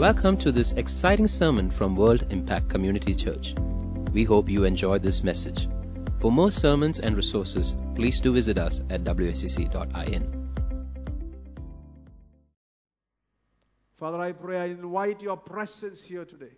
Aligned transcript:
Welcome 0.00 0.38
to 0.38 0.50
this 0.50 0.72
exciting 0.78 1.28
sermon 1.28 1.70
from 1.70 1.94
World 1.94 2.24
Impact 2.30 2.70
Community 2.70 3.14
Church. 3.14 3.52
We 4.14 4.24
hope 4.24 4.48
you 4.48 4.64
enjoy 4.64 4.98
this 4.98 5.22
message. 5.22 5.68
For 6.22 6.32
more 6.32 6.50
sermons 6.50 7.00
and 7.00 7.14
resources, 7.14 7.74
please 7.94 8.18
do 8.18 8.32
visit 8.32 8.56
us 8.56 8.80
at 8.88 9.04
wscc.in. 9.04 10.54
Father, 13.98 14.18
I 14.22 14.32
pray 14.32 14.56
I 14.60 14.66
invite 14.68 15.20
your 15.20 15.36
presence 15.36 16.00
here 16.06 16.24
today. 16.24 16.54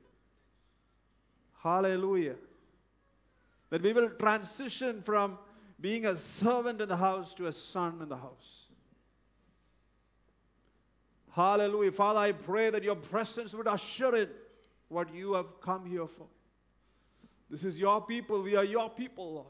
Hallelujah. 1.65 2.37
That 3.71 3.83
we 3.83 3.93
will 3.93 4.11
transition 4.21 5.03
from 5.05 5.37
being 5.81 6.07
a 6.07 6.17
servant 6.39 6.81
in 6.81 6.89
the 6.89 6.97
house 6.97 7.35
to 7.39 7.49
a 7.49 7.53
son 7.73 7.99
in 8.03 8.09
the 8.09 8.17
house. 8.17 8.62
Hallelujah. 11.35 11.93
Father, 11.93 12.21
I 12.21 12.33
pray 12.33 12.71
that 12.71 12.83
your 12.83 12.97
presence 12.97 13.55
would 13.55 13.67
usher 13.67 14.15
in 14.15 14.29
what 14.89 15.15
you 15.15 15.33
have 15.33 15.47
come 15.63 15.87
here 15.87 16.07
for. 16.19 16.27
This 17.51 17.65
is 17.65 17.79
your 17.79 18.03
people. 18.03 18.43
We 18.43 18.55
are 18.57 18.65
your 18.65 18.91
people, 18.91 19.35
Lord. 19.35 19.47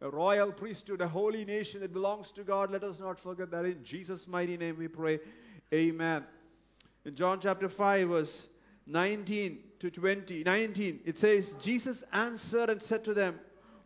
A 0.00 0.08
royal 0.08 0.52
priesthood, 0.52 1.00
a 1.00 1.08
holy 1.08 1.44
nation 1.44 1.80
that 1.80 1.92
belongs 1.92 2.32
to 2.36 2.44
God. 2.44 2.70
Let 2.70 2.84
us 2.84 2.98
not 3.00 3.18
forget 3.20 3.50
that 3.50 3.64
in 3.64 3.84
Jesus' 3.84 4.26
mighty 4.26 4.56
name 4.56 4.78
we 4.78 4.88
pray. 4.88 5.18
Amen. 5.74 6.24
In 7.04 7.16
John 7.16 7.40
chapter 7.42 7.68
5, 7.68 8.08
verse 8.08 8.46
19 8.86 9.58
to 9.80 9.90
20, 9.90 10.44
19, 10.44 11.00
it 11.04 11.18
says, 11.18 11.52
Jesus 11.62 12.02
answered 12.12 12.70
and 12.70 12.82
said 12.82 13.04
to 13.04 13.14
them, 13.14 13.38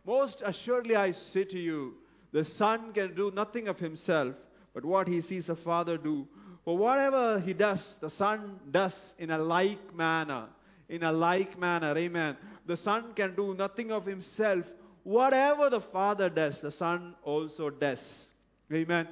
Most 0.05 0.41
assuredly 0.45 0.95
I 0.95 1.11
say 1.11 1.43
to 1.45 1.59
you, 1.59 1.95
the 2.31 2.45
Son 2.45 2.93
can 2.93 3.15
do 3.15 3.31
nothing 3.33 3.67
of 3.67 3.79
himself, 3.79 4.35
but 4.73 4.85
what 4.85 5.07
he 5.07 5.21
sees 5.21 5.47
the 5.47 5.55
Father 5.55 5.97
do. 5.97 6.27
For 6.65 6.77
whatever 6.77 7.39
he 7.39 7.53
does, 7.53 7.79
the 8.01 8.09
Son 8.09 8.59
does 8.69 8.95
in 9.17 9.29
a 9.29 9.37
like 9.37 9.93
manner. 9.95 10.47
In 10.89 11.03
a 11.03 11.11
like 11.11 11.57
manner, 11.57 11.97
amen. 11.97 12.37
The 12.65 12.77
Son 12.77 13.13
can 13.15 13.35
do 13.35 13.53
nothing 13.53 13.91
of 13.91 14.05
himself. 14.05 14.65
Whatever 15.03 15.69
the 15.69 15.81
Father 15.81 16.29
does, 16.29 16.59
the 16.61 16.71
Son 16.71 17.15
also 17.23 17.69
does. 17.69 18.01
Amen. 18.73 19.07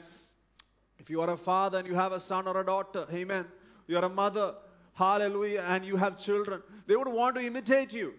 If 0.98 1.10
you 1.10 1.22
are 1.22 1.30
a 1.32 1.38
father 1.38 1.80
and 1.80 1.88
you 1.88 1.95
have 1.95 2.14
a 2.14 2.20
son 2.20 2.48
or 2.48 2.60
a 2.60 2.66
daughter, 2.66 3.06
amen. 3.12 3.45
You're 3.88 4.06
a 4.06 4.10
mother, 4.10 4.56
hallelujah, 4.94 5.66
and 5.67 5.84
you 5.84 5.98
have 5.98 6.17
children, 6.20 6.62
they 6.88 6.95
would 6.95 7.10
want 7.10 7.36
to 7.36 7.42
imitate 7.45 7.92
you. 7.92 8.14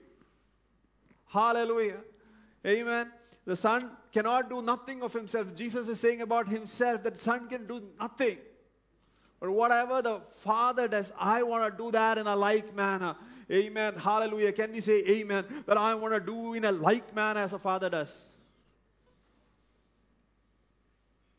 Hallelujah. 1.26 2.00
Amen. 2.66 3.10
The 3.46 3.56
son 3.56 3.90
cannot 4.12 4.50
do 4.50 4.60
nothing 4.60 5.02
of 5.02 5.12
himself. 5.12 5.48
Jesus 5.56 5.88
is 5.88 5.98
saying 6.00 6.20
about 6.20 6.46
himself 6.46 7.02
that 7.04 7.16
the 7.16 7.22
son 7.22 7.48
can 7.48 7.66
do 7.66 7.82
nothing. 7.98 8.36
But 9.44 9.50
whatever 9.50 10.00
the 10.00 10.20
Father 10.42 10.88
does, 10.88 11.12
I 11.18 11.42
want 11.42 11.70
to 11.70 11.84
do 11.84 11.90
that 11.90 12.16
in 12.16 12.26
a 12.26 12.34
like 12.34 12.74
manner. 12.74 13.14
Amen. 13.52 13.92
Hallelujah. 13.94 14.54
Can 14.54 14.72
we 14.72 14.80
say 14.80 15.04
amen? 15.06 15.44
That 15.66 15.76
I 15.76 15.94
want 15.96 16.14
to 16.14 16.20
do 16.20 16.54
in 16.54 16.64
a 16.64 16.72
like 16.72 17.14
manner 17.14 17.40
as 17.40 17.50
the 17.50 17.58
Father 17.58 17.90
does. 17.90 18.10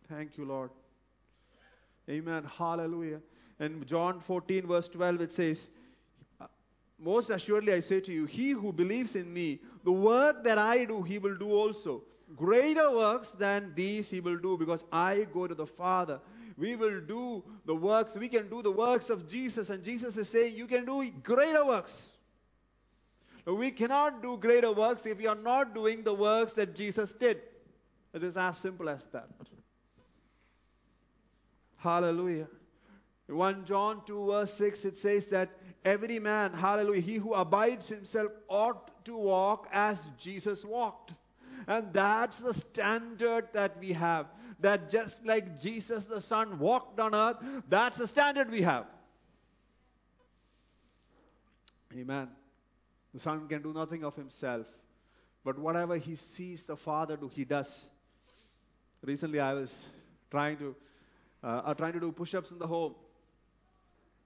Thank 0.08 0.38
you, 0.38 0.46
Lord. 0.46 0.70
Amen. 2.08 2.44
Hallelujah. 2.44 3.22
In 3.60 3.84
John 3.88 4.22
14, 4.28 4.68
verse 4.68 4.88
12, 4.90 5.22
it 5.22 5.34
says, 5.34 5.68
uh, 6.40 6.46
Most 7.00 7.32
assuredly 7.32 7.74
I 7.74 7.80
say 7.80 8.02
to 8.02 8.14
you, 8.14 8.26
he 8.26 8.52
who 8.52 8.72
believes 8.72 9.16
in 9.16 9.34
me, 9.34 9.62
the 9.84 9.92
work 9.92 10.44
that 10.44 10.60
I 10.60 10.86
do, 10.86 11.02
he 11.02 11.18
will 11.18 11.38
do 11.38 11.50
also. 11.50 12.04
Greater 12.36 12.96
works 12.96 13.32
than 13.40 13.74
these 13.76 14.12
he 14.12 14.20
will 14.20 14.38
do, 14.38 14.58
because 14.60 14.84
I 14.92 15.26
go 15.34 15.48
to 15.48 15.56
the 15.56 15.66
Father. 15.66 16.20
We 16.58 16.76
will 16.76 17.02
do 17.02 17.44
the 17.66 17.76
works, 17.76 18.16
we 18.16 18.30
can 18.30 18.50
do 18.50 18.62
the 18.62 18.72
works 18.72 19.10
of 19.10 19.30
Jesus, 19.30 19.70
and 19.70 19.84
Jesus 19.84 20.16
is 20.16 20.30
saying, 20.30 20.56
You 20.56 20.68
can 20.68 20.86
do 20.86 21.12
greater 21.24 21.66
works. 21.66 22.08
We 23.46 23.72
cannot 23.72 24.22
do 24.24 24.38
greater 24.38 24.72
works 24.72 25.06
if 25.06 25.18
we 25.18 25.28
are 25.28 25.36
not 25.36 25.76
doing 25.76 26.04
the 26.04 26.14
works 26.14 26.54
that 26.54 26.76
Jesus 26.76 27.14
did. 27.20 27.42
It 28.14 28.24
is 28.24 28.38
as 28.38 28.58
simple 28.58 28.90
as 28.90 29.06
that. 29.12 29.30
Hallelujah. 31.78 32.48
1 33.28 33.66
John 33.66 34.02
2 34.08 34.26
verse 34.26 34.54
6 34.58 34.86
it 34.86 34.98
says 34.98 35.28
that 35.28 35.50
every 35.84 36.20
man, 36.20 36.54
hallelujah, 36.54 37.02
he 37.02 37.16
who 37.16 37.34
abides 37.34 37.88
himself 37.88 38.32
ought 38.48 39.04
to 39.06 39.16
walk 39.16 39.68
as 39.72 39.98
Jesus 40.20 40.64
walked. 40.64 41.14
And 41.68 41.94
that's 41.94 42.40
the 42.40 42.54
standard 42.54 43.50
that 43.54 43.80
we 43.80 43.94
have. 43.94 44.28
That 44.60 44.90
just 44.90 45.16
like 45.26 45.60
Jesus 45.60 46.04
the 46.06 46.22
Son 46.22 46.60
walked 46.60 47.00
on 47.00 47.14
earth, 47.14 47.38
that's 47.70 47.98
the 47.98 48.08
standard 48.08 48.50
we 48.50 48.62
have. 48.62 48.86
Amen. 51.94 52.30
The 53.14 53.20
Son 53.20 53.48
can 53.48 53.62
do 53.62 53.74
nothing 53.74 54.04
of 54.04 54.16
himself. 54.16 54.66
But 55.44 55.60
whatever 55.60 55.98
he 55.98 56.16
sees 56.16 56.64
the 56.64 56.76
Father 56.76 57.18
do, 57.18 57.28
he 57.28 57.46
does. 57.46 57.70
Recently 59.04 59.40
I 59.40 59.54
was 59.54 59.74
trying 60.32 60.58
to 60.58 60.76
uh, 61.46 61.62
uh, 61.66 61.74
trying 61.76 61.94
to 61.94 62.00
do 62.00 62.12
push-ups 62.12 62.50
in 62.50 62.58
the 62.58 62.66
home. 62.66 62.96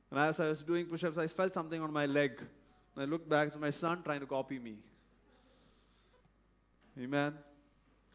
And 0.10 0.20
as 0.20 0.40
I 0.40 0.48
was 0.48 0.62
doing 0.62 0.86
push-ups, 0.86 1.18
I 1.18 1.28
felt 1.28 1.54
something 1.54 1.82
on 1.82 1.92
my 1.92 2.06
leg. 2.06 2.32
And 2.96 3.04
I 3.04 3.06
looked 3.06 3.28
back, 3.28 3.50
it's 3.50 3.58
my 3.58 3.72
son 3.72 4.02
trying 4.04 4.22
to 4.22 4.26
copy 4.26 4.58
me. 4.58 4.78
Amen. 7.00 7.34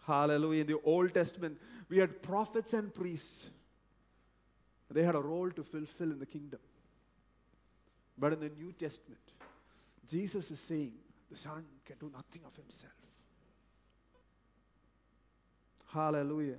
Hallelujah. 0.07 0.63
In 0.63 0.67
the 0.67 0.81
Old 0.85 1.15
Testament, 1.15 1.59
we 1.89 1.99
had 1.99 2.23
prophets 2.23 2.73
and 2.73 2.93
priests. 2.93 3.49
They 4.91 5.03
had 5.03 5.15
a 5.15 5.21
role 5.21 5.51
to 5.51 5.65
fulfill 5.65 6.13
in 6.13 6.19
the 6.19 6.27
kingdom. 6.27 6.61
But 8.17 8.35
in 8.35 8.41
the 8.41 8.51
New 8.51 8.73
Testament, 8.73 9.21
Jesus 10.09 10.51
is 10.51 10.61
saying 10.69 10.93
the 11.31 11.37
Son 11.37 11.65
can 11.85 11.97
do 11.99 12.11
nothing 12.15 12.43
of 12.47 12.55
himself. 12.55 12.93
Hallelujah. 15.95 16.57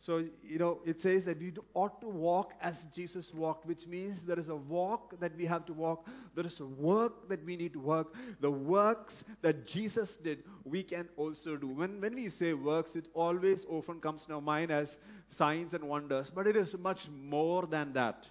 So, 0.00 0.24
you 0.42 0.58
know, 0.58 0.78
it 0.86 1.00
says 1.00 1.24
that 1.24 1.40
we 1.40 1.52
ought 1.74 2.00
to 2.00 2.08
walk 2.08 2.52
as 2.62 2.76
Jesus 2.94 3.34
walked, 3.34 3.66
which 3.66 3.86
means 3.86 4.22
there 4.24 4.38
is 4.38 4.48
a 4.48 4.54
walk 4.56 5.18
that 5.20 5.36
we 5.36 5.44
have 5.44 5.66
to 5.66 5.72
walk. 5.72 6.06
There 6.36 6.46
is 6.46 6.58
a 6.60 6.64
work 6.64 7.28
that 7.28 7.44
we 7.44 7.56
need 7.56 7.72
to 7.72 7.80
work. 7.80 8.14
The 8.40 8.50
works 8.50 9.24
that 9.42 9.66
Jesus 9.66 10.16
did, 10.22 10.44
we 10.64 10.84
can 10.84 11.08
also 11.16 11.56
do. 11.56 11.66
When, 11.66 12.00
when 12.00 12.14
we 12.14 12.30
say 12.30 12.52
works, 12.54 12.94
it 12.94 13.06
always 13.12 13.66
often 13.68 14.00
comes 14.00 14.24
to 14.26 14.34
our 14.34 14.40
mind 14.40 14.70
as 14.70 14.96
signs 15.30 15.74
and 15.74 15.84
wonders, 15.84 16.30
but 16.32 16.46
it 16.46 16.56
is 16.56 16.74
much 16.78 17.08
more 17.10 17.66
than 17.66 17.92
that. 17.94 18.24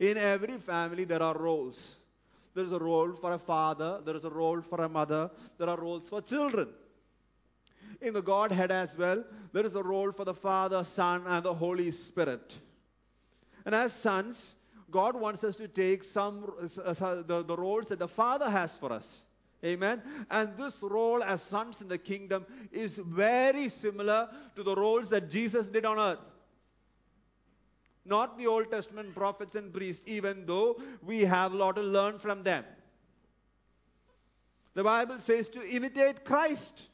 In 0.00 0.18
every 0.18 0.58
family, 0.58 1.04
there 1.04 1.22
are 1.22 1.38
roles. 1.38 1.96
There 2.54 2.64
is 2.64 2.72
a 2.72 2.78
role 2.78 3.14
for 3.20 3.32
a 3.32 3.38
father, 3.38 4.00
there 4.04 4.16
is 4.16 4.24
a 4.24 4.30
role 4.30 4.60
for 4.60 4.82
a 4.82 4.88
mother, 4.88 5.30
there 5.56 5.68
are 5.68 5.80
roles 5.80 6.08
for 6.08 6.20
children 6.20 6.68
in 8.02 8.14
the 8.14 8.22
Godhead 8.22 8.70
as 8.70 8.96
well, 8.98 9.24
there 9.52 9.64
is 9.64 9.74
a 9.74 9.82
role 9.82 10.12
for 10.12 10.24
the 10.24 10.34
Father, 10.34 10.84
Son, 10.94 11.24
and 11.26 11.44
the 11.44 11.54
Holy 11.54 11.90
Spirit. 11.90 12.54
And 13.64 13.74
as 13.74 13.92
sons, 13.92 14.54
God 14.90 15.18
wants 15.18 15.44
us 15.44 15.56
to 15.56 15.68
take 15.68 16.04
some 16.04 16.52
uh, 16.84 17.22
the, 17.22 17.44
the 17.46 17.56
roles 17.56 17.86
that 17.88 17.98
the 17.98 18.08
Father 18.08 18.50
has 18.50 18.76
for 18.78 18.92
us. 18.92 19.24
Amen. 19.64 20.02
And 20.30 20.56
this 20.58 20.74
role 20.82 21.22
as 21.22 21.40
sons 21.42 21.80
in 21.80 21.88
the 21.88 21.98
kingdom 21.98 22.44
is 22.72 22.98
very 23.06 23.68
similar 23.68 24.28
to 24.56 24.62
the 24.62 24.74
roles 24.74 25.10
that 25.10 25.30
Jesus 25.30 25.68
did 25.68 25.84
on 25.84 25.98
earth. 25.98 26.18
Not 28.04 28.36
the 28.36 28.48
Old 28.48 28.70
Testament 28.70 29.14
prophets 29.14 29.54
and 29.54 29.72
priests, 29.72 30.02
even 30.06 30.44
though 30.46 30.80
we 31.02 31.20
have 31.20 31.52
a 31.52 31.56
lot 31.56 31.76
to 31.76 31.82
learn 31.82 32.18
from 32.18 32.42
them. 32.42 32.64
The 34.74 34.82
Bible 34.82 35.18
says 35.20 35.48
to 35.50 35.64
imitate 35.64 36.24
Christ. 36.24 36.88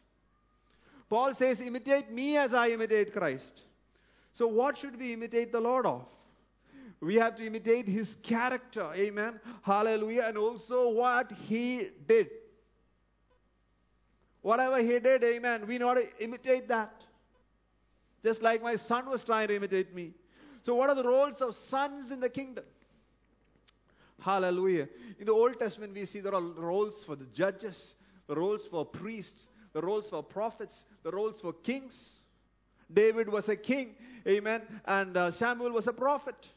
Paul 1.09 1.35
says, 1.35 1.61
imitate 1.61 2.11
me 2.11 2.37
as 2.37 2.53
I 2.53 2.69
imitate 2.69 3.13
Christ. 3.13 3.63
So, 4.35 4.47
what 4.47 4.77
should 4.79 4.99
we 4.99 5.15
imitate 5.15 5.53
the 5.53 5.61
Lord 5.61 5.87
of? 5.87 6.05
We 7.01 7.15
have 7.17 7.37
to 7.37 7.47
imitate 7.47 7.89
his 7.89 8.17
character. 8.23 8.93
Amen. 8.95 9.41
Hallelujah. 9.63 10.25
And 10.27 10.37
also 10.37 10.91
what 10.91 11.31
he 11.33 11.89
did. 12.07 12.28
Whatever 14.43 14.78
he 14.78 14.99
did, 14.99 15.22
amen. 15.25 15.66
We 15.66 15.78
know 15.78 15.95
to 15.95 16.07
imitate 16.22 16.69
that. 16.69 17.05
Just 18.22 18.43
like 18.43 18.63
my 18.63 18.77
son 18.77 19.09
was 19.09 19.25
trying 19.25 19.49
to 19.49 19.57
imitate 19.57 19.95
me. 19.95 20.13
So, 20.65 20.75
what 20.75 20.91
are 20.91 20.95
the 20.95 21.04
roles 21.04 21.41
of 21.41 21.54
sons 21.54 22.11
in 22.11 22.21
the 22.21 22.28
kingdom? 22.28 22.65
Hallelujah. 24.21 24.89
In 25.21 25.27
the 25.27 25.33
Old 25.33 25.59
Testament, 25.59 25.95
we 25.95 26.04
see 26.04 26.21
there 26.21 26.34
are 26.34 26.43
roles 26.43 27.04
for 27.04 27.15
the 27.15 27.27
judges, 27.27 27.95
roles 28.28 28.66
for 28.71 28.84
priests, 28.84 29.49
the 29.72 29.80
roles 29.80 30.09
for 30.09 30.22
prophets, 30.22 30.84
the 31.03 31.10
roles 31.10 31.41
for 31.41 31.53
kings. 31.53 32.10
David 32.92 33.28
was 33.28 33.48
a 33.48 33.56
king, 33.56 33.94
amen, 34.26 34.62
and 34.86 35.16
uh, 35.16 35.30
Samuel 35.32 35.72
was 35.72 35.86
a 35.86 35.92
prophet. 35.92 36.48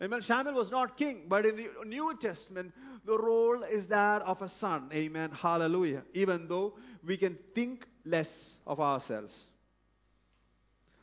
Amen. 0.00 0.22
Samuel 0.22 0.54
was 0.54 0.70
not 0.70 0.96
king, 0.96 1.22
but 1.28 1.44
in 1.44 1.56
the 1.56 1.68
New 1.84 2.16
Testament, 2.20 2.72
the 3.04 3.18
role 3.18 3.64
is 3.64 3.88
that 3.88 4.22
of 4.22 4.40
a 4.42 4.48
son. 4.48 4.88
Amen. 4.92 5.30
Hallelujah. 5.32 6.02
Even 6.14 6.46
though 6.46 6.74
we 7.04 7.16
can 7.16 7.36
think 7.54 7.84
less 8.04 8.54
of 8.64 8.78
ourselves. 8.78 9.46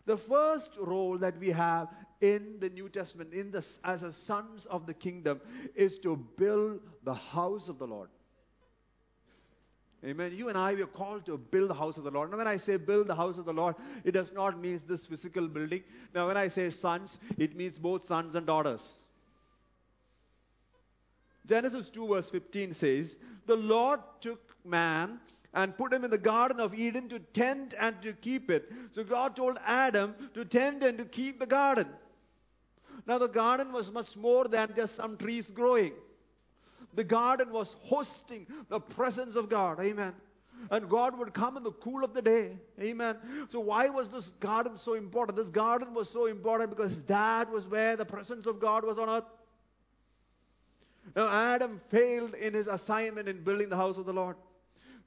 The 0.05 0.17
first 0.17 0.69
role 0.79 1.17
that 1.17 1.37
we 1.39 1.49
have 1.49 1.89
in 2.21 2.57
the 2.61 2.69
New 2.69 2.87
Testament, 2.87 3.33
in 3.33 3.51
the, 3.51 3.65
as 3.83 4.03
a 4.03 4.13
sons 4.13 4.65
of 4.67 4.85
the 4.85 4.93
kingdom, 4.93 5.41
is 5.75 5.97
to 5.99 6.15
build 6.37 6.79
the 7.03 7.13
house 7.13 7.67
of 7.67 7.79
the 7.79 7.87
Lord. 7.87 8.09
Amen. 10.05 10.33
You 10.35 10.49
and 10.49 10.57
I, 10.57 10.75
we 10.75 10.83
are 10.83 10.87
called 10.87 11.25
to 11.25 11.37
build 11.37 11.69
the 11.69 11.73
house 11.73 11.97
of 11.97 12.03
the 12.03 12.11
Lord. 12.11 12.29
Now, 12.29 12.37
when 12.37 12.47
I 12.47 12.57
say 12.57 12.77
build 12.77 13.07
the 13.07 13.15
house 13.15 13.39
of 13.39 13.45
the 13.45 13.53
Lord, 13.53 13.75
it 14.03 14.11
does 14.11 14.31
not 14.33 14.59
mean 14.59 14.79
this 14.87 15.05
physical 15.07 15.47
building. 15.47 15.83
Now, 16.13 16.27
when 16.27 16.37
I 16.37 16.47
say 16.47 16.69
sons, 16.69 17.17
it 17.37 17.55
means 17.55 17.79
both 17.79 18.07
sons 18.07 18.35
and 18.35 18.45
daughters. 18.45 18.93
Genesis 21.47 21.89
2, 21.89 22.07
verse 22.07 22.29
15 22.29 22.75
says, 22.75 23.17
The 23.47 23.55
Lord 23.55 23.99
took 24.21 24.55
man 24.63 25.19
and 25.55 25.75
put 25.75 25.91
him 25.91 26.03
in 26.03 26.11
the 26.11 26.17
Garden 26.19 26.59
of 26.59 26.75
Eden 26.75 27.09
to 27.09 27.19
tend 27.33 27.73
and 27.73 27.99
to 28.03 28.13
keep 28.13 28.51
it. 28.51 28.71
So 28.91 29.03
God 29.03 29.35
told 29.35 29.57
Adam 29.65 30.13
to 30.35 30.45
tend 30.45 30.83
and 30.83 30.99
to 30.99 31.05
keep 31.05 31.39
the 31.39 31.47
garden. 31.47 31.87
Now, 33.07 33.17
the 33.17 33.27
garden 33.27 33.71
was 33.71 33.91
much 33.91 34.15
more 34.15 34.47
than 34.47 34.73
just 34.75 34.95
some 34.95 35.17
trees 35.17 35.45
growing. 35.47 35.93
The 36.95 37.03
garden 37.03 37.51
was 37.51 37.75
hosting 37.81 38.47
the 38.69 38.79
presence 38.79 39.35
of 39.35 39.49
God. 39.49 39.79
Amen. 39.79 40.13
And 40.71 40.89
God 40.89 41.17
would 41.19 41.33
come 41.33 41.57
in 41.57 41.63
the 41.63 41.71
cool 41.71 42.03
of 42.03 42.13
the 42.13 42.21
day. 42.21 42.57
Amen. 42.79 43.17
So, 43.49 43.59
why 43.59 43.87
was 43.89 44.09
this 44.09 44.31
garden 44.39 44.77
so 44.77 44.93
important? 44.93 45.37
This 45.37 45.49
garden 45.49 45.93
was 45.93 46.09
so 46.09 46.25
important 46.27 46.69
because 46.69 47.01
that 47.03 47.51
was 47.51 47.67
where 47.67 47.95
the 47.95 48.05
presence 48.05 48.47
of 48.47 48.59
God 48.59 48.83
was 48.83 48.97
on 48.97 49.09
earth. 49.09 49.25
Now, 51.15 51.29
Adam 51.29 51.81
failed 51.91 52.33
in 52.33 52.53
his 52.53 52.67
assignment 52.67 53.27
in 53.27 53.43
building 53.43 53.69
the 53.69 53.75
house 53.75 53.97
of 53.97 54.05
the 54.05 54.13
Lord. 54.13 54.37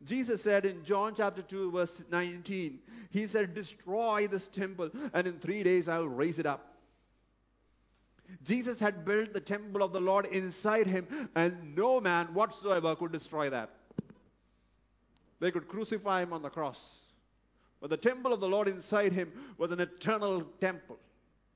Jesus 0.05 0.43
said 0.43 0.65
in 0.65 0.85
John 0.85 1.15
chapter 1.17 1.43
2, 1.43 1.73
verse 1.73 2.03
19, 2.11 2.79
He 3.11 3.27
said, 3.27 3.55
Destroy 3.55 4.29
this 4.29 4.47
temple, 4.49 4.91
and 5.13 5.27
in 5.27 5.41
three 5.41 5.63
days 5.65 5.89
I 5.89 5.99
will 5.99 6.09
raise 6.09 6.39
it 6.39 6.47
up. 6.47 6.78
Jesus 8.45 8.79
had 8.79 9.05
built 9.05 9.33
the 9.33 9.41
temple 9.41 9.83
of 9.83 9.93
the 9.93 10.01
Lord 10.01 10.27
inside 10.27 10.87
him, 10.87 11.29
and 11.35 11.75
no 11.75 12.01
man 12.01 12.27
whatsoever 12.35 12.95
could 12.97 13.13
destroy 13.13 13.51
that. 13.51 13.71
They 15.41 15.51
could 15.51 15.69
crucify 15.69 16.23
him 16.23 16.33
on 16.33 16.43
the 16.43 16.51
cross. 16.51 16.79
But 17.81 17.91
the 17.91 17.97
temple 17.97 18.33
of 18.33 18.41
the 18.41 18.49
Lord 18.49 18.69
inside 18.69 19.13
him 19.13 19.33
was 19.57 19.71
an 19.71 19.81
eternal 19.81 20.43
temple. 20.61 20.99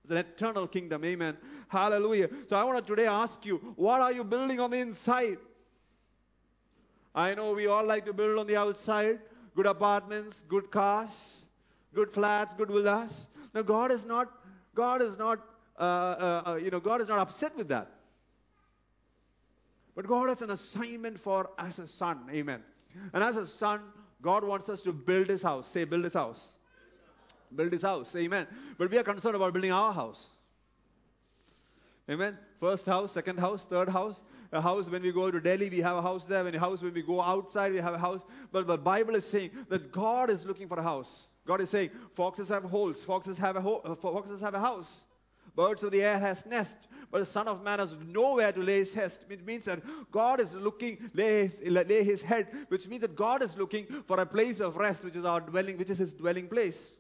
It's 0.04 0.10
an 0.10 0.19
eternal 0.19 0.66
kingdom. 0.66 1.04
Amen. 1.04 1.36
Hallelujah. 1.69 2.28
So 2.48 2.56
I 2.56 2.64
want 2.64 2.84
to 2.84 2.96
today 2.96 3.06
ask 3.06 3.44
you, 3.44 3.56
what 3.76 4.00
are 4.00 4.12
you 4.12 4.25
building 4.25 4.60
on 4.60 4.70
the 4.70 4.78
inside? 4.78 5.38
I 7.14 7.34
know 7.34 7.52
we 7.52 7.66
all 7.66 7.84
like 7.84 8.06
to 8.06 8.12
build 8.12 8.38
on 8.38 8.46
the 8.46 8.56
outside 8.56 9.18
good 9.54 9.66
apartments, 9.66 10.42
good 10.48 10.70
cars, 10.70 11.10
good 11.94 12.12
flats, 12.12 12.54
good 12.56 12.68
villas. 12.68 13.12
Now, 13.54 13.62
God 13.62 13.92
is 13.92 14.04
not, 14.04 14.32
God 14.75 15.02
is 15.02 15.18
not 15.18 15.38
uh, 15.82 15.84
uh, 15.84 16.43
uh, 16.46 16.55
you 16.55 16.70
know, 16.70 16.79
God 16.79 17.00
is 17.00 17.08
not 17.08 17.19
upset 17.19 17.56
with 17.56 17.69
that. 17.69 17.90
But 19.96 20.06
God 20.06 20.29
has 20.29 20.40
an 20.40 20.50
assignment 20.50 21.19
for 21.20 21.50
as 21.58 21.79
a 21.79 21.88
son. 21.88 22.20
Amen. 22.31 22.61
And 23.12 23.23
as 23.23 23.37
a 23.37 23.46
son, 23.58 23.81
God 24.23 24.44
wants 24.44 24.69
us 24.69 24.81
to 24.82 24.93
build 24.93 25.26
his 25.26 25.43
house. 25.43 25.67
Say, 25.73 25.84
build 25.84 26.05
his 26.05 26.12
house. 26.14 26.40
Build 27.55 27.73
his 27.73 27.82
house. 27.82 28.14
Amen. 28.14 28.46
But 28.79 28.90
we 28.90 28.99
are 28.99 29.02
concerned 29.02 29.34
about 29.34 29.52
building 29.52 29.73
our 29.73 29.93
house. 29.93 30.25
Amen. 32.08 32.38
First 32.61 32.87
house, 32.87 33.12
second 33.12 33.38
house, 33.38 33.64
third 33.69 33.88
house. 33.88 34.20
A 34.52 34.61
house 34.61 34.88
when 34.88 35.02
we 35.02 35.12
go 35.12 35.31
to 35.31 35.40
Delhi, 35.40 35.69
we 35.69 35.78
have 35.81 35.96
a 35.96 36.02
house 36.02 36.25
there. 36.28 36.44
When 36.44 36.55
a 36.55 36.61
house 36.61 36.81
when 36.82 36.94
we 36.94 37.02
go 37.02 37.20
outside, 37.20 37.73
we 37.73 37.78
have 37.78 37.94
a 37.94 37.99
house. 37.99 38.20
But 38.52 38.67
the 38.67 38.76
Bible 38.76 39.17
is 39.17 39.25
saying 39.26 39.50
that 39.69 39.90
God 39.90 40.31
is 40.31 40.44
looking 40.44 40.69
for 40.69 40.78
a 40.78 40.82
house. 40.82 41.26
God 41.46 41.61
is 41.61 41.70
saying 41.70 41.90
foxes 42.14 42.50
have 42.50 42.62
holes, 42.62 43.05
foxes 43.05 43.37
have 43.38 43.56
a 43.56 43.61
ho- 43.61 43.99
foxes 44.00 44.40
have 44.40 44.55
a 44.55 44.61
house. 44.61 45.00
Birds 45.54 45.82
of 45.82 45.93
the 45.93 46.02
air 46.02 46.19
has 46.19 46.44
nest, 46.46 46.88
but 47.10 47.19
the 47.19 47.26
Son 47.26 47.46
of 47.46 47.62
Man 47.62 47.78
has 47.78 47.94
nowhere 48.06 48.52
to 48.52 48.60
lay 48.60 48.78
his 48.78 48.94
head. 48.94 49.12
It 49.28 49.44
means 49.44 49.66
that 49.66 49.82
God 50.10 50.40
is 50.40 50.54
looking, 50.54 51.10
lay 51.12 51.46
his, 51.46 51.58
lay 51.62 52.02
his 52.04 52.22
head, 52.22 52.49
which 52.69 52.88
means 52.88 53.02
that 53.02 53.16
God 53.16 53.43
is 53.43 53.54
looking 53.56 53.87
for 54.08 54.19
a 54.20 54.26
place 54.26 54.60
of 54.60 54.76
rest, 54.76 55.04
which 55.04 55.16
is 55.16 55.25
our 55.25 55.40
dwelling, 55.40 55.76
which 55.76 55.90
is 55.90 55.99
his 55.99 56.14
dwelling 56.14 56.49
place. 56.49 56.93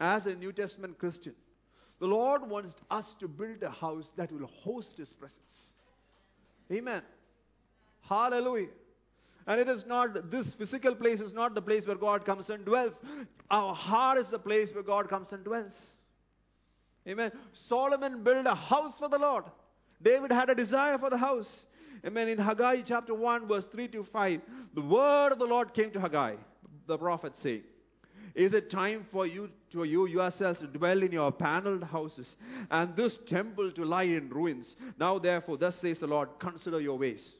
As 0.00 0.26
a 0.26 0.34
New 0.34 0.52
Testament 0.52 0.98
Christian, 0.98 1.34
the 2.00 2.06
Lord 2.06 2.48
wants 2.48 2.74
us 2.90 3.16
to 3.20 3.28
build 3.28 3.62
a 3.62 3.70
house 3.70 4.10
that 4.16 4.32
will 4.32 4.46
host 4.46 4.96
his 4.96 5.08
presence. 5.08 5.66
Amen. 6.72 7.02
Hallelujah. 8.02 8.68
And 9.46 9.60
it 9.60 9.68
is 9.68 9.84
not, 9.86 10.30
this 10.30 10.46
physical 10.54 10.94
place 10.94 11.20
is 11.20 11.32
not 11.32 11.54
the 11.54 11.62
place 11.62 11.86
where 11.86 11.96
God 11.96 12.24
comes 12.24 12.48
and 12.50 12.64
dwells. 12.64 12.92
Our 13.50 13.74
heart 13.74 14.18
is 14.18 14.28
the 14.28 14.38
place 14.38 14.72
where 14.72 14.82
God 14.82 15.08
comes 15.08 15.32
and 15.32 15.42
dwells. 15.42 15.74
Amen. 17.08 17.32
Solomon 17.52 18.22
built 18.22 18.46
a 18.46 18.54
house 18.54 18.98
for 18.98 19.08
the 19.08 19.18
Lord. 19.18 19.44
David 20.02 20.30
had 20.30 20.50
a 20.50 20.54
desire 20.54 20.98
for 20.98 21.10
the 21.10 21.16
house. 21.16 21.62
Amen. 22.04 22.28
In 22.28 22.38
Haggai 22.38 22.82
chapter 22.82 23.14
1, 23.14 23.48
verse 23.48 23.64
3 23.72 23.88
to 23.88 24.04
5, 24.04 24.40
the 24.74 24.82
word 24.82 25.32
of 25.32 25.38
the 25.38 25.46
Lord 25.46 25.74
came 25.74 25.90
to 25.92 26.00
Haggai, 26.00 26.36
the 26.86 26.98
prophet, 26.98 27.34
saying, 27.36 27.62
Is 28.34 28.52
it 28.52 28.70
time 28.70 29.06
for 29.10 29.26
you 29.26 29.50
to 29.70 29.84
you 29.84 30.06
yourselves 30.06 30.60
to 30.60 30.66
dwell 30.66 31.02
in 31.02 31.12
your 31.12 31.32
paneled 31.32 31.82
houses, 31.82 32.36
and 32.70 32.94
this 32.94 33.18
temple 33.26 33.72
to 33.72 33.84
lie 33.84 34.04
in 34.04 34.28
ruins? 34.28 34.76
Now 34.98 35.18
therefore, 35.18 35.56
thus 35.56 35.76
says 35.76 35.98
the 35.98 36.06
Lord, 36.06 36.28
consider 36.38 36.80
your 36.80 36.98
ways. 36.98 37.34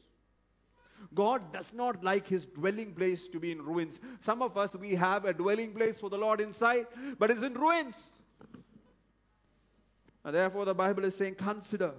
God 1.15 1.53
does 1.53 1.73
not 1.73 2.03
like 2.03 2.27
his 2.27 2.45
dwelling 2.47 2.93
place 2.95 3.29
to 3.29 3.39
be 3.39 3.53
in 3.53 3.63
ruins. 3.63 4.01
Some 4.25 4.43
of 4.43 4.57
us, 4.57 4.75
we 4.75 4.95
have 4.97 5.25
a 5.25 5.33
dwelling 5.33 5.73
place 5.73 6.01
for 6.01 6.11
the 6.11 6.19
Lord 6.19 6.41
inside, 6.41 6.87
but 7.19 7.31
it's 7.31 7.43
in 7.43 7.55
ruins. 7.55 7.95
And 10.29 10.35
therefore, 10.35 10.67
the 10.67 10.75
Bible 10.75 11.07
is 11.07 11.17
saying, 11.17 11.37
consider. 11.37 11.93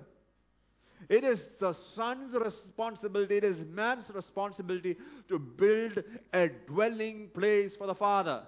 It 1.09 1.23
is 1.23 1.47
the 1.59 1.73
son's 1.73 2.35
responsibility, 2.35 3.37
it 3.37 3.43
is 3.43 3.57
man's 3.65 4.07
responsibility 4.13 4.97
to 5.29 5.39
build 5.39 6.03
a 6.31 6.49
dwelling 6.67 7.29
place 7.33 7.75
for 7.75 7.87
the 7.87 7.95
Father. 7.95 8.43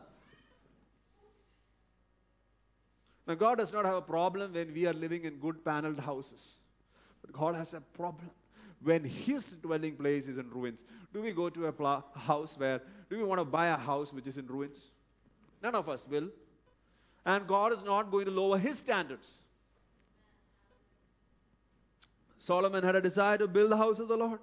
Now, 3.26 3.34
God 3.34 3.58
does 3.58 3.74
not 3.74 3.86
have 3.86 3.96
a 3.96 4.04
problem 4.04 4.54
when 4.54 4.72
we 4.72 4.86
are 4.86 4.94
living 4.94 5.26
in 5.26 5.40
good 5.40 5.66
paneled 5.66 6.00
houses, 6.00 6.54
but 7.24 7.34
God 7.34 7.56
has 7.56 7.74
a 7.74 7.82
problem 7.98 8.30
when 8.84 9.04
his 9.04 9.44
dwelling 9.64 9.96
place 9.96 10.28
is 10.28 10.38
in 10.38 10.48
ruins. 10.52 10.84
Do 11.12 11.24
we 11.24 11.32
go 11.32 11.50
to 11.50 11.66
a 11.66 11.72
pla- 11.72 12.04
house 12.14 12.54
where, 12.56 12.82
do 13.10 13.18
we 13.18 13.24
want 13.24 13.40
to 13.42 13.46
buy 13.46 13.70
a 13.70 13.78
house 13.78 14.14
which 14.14 14.28
is 14.28 14.38
in 14.38 14.46
ruins? 14.46 14.78
None 15.64 15.74
of 15.74 15.90
us 15.90 16.06
will. 16.08 16.30
And 17.26 17.48
God 17.48 17.74
is 17.74 17.84
not 17.84 18.12
going 18.12 18.26
to 18.26 18.32
lower 18.32 18.60
his 18.60 18.78
standards. 18.78 19.40
Solomon 22.52 22.84
had 22.84 22.98
a 22.98 23.02
desire 23.02 23.38
to 23.38 23.48
build 23.48 23.72
the 23.72 23.78
house 23.78 24.00
of 24.00 24.10
the 24.10 24.18
Lord. 24.18 24.40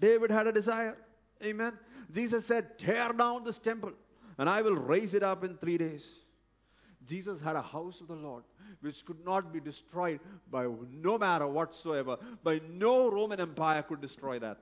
David 0.00 0.32
had 0.32 0.48
a 0.48 0.52
desire. 0.52 0.96
Amen. 1.44 1.74
Jesus 2.12 2.44
said, 2.44 2.76
Tear 2.76 3.12
down 3.12 3.44
this 3.44 3.58
temple, 3.58 3.92
and 4.36 4.50
I 4.50 4.62
will 4.62 4.74
raise 4.74 5.14
it 5.14 5.22
up 5.22 5.44
in 5.44 5.56
three 5.56 5.78
days. 5.78 6.04
Jesus 7.06 7.40
had 7.40 7.54
a 7.54 7.62
house 7.62 8.00
of 8.00 8.08
the 8.08 8.16
Lord 8.16 8.42
which 8.80 9.04
could 9.04 9.24
not 9.24 9.52
be 9.52 9.60
destroyed 9.60 10.18
by 10.50 10.66
no 10.90 11.18
matter 11.18 11.46
whatsoever. 11.46 12.16
By 12.42 12.60
no 12.68 13.08
Roman 13.08 13.38
Empire 13.38 13.82
could 13.82 14.00
destroy 14.00 14.40
that. 14.40 14.58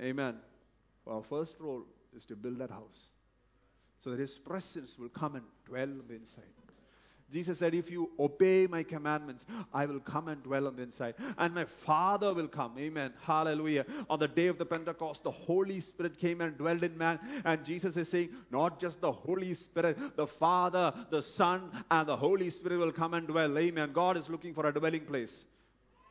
Amen. 0.00 0.34
Our 1.06 1.22
first 1.22 1.54
role 1.60 1.84
is 2.16 2.24
to 2.26 2.34
build 2.34 2.58
that 2.58 2.70
house 2.70 3.10
so 4.02 4.10
that 4.10 4.18
His 4.18 4.38
presence 4.38 4.96
will 4.98 5.10
come 5.10 5.36
and 5.36 5.44
dwell 5.66 5.92
inside. 6.10 6.56
Jesus 7.32 7.58
said, 7.58 7.74
If 7.74 7.90
you 7.90 8.10
obey 8.18 8.66
my 8.66 8.82
commandments, 8.82 9.44
I 9.72 9.86
will 9.86 10.00
come 10.00 10.28
and 10.28 10.42
dwell 10.42 10.66
on 10.66 10.76
the 10.76 10.82
inside. 10.82 11.14
And 11.38 11.54
my 11.54 11.64
Father 11.64 12.34
will 12.34 12.48
come. 12.48 12.76
Amen. 12.78 13.12
Hallelujah. 13.22 13.86
On 14.08 14.18
the 14.18 14.28
day 14.28 14.48
of 14.48 14.58
the 14.58 14.66
Pentecost, 14.66 15.22
the 15.22 15.30
Holy 15.30 15.80
Spirit 15.80 16.18
came 16.18 16.40
and 16.40 16.56
dwelled 16.58 16.82
in 16.82 16.96
man. 16.98 17.20
And 17.44 17.64
Jesus 17.64 17.96
is 17.96 18.08
saying, 18.08 18.30
Not 18.50 18.80
just 18.80 19.00
the 19.00 19.12
Holy 19.12 19.54
Spirit, 19.54 20.16
the 20.16 20.26
Father, 20.26 20.92
the 21.10 21.22
Son, 21.22 21.70
and 21.90 22.08
the 22.08 22.16
Holy 22.16 22.50
Spirit 22.50 22.78
will 22.78 22.92
come 22.92 23.14
and 23.14 23.26
dwell. 23.26 23.56
Amen. 23.58 23.92
God 23.92 24.16
is 24.16 24.28
looking 24.28 24.54
for 24.54 24.66
a 24.66 24.72
dwelling 24.72 25.06
place. 25.06 25.44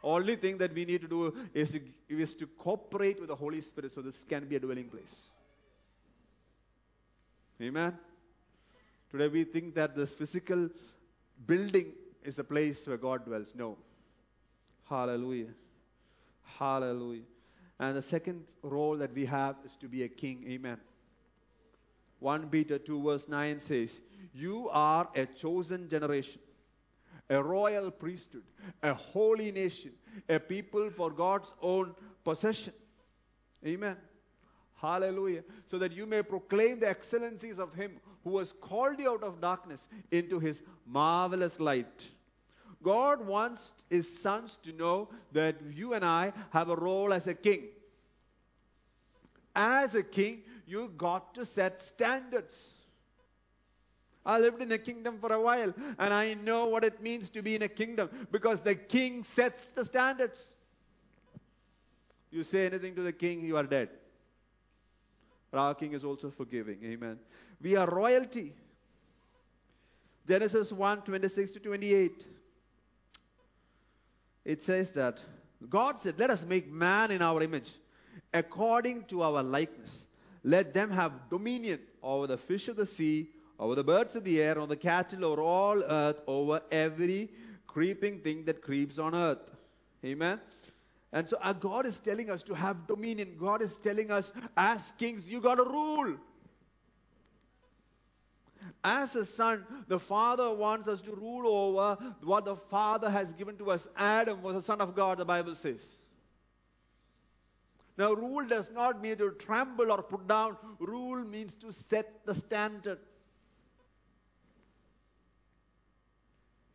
Only 0.02 0.38
thing 0.38 0.58
that 0.60 0.74
we 0.74 0.86
need 0.86 1.02
to 1.02 1.08
do 1.08 1.36
is 1.54 1.72
to, 1.72 1.82
is 2.08 2.34
to 2.36 2.48
cooperate 2.48 3.20
with 3.20 3.28
the 3.28 3.36
Holy 3.36 3.62
Spirit 3.62 3.94
so 3.94 4.02
this 4.02 4.16
can 4.30 4.48
be 4.48 4.56
a 4.56 4.60
dwelling 4.60 4.88
place. 4.88 5.14
Amen. 7.62 7.98
Today 9.12 9.28
we 9.28 9.44
think 9.44 9.76
that 9.76 9.96
this 9.96 10.14
physical 10.14 10.70
building 11.46 11.94
is 12.24 12.36
the 12.36 12.44
place 12.44 12.86
where 12.86 12.98
God 12.98 13.26
dwells. 13.26 13.54
No. 13.56 13.78
Hallelujah. 14.90 15.54
Hallelujah. 16.58 17.24
And 17.80 17.96
the 17.96 18.02
second 18.02 18.44
role 18.62 18.98
that 18.98 19.14
we 19.14 19.26
have 19.26 19.56
is 19.66 19.76
to 19.82 19.88
be 19.88 20.04
a 20.04 20.10
king. 20.10 20.44
Amen. 20.50 20.78
1 22.20 22.50
Peter 22.50 22.78
2 22.78 23.04
verse 23.04 23.28
9 23.30 23.62
says, 23.62 24.02
You 24.34 24.70
are 24.72 25.08
a 25.16 25.26
chosen 25.26 25.88
generation, 25.88 26.42
a 27.30 27.42
royal 27.42 27.92
priesthood, 27.92 28.44
a 28.84 28.94
holy 28.94 29.52
nation, 29.52 29.92
a 30.28 30.40
people 30.40 30.92
for 30.98 31.12
God's 31.12 31.48
own 31.62 31.96
possession. 32.26 32.74
Amen. 33.66 33.96
Hallelujah. 34.82 35.44
So 35.66 35.78
that 35.80 35.92
you 35.92 36.06
may 36.06 36.24
proclaim 36.24 36.80
the 36.80 36.90
excellencies 36.90 37.60
of 37.60 37.74
Him 37.74 38.00
who 38.24 38.38
has 38.38 38.54
called 38.62 39.00
you 39.00 39.12
out 39.12 39.24
of 39.24 39.42
darkness 39.42 39.82
into 40.12 40.40
His 40.40 40.62
marvelous 40.86 41.60
light. 41.60 42.04
God 42.82 43.26
wants 43.26 43.72
His 43.90 44.08
sons 44.22 44.58
to 44.64 44.72
know 44.72 45.10
that 45.34 45.58
you 45.74 45.94
and 45.94 46.06
I 46.06 46.32
have 46.52 46.70
a 46.70 46.76
role 46.76 47.14
as 47.14 47.28
a 47.28 47.34
king. 47.34 47.66
As 49.56 49.96
a 49.96 50.04
king, 50.04 50.44
you 50.66 50.92
got 50.98 51.34
to 51.36 51.46
set 51.46 51.82
standards. 51.82 52.56
I 54.26 54.38
lived 54.40 54.62
in 54.62 54.72
a 54.72 54.78
kingdom 54.78 55.18
for 55.20 55.34
a 55.34 55.42
while 55.42 55.74
and 55.98 56.14
I 56.14 56.36
know 56.36 56.68
what 56.68 56.84
it 56.84 57.02
means 57.02 57.30
to 57.32 57.42
be 57.42 57.56
in 57.56 57.64
a 57.64 57.68
kingdom 57.68 58.10
because 58.32 58.62
the 58.62 58.76
king 58.76 59.26
sets 59.36 59.60
the 59.76 59.86
standards. 59.86 60.46
You 62.30 62.44
say 62.44 62.66
anything 62.68 62.96
to 62.96 63.02
the 63.02 63.12
king, 63.12 63.44
you 63.44 63.58
are 63.58 63.64
dead. 63.64 63.90
But 65.52 65.60
our 65.60 65.76
king 65.76 65.94
is 65.94 66.04
also 66.04 66.32
forgiving. 66.32 66.80
Amen. 66.84 67.18
We 67.62 67.76
are 67.76 67.90
royalty. 67.90 68.54
Genesis 70.28 70.72
1 70.72 71.02
26 71.02 71.54
to 71.54 71.60
28. 71.60 72.26
It 74.46 74.62
says 74.64 74.92
that 74.92 75.20
God 75.68 76.02
said, 76.02 76.18
Let 76.18 76.30
us 76.30 76.44
make 76.48 76.72
man 76.72 77.12
in 77.12 77.22
our 77.22 77.42
image, 77.42 77.70
according 78.34 79.06
to 79.06 79.24
our 79.24 79.44
likeness. 79.44 80.06
Let 80.44 80.74
them 80.74 80.92
have 80.92 81.12
dominion 81.30 81.80
over 82.02 82.28
the 82.28 82.38
fish 82.38 82.68
of 82.68 82.78
the 82.78 82.86
sea, 82.86 83.30
over 83.60 83.76
the 83.76 83.84
birds 83.84 84.16
of 84.16 84.24
the 84.24 84.42
air, 84.42 84.58
over 84.58 84.68
the 84.68 84.78
cattle, 84.78 85.26
over 85.26 85.42
all 85.42 85.84
earth, 85.84 86.22
over 86.28 86.62
every 86.72 87.30
creeping 87.68 88.20
thing 88.22 88.46
that 88.46 88.62
creeps 88.62 88.98
on 88.98 89.14
earth. 89.14 89.40
Amen. 90.06 90.40
And 91.12 91.28
so 91.28 91.38
our 91.42 91.54
God 91.56 91.86
is 91.86 92.00
telling 92.06 92.30
us 92.30 92.44
to 92.44 92.54
have 92.54 92.88
dominion. 92.88 93.36
God 93.40 93.62
is 93.62 93.76
telling 93.84 94.12
us, 94.12 94.32
as 94.56 94.82
kings, 95.00 95.24
you 95.28 95.42
got 95.42 95.56
to 95.56 95.64
rule. 95.64 96.18
As 98.84 99.16
a 99.16 99.26
son, 99.26 99.66
the 99.88 100.00
father 100.00 100.54
wants 100.54 100.88
us 100.88 101.02
to 101.02 101.12
rule 101.12 101.48
over 101.48 102.14
what 102.24 102.46
the 102.46 102.58
father 102.70 103.10
has 103.10 103.34
given 103.34 103.58
to 103.58 103.72
us. 103.72 103.88
Adam 103.98 104.44
was 104.44 104.56
a 104.56 104.62
son 104.62 104.82
of 104.82 104.96
God, 104.96 105.18
the 105.18 105.26
Bible 105.26 105.56
says. 105.56 105.84
Now, 107.98 108.14
rule 108.14 108.48
does 108.48 108.70
not 108.74 109.02
mean 109.02 109.18
to 109.18 109.32
trample 109.32 109.92
or 109.92 110.02
put 110.02 110.28
down. 110.28 110.58
Rule 110.80 111.26
means 111.26 111.54
to 111.56 111.74
set 111.90 112.26
the 112.26 112.36
standard. 112.36 113.00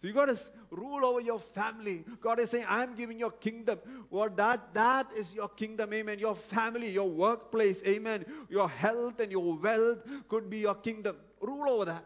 So 0.05 0.09
you 0.09 0.13
got 0.13 0.27
to 0.27 0.39
rule 0.71 1.03
over 1.03 1.19
your 1.19 1.41
family. 1.55 2.05
God 2.21 2.39
is 2.39 2.51
saying, 2.51 2.67
I'm 2.69 2.95
giving 2.95 3.19
your 3.19 3.31
kingdom. 3.31 3.79
Well, 4.11 4.29
that, 4.37 4.75
that 4.75 5.07
is 5.17 5.33
your 5.33 5.49
kingdom, 5.49 5.95
amen. 5.95 6.19
Your 6.19 6.37
family, 6.53 6.91
your 6.91 7.09
workplace, 7.09 7.81
amen. 7.87 8.27
Your 8.51 8.69
health 8.69 9.19
and 9.19 9.33
your 9.33 9.57
wealth 9.57 10.01
could 10.29 10.51
be 10.51 10.59
your 10.59 10.75
kingdom. 10.75 11.17
Rule 11.41 11.71
over 11.71 11.87
that. 11.87 12.05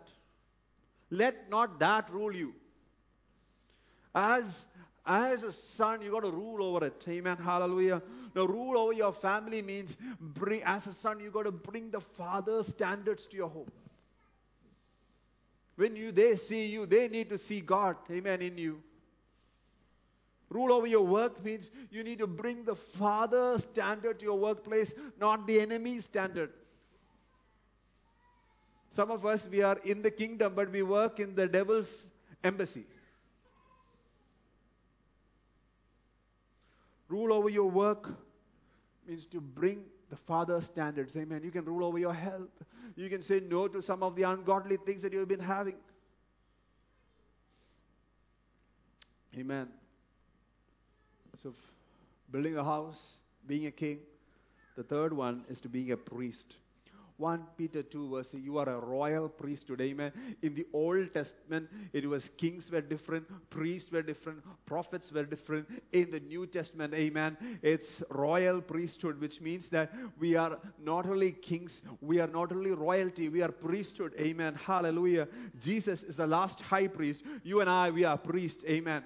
Let 1.10 1.50
not 1.50 1.80
that 1.80 2.08
rule 2.12 2.32
you. 2.32 2.54
As, 4.14 4.44
as 5.04 5.42
a 5.42 5.52
son, 5.76 6.00
you 6.00 6.12
got 6.12 6.22
to 6.22 6.30
rule 6.30 6.62
over 6.62 6.86
it. 6.86 7.04
Amen. 7.08 7.38
Hallelujah. 7.38 8.00
Now, 8.32 8.44
rule 8.44 8.78
over 8.78 8.92
your 8.92 9.12
family 9.12 9.60
means 9.60 9.96
bring, 10.20 10.62
as 10.62 10.86
a 10.86 10.94
son, 11.02 11.18
you 11.18 11.32
got 11.32 11.46
to 11.46 11.50
bring 11.50 11.90
the 11.90 12.02
father's 12.16 12.68
standards 12.68 13.26
to 13.26 13.36
your 13.36 13.48
home. 13.48 13.66
When 15.78 15.94
you, 15.94 16.10
they 16.10 16.34
see 16.34 16.66
you, 16.66 16.86
they 16.86 17.06
need 17.06 17.28
to 17.28 17.38
see 17.38 17.60
God, 17.60 17.94
amen, 18.10 18.42
in 18.42 18.58
you. 18.58 18.82
Rule 20.50 20.72
over 20.72 20.88
your 20.88 21.06
work 21.06 21.44
means 21.44 21.70
you 21.92 22.02
need 22.02 22.18
to 22.18 22.26
bring 22.26 22.64
the 22.64 22.74
Father 22.74 23.60
standard 23.60 24.18
to 24.18 24.24
your 24.24 24.40
workplace, 24.40 24.92
not 25.20 25.46
the 25.46 25.60
enemy 25.60 26.00
standard. 26.00 26.50
Some 28.90 29.12
of 29.12 29.24
us, 29.24 29.46
we 29.48 29.62
are 29.62 29.78
in 29.84 30.02
the 30.02 30.10
kingdom, 30.10 30.54
but 30.56 30.72
we 30.72 30.82
work 30.82 31.20
in 31.20 31.36
the 31.36 31.46
devil's 31.46 32.08
embassy. 32.42 32.84
Rule 37.08 37.32
over 37.32 37.48
your 37.48 37.70
work 37.70 38.10
means 39.06 39.26
to 39.26 39.40
bring 39.40 39.84
the 40.10 40.16
Father's 40.16 40.64
standards. 40.64 41.16
Amen. 41.16 41.42
You 41.44 41.50
can 41.50 41.64
rule 41.64 41.84
over 41.84 41.98
your 41.98 42.14
health. 42.14 42.48
You 42.96 43.08
can 43.08 43.22
say 43.22 43.40
no 43.40 43.68
to 43.68 43.82
some 43.82 44.02
of 44.02 44.16
the 44.16 44.22
ungodly 44.22 44.76
things 44.78 45.02
that 45.02 45.12
you've 45.12 45.28
been 45.28 45.38
having. 45.40 45.74
Amen. 49.36 49.68
So, 51.42 51.54
building 52.30 52.56
a 52.56 52.64
house, 52.64 53.18
being 53.46 53.66
a 53.66 53.70
king. 53.70 53.98
The 54.76 54.82
third 54.82 55.12
one 55.12 55.44
is 55.48 55.60
to 55.60 55.68
being 55.68 55.92
a 55.92 55.96
priest. 55.96 56.56
1 57.18 57.42
Peter 57.56 57.82
2 57.82 58.10
verse 58.10 58.28
you 58.32 58.58
are 58.58 58.68
a 58.68 58.78
royal 58.78 59.28
priesthood 59.28 59.80
amen. 59.80 60.12
In 60.42 60.54
the 60.54 60.66
old 60.72 61.12
testament 61.12 61.68
it 61.92 62.08
was 62.08 62.30
kings 62.36 62.70
were 62.70 62.80
different 62.80 63.26
priests 63.50 63.90
were 63.90 64.02
different 64.02 64.38
prophets 64.66 65.10
were 65.10 65.24
different. 65.24 65.66
In 65.92 66.12
the 66.12 66.20
new 66.20 66.46
testament 66.46 66.94
amen 66.94 67.36
it's 67.62 68.02
royal 68.10 68.60
priesthood 68.60 69.20
which 69.20 69.40
means 69.40 69.68
that 69.70 69.92
we 70.20 70.36
are 70.36 70.58
not 70.80 71.06
only 71.06 71.32
kings 71.32 71.82
we 72.00 72.20
are 72.20 72.28
not 72.28 72.52
only 72.52 72.70
royalty 72.70 73.28
we 73.28 73.42
are 73.42 73.50
priesthood 73.50 74.14
amen. 74.18 74.54
Hallelujah. 74.54 75.26
Jesus 75.60 76.04
is 76.04 76.14
the 76.14 76.26
last 76.26 76.60
high 76.60 76.86
priest. 76.86 77.24
You 77.42 77.60
and 77.60 77.68
i 77.68 77.90
we 77.90 78.04
are 78.04 78.16
priests 78.16 78.64
amen. 78.64 79.02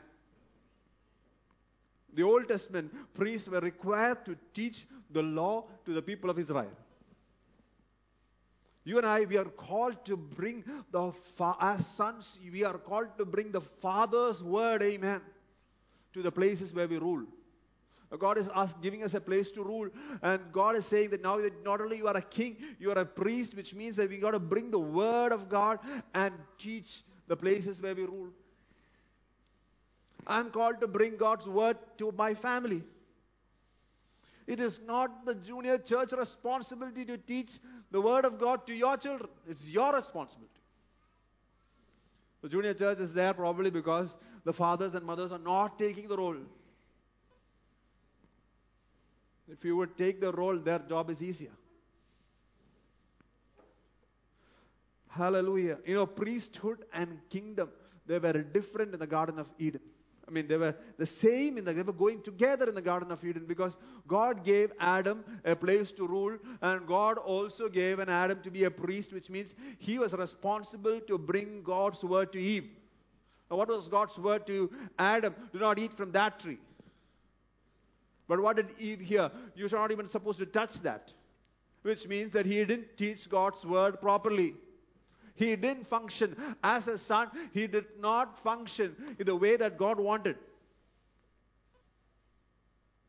The 2.14 2.22
Old 2.22 2.46
Testament 2.46 2.92
priests 3.14 3.48
were 3.48 3.60
required 3.60 4.26
to 4.26 4.36
teach 4.52 4.86
the 5.10 5.22
law 5.22 5.64
to 5.86 5.94
the 5.94 6.02
people 6.02 6.28
of 6.28 6.38
Israel. 6.38 6.70
You 8.84 8.98
and 8.98 9.06
I, 9.06 9.24
we 9.24 9.36
are 9.36 9.44
called 9.44 10.04
to 10.06 10.16
bring 10.16 10.64
the, 10.90 11.12
fa- 11.36 11.56
as 11.60 11.86
sons, 11.96 12.38
we 12.52 12.64
are 12.64 12.78
called 12.78 13.16
to 13.18 13.24
bring 13.24 13.52
the 13.52 13.60
Father's 13.60 14.42
word, 14.42 14.82
amen, 14.82 15.20
to 16.14 16.22
the 16.22 16.32
places 16.32 16.74
where 16.74 16.88
we 16.88 16.98
rule. 16.98 17.24
God 18.18 18.36
is 18.36 18.48
us, 18.48 18.70
giving 18.82 19.02
us 19.02 19.14
a 19.14 19.20
place 19.20 19.50
to 19.52 19.62
rule. 19.62 19.88
And 20.20 20.40
God 20.52 20.76
is 20.76 20.84
saying 20.86 21.10
that 21.10 21.22
now 21.22 21.40
that 21.40 21.64
not 21.64 21.80
only 21.80 21.96
you 21.96 22.08
are 22.08 22.16
a 22.16 22.22
king, 22.22 22.56
you 22.78 22.90
are 22.90 22.98
a 22.98 23.06
priest, 23.06 23.56
which 23.56 23.74
means 23.74 23.96
that 23.96 24.10
we 24.10 24.18
got 24.18 24.32
to 24.32 24.38
bring 24.38 24.70
the 24.70 24.78
word 24.78 25.32
of 25.32 25.48
God 25.48 25.78
and 26.12 26.34
teach 26.58 27.04
the 27.28 27.36
places 27.36 27.80
where 27.80 27.94
we 27.94 28.02
rule. 28.02 28.28
I'm 30.26 30.50
called 30.50 30.80
to 30.80 30.86
bring 30.86 31.16
God's 31.16 31.46
word 31.46 31.78
to 31.98 32.12
my 32.12 32.34
family. 32.34 32.82
It 34.46 34.60
is 34.60 34.80
not 34.86 35.24
the 35.24 35.34
junior 35.34 35.78
church 35.78 36.12
responsibility 36.12 37.04
to 37.04 37.16
teach 37.16 37.52
the 37.90 38.00
Word 38.00 38.24
of 38.24 38.38
God 38.38 38.66
to 38.66 38.74
your 38.74 38.96
children. 38.96 39.30
It's 39.48 39.66
your 39.66 39.94
responsibility. 39.94 40.48
The 42.42 42.48
junior 42.48 42.74
church 42.74 42.98
is 42.98 43.12
there 43.12 43.34
probably 43.34 43.70
because 43.70 44.16
the 44.44 44.52
fathers 44.52 44.94
and 44.94 45.06
mothers 45.06 45.30
are 45.30 45.38
not 45.38 45.78
taking 45.78 46.08
the 46.08 46.16
role. 46.16 46.36
If 49.48 49.64
you 49.64 49.76
would 49.76 49.96
take 49.96 50.20
the 50.20 50.32
role, 50.32 50.58
their 50.58 50.80
job 50.80 51.10
is 51.10 51.22
easier. 51.22 51.52
Hallelujah. 55.08 55.78
You 55.84 55.94
know, 55.94 56.06
priesthood 56.06 56.84
and 56.92 57.18
kingdom, 57.28 57.68
they 58.06 58.18
were 58.18 58.32
different 58.32 58.94
in 58.94 58.98
the 58.98 59.06
Garden 59.06 59.38
of 59.38 59.46
Eden. 59.58 59.82
I 60.26 60.30
mean, 60.30 60.46
they 60.46 60.56
were 60.56 60.74
the 60.98 61.06
same 61.06 61.58
in 61.58 61.64
the, 61.64 61.72
they 61.72 61.82
were 61.82 61.92
going 61.92 62.22
together 62.22 62.68
in 62.68 62.74
the 62.74 62.82
Garden 62.82 63.10
of 63.10 63.24
Eden 63.24 63.44
because 63.46 63.76
God 64.06 64.44
gave 64.44 64.72
Adam 64.78 65.24
a 65.44 65.56
place 65.56 65.90
to 65.92 66.06
rule 66.06 66.38
and 66.60 66.86
God 66.86 67.18
also 67.18 67.68
gave 67.68 67.98
an 67.98 68.08
Adam 68.08 68.40
to 68.42 68.50
be 68.50 68.64
a 68.64 68.70
priest, 68.70 69.12
which 69.12 69.28
means 69.28 69.52
he 69.78 69.98
was 69.98 70.12
responsible 70.12 71.00
to 71.08 71.18
bring 71.18 71.62
God's 71.62 72.02
word 72.04 72.32
to 72.32 72.38
Eve. 72.38 72.70
Now, 73.50 73.56
what 73.56 73.68
was 73.68 73.88
God's 73.88 74.16
word 74.16 74.46
to 74.46 74.70
Adam? 74.98 75.34
Do 75.52 75.58
not 75.58 75.78
eat 75.78 75.92
from 75.94 76.12
that 76.12 76.38
tree. 76.40 76.58
But 78.28 78.40
what 78.40 78.56
did 78.56 78.68
Eve 78.78 79.00
hear? 79.00 79.30
You're 79.54 79.68
not 79.68 79.90
even 79.90 80.08
supposed 80.08 80.38
to 80.38 80.46
touch 80.46 80.72
that. 80.82 81.12
Which 81.82 82.06
means 82.06 82.32
that 82.32 82.46
he 82.46 82.64
didn't 82.64 82.96
teach 82.96 83.28
God's 83.28 83.64
word 83.66 84.00
properly. 84.00 84.54
He 85.42 85.56
didn't 85.56 85.88
function 85.88 86.36
as 86.62 86.86
a 86.86 86.98
son. 86.98 87.28
He 87.52 87.66
did 87.66 87.86
not 87.98 88.42
function 88.44 88.94
in 89.18 89.26
the 89.26 89.34
way 89.34 89.56
that 89.56 89.76
God 89.76 89.98
wanted. 89.98 90.36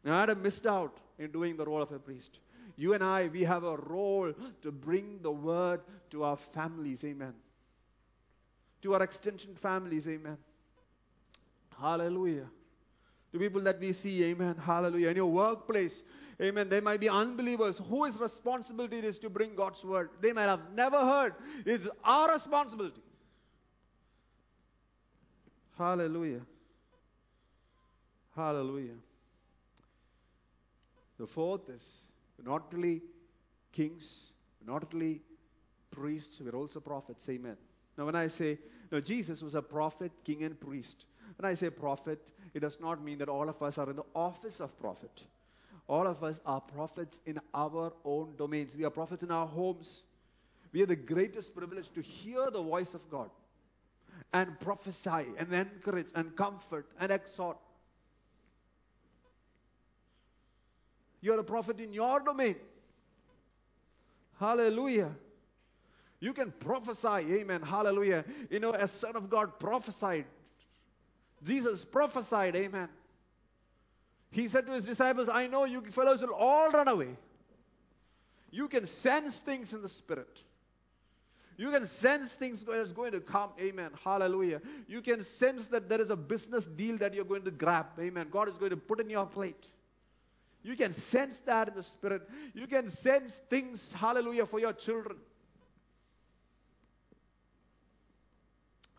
Adam 0.04 0.42
missed 0.42 0.66
out 0.66 0.98
in 1.20 1.32
doing 1.32 1.58
the 1.58 1.66
role 1.66 1.84
of 1.84 1.92
a 1.92 2.00
priest. 2.00 2.40
You 2.76 2.96
and 2.96 3.04
I, 3.04 3.28
we 3.28 3.44
have 3.44 3.64
a 3.64 3.78
role 3.78 4.34
to 4.64 4.72
bring 4.72 5.20
the 5.22 5.32
word 5.32 5.82
to 6.10 6.24
our 6.24 6.40
families. 6.56 7.04
Amen. 7.04 7.34
To 8.82 8.96
our 8.96 9.04
extension 9.04 9.56
families. 9.62 10.08
Amen. 10.08 10.38
Hallelujah. 11.80 12.48
To 13.32 13.40
people 13.40 13.62
that 13.62 13.80
we 13.80 13.94
see. 13.94 14.24
Amen. 14.24 14.56
Hallelujah. 14.56 15.10
In 15.10 15.18
your 15.18 15.32
workplace. 15.32 16.02
Amen. 16.42 16.70
They 16.70 16.82
might 16.82 17.00
be 17.00 17.10
unbelievers. 17.10 17.80
Whose 17.90 18.20
responsibility 18.20 19.00
it 19.00 19.06
is 19.06 19.20
to 19.20 19.30
bring 19.30 19.56
God's 19.56 19.84
word? 19.84 20.10
They 20.22 20.34
might 20.34 20.44
have 20.44 20.72
never 20.74 21.00
heard. 21.00 21.34
It's 21.66 21.88
our 22.04 22.34
responsibility. 22.34 23.02
Hallelujah. 25.78 26.42
Hallelujah. 28.36 28.96
The 31.20 31.28
fourth 31.28 31.70
is 31.70 31.84
not 32.44 32.64
only 32.74 33.02
kings, 33.72 34.32
not 34.66 34.88
only 34.94 35.22
priests, 35.92 36.42
we're 36.44 36.56
also 36.56 36.80
prophets. 36.80 37.28
Amen. 37.30 37.58
Now, 37.98 38.06
when 38.06 38.16
I 38.16 38.28
say, 38.28 38.58
now 38.92 39.00
Jesus 39.00 39.42
was 39.42 39.56
a 39.56 39.62
prophet, 39.62 40.12
king, 40.24 40.44
and 40.44 40.60
priest. 40.60 41.06
When 41.38 41.50
I 41.50 41.54
say 41.54 41.70
prophet, 41.70 42.32
it 42.54 42.60
does 42.60 42.78
not 42.80 43.04
mean 43.04 43.20
that 43.20 43.30
all 43.30 43.48
of 43.50 43.62
us 43.62 43.78
are 43.78 43.90
in 43.90 43.96
the 43.96 44.06
office 44.16 44.60
of 44.60 44.78
prophet. 44.80 45.24
All 45.88 46.08
of 46.08 46.24
us 46.24 46.40
are 46.46 46.62
prophets 46.62 47.20
in 47.26 47.40
our 47.54 47.94
own 48.06 48.36
domains. 48.38 48.76
We 48.76 48.86
are 48.86 48.90
prophets 48.90 49.24
in 49.24 49.32
our 49.32 49.48
homes. 49.48 50.02
We 50.72 50.80
have 50.80 50.90
the 50.90 50.96
greatest 50.96 51.56
privilege 51.56 51.92
to 51.94 52.02
hear 52.02 52.50
the 52.50 52.62
voice 52.62 52.94
of 52.94 53.02
God 53.10 53.30
and 54.32 54.60
prophesy 54.60 55.26
and 55.38 55.54
encourage 55.54 56.08
and 56.16 56.36
comfort 56.36 56.88
and 57.00 57.12
exhort. 57.12 57.58
You're 61.22 61.40
a 61.40 61.44
prophet 61.44 61.80
in 61.80 61.94
your 61.94 62.20
domain. 62.20 62.56
Hallelujah. 64.40 65.12
You 66.20 66.34
can 66.34 66.52
prophesy. 66.52 67.08
Amen. 67.08 67.62
Hallelujah. 67.62 68.26
You 68.50 68.60
know, 68.60 68.74
a 68.74 68.88
son 68.88 69.16
of 69.16 69.30
God 69.30 69.60
prophesied. 69.60 70.26
Jesus 71.46 71.86
prophesied. 71.86 72.56
Amen. 72.56 72.90
He 74.34 74.48
said 74.48 74.66
to 74.66 74.72
his 74.72 74.84
disciples, 74.84 75.30
I 75.32 75.46
know 75.46 75.66
you 75.66 75.84
fellows 75.92 76.22
will 76.22 76.34
all 76.34 76.72
run 76.72 76.88
away. 76.88 77.16
You 78.50 78.68
can 78.68 78.88
sense 78.88 79.40
things 79.46 79.74
in 79.74 79.84
the 79.84 79.90
spirit. 79.90 80.40
You 81.56 81.70
can 81.70 81.88
sense 82.02 82.32
things 82.40 82.64
that 82.66 82.74
is 82.82 82.92
going 82.94 83.12
to 83.12 83.20
come. 83.20 83.52
Amen. 83.62 83.92
Hallelujah. 84.04 84.60
You 84.88 85.04
can 85.04 85.24
sense 85.38 85.68
that 85.68 85.88
there 85.88 86.02
is 86.02 86.10
a 86.10 86.16
business 86.16 86.66
deal 86.66 86.98
that 86.98 87.14
you're 87.14 87.26
going 87.26 87.44
to 87.44 87.52
grab. 87.52 87.86
Amen. 88.00 88.30
God 88.32 88.50
is 88.50 88.58
going 88.58 88.72
to 88.72 88.78
put 88.78 89.00
in 89.00 89.08
your 89.08 89.28
plate. 89.28 89.68
You 90.64 90.76
can 90.76 90.94
sense 90.94 91.36
that 91.46 91.68
in 91.68 91.76
the 91.76 91.84
spirit. 91.84 92.28
You 92.56 92.66
can 92.66 92.90
sense 92.90 93.34
things, 93.52 93.94
hallelujah, 93.96 94.48
for 94.48 94.60
your 94.60 94.74
children. 94.74 95.18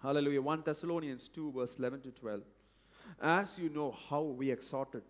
Hallelujah. 0.00 0.42
1 0.42 0.62
Thessalonians 0.64 1.28
2, 1.34 1.50
verse 1.50 1.74
11 1.76 2.02
to 2.02 2.10
12. 2.12 2.40
As 3.20 3.48
you 3.58 3.68
know 3.68 3.96
how 4.08 4.22
we 4.22 4.52
exhorted 4.52 5.02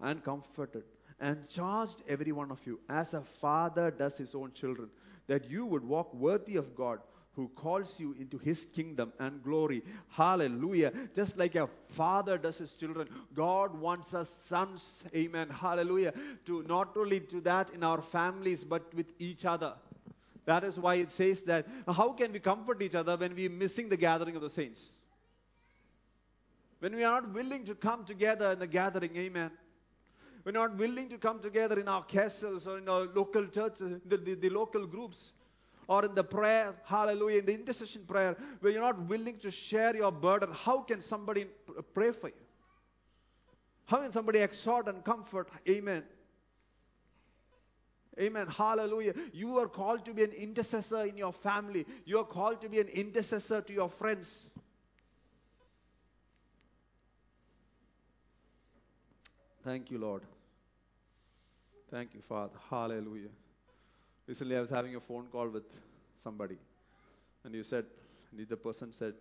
and 0.00 0.24
comforted 0.24 0.84
and 1.20 1.48
charged 1.48 2.02
every 2.08 2.32
one 2.32 2.50
of 2.50 2.60
you, 2.64 2.78
as 2.88 3.12
a 3.12 3.22
father 3.40 3.90
does 3.90 4.16
his 4.16 4.34
own 4.34 4.52
children, 4.52 4.88
that 5.26 5.50
you 5.50 5.66
would 5.66 5.84
walk 5.84 6.12
worthy 6.14 6.56
of 6.56 6.76
God 6.76 7.00
who 7.32 7.48
calls 7.54 7.94
you 7.98 8.16
into 8.18 8.36
his 8.36 8.66
kingdom 8.74 9.12
and 9.20 9.42
glory. 9.44 9.82
Hallelujah. 10.08 10.92
Just 11.14 11.36
like 11.36 11.54
a 11.54 11.68
father 11.96 12.36
does 12.36 12.58
his 12.58 12.72
children, 12.72 13.08
God 13.34 13.78
wants 13.78 14.12
us 14.12 14.28
sons, 14.48 14.82
amen. 15.14 15.48
Hallelujah. 15.48 16.12
To 16.46 16.64
not 16.64 16.96
only 16.96 17.20
to 17.20 17.40
that 17.42 17.70
in 17.70 17.84
our 17.84 18.02
families, 18.02 18.64
but 18.64 18.92
with 18.92 19.06
each 19.20 19.44
other. 19.44 19.74
That 20.46 20.64
is 20.64 20.78
why 20.80 20.96
it 20.96 21.10
says 21.12 21.42
that 21.42 21.66
how 21.86 22.12
can 22.12 22.32
we 22.32 22.40
comfort 22.40 22.82
each 22.82 22.96
other 22.96 23.16
when 23.16 23.36
we 23.36 23.46
are 23.46 23.50
missing 23.50 23.88
the 23.88 23.96
gathering 23.96 24.34
of 24.34 24.42
the 24.42 24.50
saints? 24.50 24.82
When 26.80 26.96
we 26.96 27.04
are 27.04 27.20
not 27.20 27.32
willing 27.32 27.64
to 27.66 27.74
come 27.74 28.04
together 28.04 28.50
in 28.52 28.58
the 28.58 28.66
gathering, 28.66 29.16
amen. 29.16 29.50
We're 30.48 30.52
not 30.52 30.78
willing 30.78 31.10
to 31.10 31.18
come 31.18 31.40
together 31.40 31.78
in 31.78 31.88
our 31.88 32.02
castles 32.04 32.66
or 32.66 32.78
in 32.78 32.88
our 32.88 33.06
local 33.14 33.46
churches, 33.48 34.00
the, 34.06 34.16
the, 34.16 34.34
the 34.34 34.48
local 34.48 34.86
groups, 34.86 35.32
or 35.86 36.06
in 36.06 36.14
the 36.14 36.24
prayer, 36.24 36.74
hallelujah, 36.86 37.40
in 37.40 37.44
the 37.44 37.52
intercession 37.52 38.06
prayer, 38.08 38.34
where 38.60 38.72
you're 38.72 38.80
not 38.80 38.98
willing 39.10 39.38
to 39.40 39.50
share 39.50 39.94
your 39.94 40.10
burden. 40.10 40.48
How 40.54 40.80
can 40.80 41.02
somebody 41.02 41.48
pray 41.92 42.12
for 42.12 42.28
you? 42.28 42.34
How 43.84 43.98
can 43.98 44.10
somebody 44.10 44.38
exhort 44.38 44.88
and 44.88 45.04
comfort? 45.04 45.50
Amen. 45.68 46.02
Amen. 48.18 48.46
Hallelujah. 48.46 49.12
You 49.34 49.58
are 49.58 49.68
called 49.68 50.06
to 50.06 50.14
be 50.14 50.24
an 50.24 50.32
intercessor 50.32 51.04
in 51.04 51.18
your 51.18 51.34
family. 51.34 51.84
You 52.06 52.20
are 52.20 52.24
called 52.24 52.62
to 52.62 52.70
be 52.70 52.80
an 52.80 52.88
intercessor 52.88 53.60
to 53.60 53.72
your 53.74 53.90
friends. 53.90 54.26
Thank 59.62 59.90
you, 59.90 59.98
Lord. 59.98 60.22
Thank 61.90 62.12
you, 62.14 62.20
Father. 62.28 62.52
Hallelujah. 62.68 63.30
Recently, 64.26 64.56
I 64.56 64.60
was 64.60 64.68
having 64.68 64.94
a 64.94 65.00
phone 65.00 65.26
call 65.32 65.48
with 65.48 65.64
somebody, 66.22 66.58
and 67.44 67.54
you 67.54 67.62
said, 67.62 67.86
the 68.36 68.56
person 68.56 68.92
said, 68.92 69.14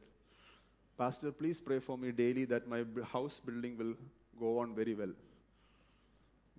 Pastor, 0.98 1.32
please 1.32 1.62
pray 1.62 1.80
for 1.80 1.98
me 1.98 2.12
daily 2.12 2.44
that 2.46 2.68
my 2.68 2.84
house 3.06 3.40
building 3.46 3.78
will 3.78 3.94
go 4.40 4.60
on 4.60 4.76
very 4.76 4.96
well. 4.96 5.14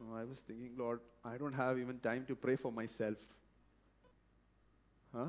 No, 0.01 0.17
I 0.17 0.25
was 0.25 0.41
thinking, 0.41 0.71
Lord, 0.79 1.01
I 1.25 1.37
don't 1.37 1.53
have 1.53 1.79
even 1.79 1.99
time 1.99 2.25
to 2.29 2.35
pray 2.37 2.57
for 2.57 2.73
myself. 2.73 3.17
Huh? 5.15 5.27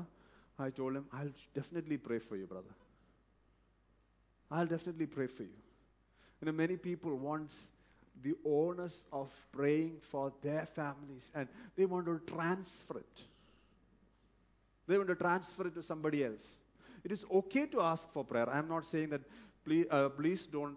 I 0.58 0.70
told 0.70 0.96
him, 0.96 1.06
I'll 1.12 1.32
definitely 1.54 1.98
pray 1.98 2.20
for 2.20 2.36
you, 2.36 2.46
brother. 2.46 2.74
I'll 4.50 4.66
definitely 4.66 5.06
pray 5.06 5.26
for 5.26 5.42
you. 5.42 5.56
You 6.40 6.46
know, 6.46 6.52
many 6.52 6.76
people 6.76 7.14
want 7.16 7.50
the 8.22 8.34
onus 8.44 9.04
of 9.12 9.28
praying 9.52 9.96
for 10.10 10.32
their 10.42 10.66
families 10.74 11.28
and 11.34 11.48
they 11.76 11.86
want 11.86 12.06
to 12.06 12.20
transfer 12.32 12.98
it. 12.98 13.22
They 14.86 14.96
want 14.96 15.08
to 15.08 15.14
transfer 15.14 15.66
it 15.66 15.74
to 15.74 15.82
somebody 15.82 16.24
else. 16.24 16.42
It 17.04 17.12
is 17.12 17.24
okay 17.32 17.66
to 17.66 17.80
ask 17.80 18.12
for 18.12 18.24
prayer. 18.24 18.48
I'm 18.48 18.68
not 18.68 18.86
saying 18.86 19.10
that 19.10 19.20
please, 19.64 19.86
uh, 19.90 20.08
please 20.10 20.46
don't 20.50 20.76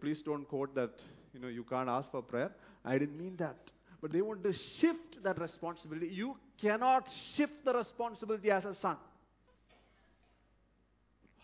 please 0.00 0.20
don't 0.22 0.46
quote 0.46 0.74
that 0.74 0.90
you 1.32 1.40
know 1.40 1.48
you 1.48 1.64
can't 1.64 1.88
ask 1.88 2.10
for 2.10 2.22
prayer. 2.22 2.50
I 2.84 2.98
didn't 2.98 3.18
mean 3.18 3.36
that. 3.36 3.56
But 4.00 4.12
they 4.12 4.22
want 4.22 4.42
to 4.44 4.52
shift 4.52 5.22
that 5.22 5.38
responsibility. 5.38 6.08
You 6.08 6.36
cannot 6.60 7.08
shift 7.34 7.64
the 7.64 7.72
responsibility 7.74 8.50
as 8.50 8.64
a 8.64 8.74
son. 8.74 8.96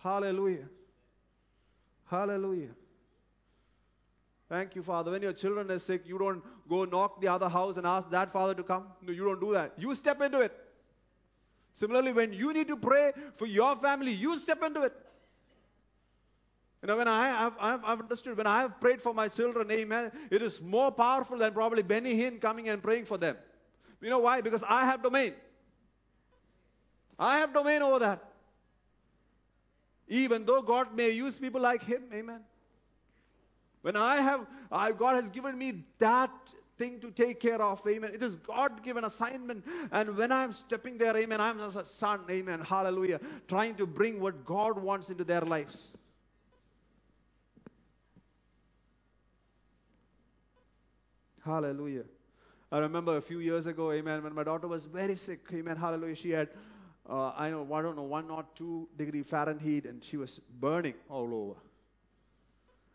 Hallelujah. 0.03 0.69
Hallelujah. 2.07 2.71
Thank 4.49 4.77
you, 4.77 4.83
Father. 4.83 5.11
When 5.11 5.23
your 5.23 5.33
children 5.33 5.71
are 5.71 5.79
sick, 5.79 6.03
you 6.07 6.19
don't 6.19 6.43
go 6.69 6.85
knock 6.85 7.21
the 7.21 7.29
other 7.29 7.49
house 7.49 7.77
and 7.77 7.87
ask 7.87 8.09
that 8.11 8.33
father 8.33 8.55
to 8.55 8.63
come. 8.63 8.87
No, 9.03 9.13
you 9.13 9.25
don't 9.25 9.41
do 9.41 9.53
that. 9.53 9.73
You 9.77 9.95
step 9.95 10.21
into 10.21 10.41
it. 10.41 10.53
Similarly, 11.75 12.13
when 12.13 12.33
you 12.33 12.53
need 12.53 12.69
to 12.69 12.77
pray 12.77 13.13
for 13.37 13.47
your 13.47 13.77
family, 13.77 14.13
you 14.13 14.39
step 14.39 14.63
into 14.63 14.83
it. 14.83 14.95
You 16.83 16.89
know, 16.89 16.97
when 16.97 17.09
I 17.09 17.29
have 17.29 17.55
I've, 17.59 17.85
I've 17.85 18.01
understood, 18.01 18.37
when 18.37 18.47
I 18.47 18.61
have 18.61 18.81
prayed 18.81 19.03
for 19.03 19.13
my 19.13 19.29
children, 19.29 19.71
amen, 19.71 20.13
it 20.31 20.43
is 20.43 20.61
more 20.61 20.93
powerful 20.93 21.39
than 21.39 21.53
probably 21.53 21.83
Benny 21.83 22.15
Hinn 22.15 22.41
coming 22.41 22.69
and 22.69 22.83
praying 22.83 23.07
for 23.07 23.19
them. 23.19 23.37
You 24.01 24.11
know 24.11 24.21
why? 24.21 24.41
Because 24.41 24.63
I 24.69 24.85
have 24.85 25.03
domain. 25.03 25.33
I 27.19 27.39
have 27.39 27.53
domain 27.53 27.83
over 27.83 27.99
that. 27.99 28.23
Even 30.09 30.45
though 30.45 30.63
God 30.63 30.95
may 30.95 31.11
use 31.11 31.39
people 31.39 31.61
like 31.61 31.83
him, 31.83 32.05
amen. 32.13 32.41
When 33.87 33.95
I 33.95 34.21
have, 34.21 34.49
I, 34.73 34.91
God 34.91 35.15
has 35.15 35.31
given 35.31 35.57
me 35.57 35.85
that 36.01 36.33
thing 36.77 36.99
to 37.03 37.13
take 37.13 37.39
care 37.39 37.63
of, 37.63 37.81
amen. 37.87 38.11
It 38.13 38.21
is 38.21 38.35
God 38.39 38.83
given 38.83 39.05
assignment. 39.05 39.65
And 39.93 40.17
when 40.17 40.33
I'm 40.33 40.51
stepping 40.51 40.99
there, 40.99 41.17
amen, 41.17 41.41
I'm 41.41 41.61
as 41.61 41.77
a 41.77 41.85
son, 41.85 42.23
amen, 42.29 42.63
hallelujah, 42.63 43.21
trying 43.47 43.77
to 43.77 43.87
bring 43.87 44.19
what 44.19 44.45
God 44.45 44.77
wants 44.77 45.09
into 45.09 45.23
their 45.23 45.43
lives. 45.43 45.87
Hallelujah. 51.45 52.07
I 52.73 52.79
remember 52.79 53.19
a 53.19 53.23
few 53.23 53.39
years 53.39 53.67
ago, 53.67 53.93
amen, 53.93 54.25
when 54.25 54.35
my 54.35 54.43
daughter 54.43 54.67
was 54.67 54.87
very 54.87 55.15
sick, 55.15 55.43
amen, 55.55 55.77
hallelujah, 55.77 56.17
she 56.17 56.31
had, 56.31 56.49
uh, 57.09 57.29
I, 57.37 57.51
know, 57.51 57.73
I 57.73 57.83
don't 57.83 57.95
know, 57.95 58.03
one 58.03 58.31
or 58.31 58.45
two 58.57 58.89
degree 58.99 59.23
Fahrenheit, 59.23 59.87
and 59.87 60.03
she 60.03 60.17
was 60.17 60.41
burning 60.59 60.95
all 61.09 61.33
over. 61.33 61.66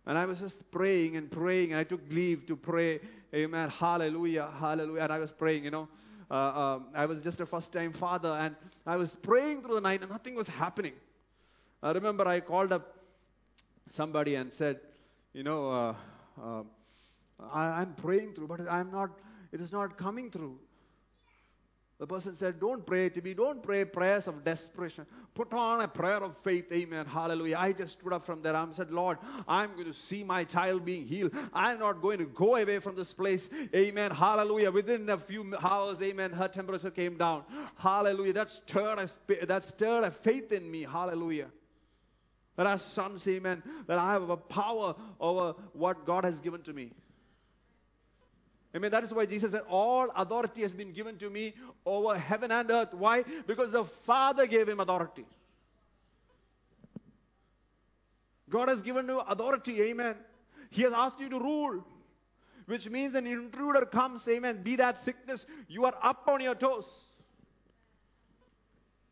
And 0.06 0.18
I 0.18 0.26
was 0.26 0.40
just 0.40 0.58
praying 0.72 1.16
and 1.16 1.30
praying. 1.32 1.72
And 1.72 1.80
I 1.80 1.84
took 1.84 2.02
leave 2.10 2.46
to 2.48 2.56
pray. 2.56 3.00
Amen. 3.34 3.70
Hallelujah. 3.70 4.50
Hallelujah. 4.60 5.04
And 5.04 5.14
I 5.14 5.20
was 5.20 5.32
praying, 5.32 5.64
you 5.66 5.72
know. 5.72 5.88
Uh, 6.30 6.36
um, 6.36 6.86
I 6.96 7.06
was 7.06 7.22
just 7.22 7.42
a 7.42 7.46
first 7.46 7.74
time 7.74 7.92
father 7.92 8.30
and 8.30 8.56
I 8.88 8.96
was 8.96 9.14
praying 9.22 9.64
through 9.64 9.76
the 9.76 9.82
night 9.82 10.02
and 10.02 10.10
nothing 10.10 10.34
was 10.34 10.48
happening. 10.48 10.94
I 11.84 11.92
remember 11.92 12.26
I 12.26 12.40
called 12.40 12.72
up 12.72 12.96
somebody 13.90 14.36
and 14.36 14.52
said, 14.54 14.80
you 15.34 15.44
know, 15.44 15.70
uh, 15.70 15.96
uh, 16.42 16.64
I, 17.52 17.82
I'm 17.82 17.96
praying 17.96 18.34
through, 18.34 18.48
but 18.48 18.62
I'm 18.70 18.92
not, 18.92 19.10
it 19.52 19.60
is 19.60 19.74
not 19.74 19.98
coming 19.98 20.32
through. 20.32 20.58
The 22.02 22.08
person 22.08 22.36
said, 22.36 22.60
Don't 22.60 22.84
pray 22.84 23.10
to 23.10 23.22
me. 23.22 23.36
Don't 23.36 23.62
pray 23.62 23.86
prayers 23.86 24.28
of 24.28 24.44
desperation. 24.44 25.06
Put 25.36 25.54
on 25.54 25.82
a 25.82 25.88
prayer 25.88 26.24
of 26.24 26.36
faith. 26.44 26.66
Amen. 26.74 27.06
Hallelujah. 27.06 27.58
I 27.60 27.74
just 27.74 28.00
stood 28.00 28.12
up 28.12 28.26
from 28.26 28.42
there. 28.42 28.56
I 28.56 28.66
said, 28.72 28.90
Lord, 28.90 29.20
I'm 29.48 29.74
going 29.74 29.86
to 29.86 29.94
see 29.94 30.24
my 30.24 30.44
child 30.44 30.84
being 30.84 31.06
healed. 31.06 31.32
I'm 31.54 31.78
not 31.78 32.02
going 32.02 32.18
to 32.18 32.26
go 32.26 32.56
away 32.56 32.80
from 32.80 32.96
this 32.96 33.14
place. 33.14 33.48
Amen. 33.76 34.10
Hallelujah. 34.10 34.72
Within 34.72 35.08
a 35.10 35.20
few 35.20 35.54
hours, 35.62 36.02
amen, 36.02 36.32
her 36.32 36.48
temperature 36.48 36.90
came 36.90 37.18
down. 37.18 37.44
Hallelujah. 37.78 38.34
That 38.34 38.50
stirred 38.50 38.98
a, 38.98 39.46
that 39.46 39.64
stirred 39.66 40.04
a 40.04 40.10
faith 40.10 40.52
in 40.52 40.72
me. 40.72 40.82
Hallelujah. 40.82 41.52
That 42.58 42.66
as 42.66 42.82
sons, 42.96 43.28
amen, 43.28 43.62
that 43.86 44.00
I 44.00 44.14
have 44.14 44.28
a 44.28 44.38
power 44.38 44.96
over 45.20 45.54
what 45.74 46.04
God 46.08 46.24
has 46.24 46.40
given 46.42 46.64
to 46.64 46.74
me. 46.74 46.94
Amen. 48.76 48.92
That 48.92 49.04
is 49.04 49.14
why 49.14 49.26
Jesus 49.26 49.52
said, 49.52 49.64
All 49.70 50.10
authority 50.16 50.62
has 50.62 50.74
been 50.74 50.94
given 50.94 51.18
to 51.18 51.30
me 51.30 51.54
over 51.86 52.18
heaven 52.18 52.52
and 52.52 52.72
earth. 52.72 52.94
Why? 52.94 53.24
Because 53.46 53.72
the 53.72 53.84
Father 54.06 54.48
gave 54.48 54.70
him 54.70 54.80
authority. 54.80 55.26
God 58.50 58.70
has 58.70 58.82
given 58.82 59.08
you 59.08 59.20
authority. 59.20 59.82
Amen. 59.82 60.16
He 60.70 60.84
has 60.84 60.94
asked 60.94 61.20
you 61.20 61.30
to 61.30 61.40
rule. 61.40 61.84
Which 62.66 62.90
means 62.90 63.16
an 63.16 63.28
intruder 63.28 63.86
comes, 63.86 64.26
amen, 64.30 64.64
be 64.64 64.78
that 64.78 65.04
sickness, 65.04 65.46
you 65.68 65.84
are 65.86 65.96
up 66.02 66.24
on 66.28 66.40
your 66.42 66.56
toes. 66.56 66.86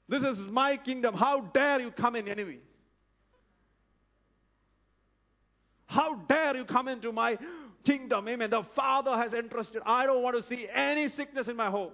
This 0.08 0.24
is 0.24 0.38
my 0.38 0.78
kingdom. 0.78 1.14
How 1.14 1.42
dare 1.42 1.82
you 1.82 1.92
come 1.92 2.16
in, 2.16 2.28
enemy? 2.28 2.60
How 5.88 6.16
dare 6.16 6.56
you 6.56 6.66
come 6.66 6.88
into 6.88 7.12
my 7.12 7.38
kingdom? 7.90 8.28
Amen. 8.28 8.50
The 8.50 8.64
Father 8.76 9.16
has 9.18 9.34
entrusted. 9.34 9.82
I 9.86 10.06
don't 10.06 10.22
want 10.22 10.36
to 10.36 10.44
see 10.44 10.68
any 10.72 11.10
sickness 11.10 11.48
in 11.48 11.56
my 11.56 11.70
home. 11.70 11.92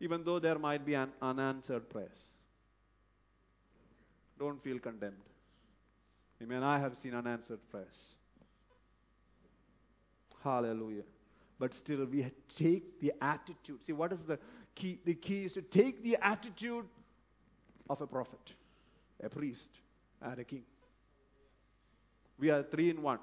Even 0.00 0.24
though 0.24 0.38
there 0.38 0.58
might 0.58 0.84
be 0.84 0.94
an 0.94 1.10
unanswered 1.22 1.88
prayers. 1.88 2.18
Don't 4.38 4.62
feel 4.62 4.78
condemned. 4.78 5.14
Amen. 6.42 6.62
I 6.62 6.78
have 6.78 6.98
seen 6.98 7.14
unanswered 7.14 7.60
prayers. 7.70 7.96
Hallelujah. 10.42 11.04
But 11.58 11.72
still, 11.74 12.04
we 12.04 12.30
take 12.56 13.00
the 13.00 13.14
attitude. 13.20 13.82
See, 13.86 13.94
what 13.94 14.12
is 14.12 14.20
the 14.26 14.38
key? 14.74 14.98
The 15.04 15.14
key 15.14 15.44
is 15.44 15.54
to 15.54 15.62
take 15.62 16.02
the 16.02 16.18
attitude 16.20 16.84
of 17.88 18.00
a 18.02 18.06
prophet, 18.06 18.52
a 19.22 19.30
priest, 19.30 19.70
and 20.20 20.38
a 20.38 20.44
king. 20.44 20.64
We 22.38 22.50
are 22.50 22.62
three 22.62 22.90
in 22.90 23.02
one. 23.02 23.18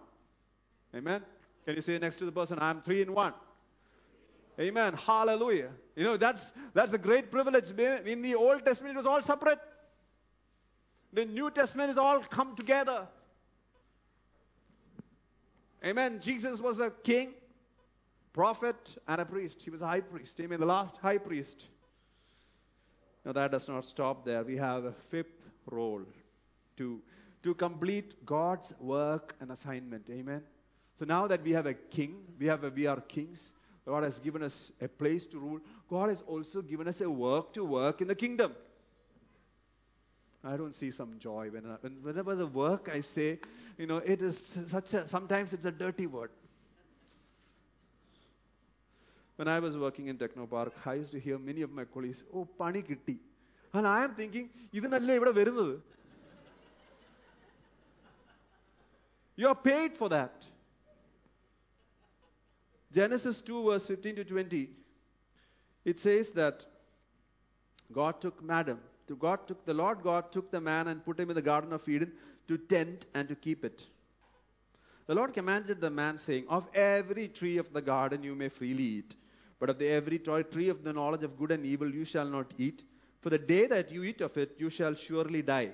Amen. 0.95 1.21
Can 1.65 1.75
you 1.75 1.81
say 1.81 1.97
next 1.97 2.17
to 2.17 2.25
the 2.25 2.31
person, 2.31 2.57
I'm 2.59 2.81
three 2.81 3.01
in 3.01 3.13
one? 3.13 3.33
Amen. 4.59 4.93
Hallelujah. 4.93 5.69
You 5.95 6.03
know, 6.03 6.17
that's, 6.17 6.51
that's 6.73 6.93
a 6.93 6.97
great 6.97 7.31
privilege. 7.31 7.71
In 8.05 8.21
the 8.21 8.35
Old 8.35 8.65
Testament, 8.65 8.95
it 8.95 8.97
was 8.97 9.05
all 9.05 9.21
separate. 9.21 9.59
The 11.11 11.25
New 11.25 11.49
Testament 11.51 11.91
is 11.91 11.97
all 11.97 12.21
come 12.21 12.55
together. 12.55 13.07
Amen. 15.83 16.19
Jesus 16.21 16.59
was 16.59 16.79
a 16.79 16.91
king, 17.03 17.33
prophet, 18.31 18.97
and 19.07 19.21
a 19.21 19.25
priest. 19.25 19.61
He 19.61 19.69
was 19.69 19.81
a 19.81 19.87
high 19.87 20.01
priest. 20.01 20.39
Amen. 20.39 20.59
The 20.59 20.65
last 20.65 20.97
high 20.97 21.17
priest. 21.17 21.65
Now, 23.25 23.31
that 23.33 23.51
does 23.51 23.67
not 23.67 23.85
stop 23.85 24.25
there. 24.25 24.43
We 24.43 24.57
have 24.57 24.85
a 24.85 24.93
fifth 25.09 25.27
role 25.69 26.01
to 26.77 27.01
to 27.42 27.54
complete 27.54 28.14
God's 28.26 28.72
work 28.80 29.34
and 29.40 29.50
assignment. 29.50 30.08
Amen. 30.10 30.42
So 30.98 31.04
now 31.04 31.26
that 31.28 31.42
we 31.42 31.52
have 31.52 31.66
a 31.66 31.74
king, 31.74 32.16
we 32.38 32.46
have 32.46 32.64
a, 32.64 32.70
we 32.70 32.86
are 32.86 33.00
kings. 33.00 33.40
God 33.86 34.02
has 34.02 34.18
given 34.18 34.42
us 34.42 34.72
a 34.80 34.88
place 34.88 35.24
to 35.26 35.38
rule. 35.38 35.60
God 35.88 36.10
has 36.10 36.22
also 36.26 36.60
given 36.60 36.88
us 36.88 37.00
a 37.00 37.08
work 37.08 37.54
to 37.54 37.64
work 37.64 38.00
in 38.00 38.08
the 38.08 38.14
kingdom. 38.14 38.54
I 40.44 40.56
don't 40.56 40.74
see 40.74 40.90
some 40.90 41.18
joy 41.18 41.48
when, 41.50 41.66
I, 41.66 41.76
when 41.80 42.02
whenever 42.02 42.34
the 42.34 42.46
work 42.46 42.88
I 42.92 43.00
say, 43.00 43.38
you 43.76 43.86
know, 43.86 43.98
it 43.98 44.22
is 44.22 44.40
such 44.70 44.92
a 44.94 45.08
sometimes 45.08 45.52
it's 45.52 45.64
a 45.64 45.70
dirty 45.70 46.06
word. 46.06 46.30
When 49.36 49.48
I 49.48 49.60
was 49.60 49.76
working 49.76 50.08
in 50.08 50.18
Technopark, 50.18 50.72
I 50.84 50.94
used 50.94 51.12
to 51.12 51.20
hear 51.20 51.38
many 51.38 51.62
of 51.62 51.70
my 51.70 51.84
colleagues, 51.84 52.24
oh, 52.34 52.44
pani 52.44 52.82
kitti. 52.82 53.18
And 53.72 53.86
I 53.86 54.04
am 54.04 54.14
thinking, 54.14 54.48
ഇതിനല്ലേ 54.78 55.14
ഇവിടെ 55.14 55.32
വരുന്നത് 55.32 55.74
You 59.35 59.47
are 59.47 59.55
paid 59.55 59.97
for 59.97 60.09
that. 60.09 60.45
Genesis 62.93 63.41
2, 63.41 63.63
verse 63.63 63.87
15 63.87 64.17
to 64.17 64.23
20, 64.23 64.69
it 65.85 65.99
says 65.99 66.31
that 66.31 66.63
God 67.91 68.21
took 68.21 68.43
Adam. 68.49 68.79
God 69.19 69.47
took, 69.47 69.65
the 69.65 69.73
Lord 69.73 70.01
God 70.03 70.31
took 70.31 70.51
the 70.51 70.61
man 70.61 70.87
and 70.87 71.03
put 71.03 71.19
him 71.19 71.29
in 71.29 71.35
the 71.35 71.41
Garden 71.41 71.73
of 71.73 71.87
Eden 71.87 72.11
to 72.47 72.57
tend 72.57 73.05
and 73.13 73.27
to 73.27 73.35
keep 73.35 73.65
it. 73.65 73.83
The 75.07 75.15
Lord 75.15 75.33
commanded 75.33 75.81
the 75.81 75.89
man, 75.89 76.17
saying, 76.17 76.45
Of 76.47 76.65
every 76.73 77.27
tree 77.27 77.57
of 77.57 77.73
the 77.73 77.81
garden 77.81 78.23
you 78.23 78.35
may 78.35 78.49
freely 78.49 78.83
eat, 78.83 79.15
but 79.59 79.69
of 79.69 79.77
the 79.77 79.87
every 79.87 80.19
tree 80.19 80.69
of 80.69 80.83
the 80.83 80.93
knowledge 80.93 81.23
of 81.23 81.37
good 81.37 81.51
and 81.51 81.65
evil 81.65 81.93
you 81.93 82.05
shall 82.05 82.25
not 82.25 82.53
eat, 82.57 82.83
for 83.21 83.29
the 83.29 83.37
day 83.37 83.67
that 83.67 83.91
you 83.91 84.03
eat 84.03 84.21
of 84.21 84.37
it 84.37 84.55
you 84.57 84.69
shall 84.69 84.95
surely 84.95 85.41
die. 85.41 85.71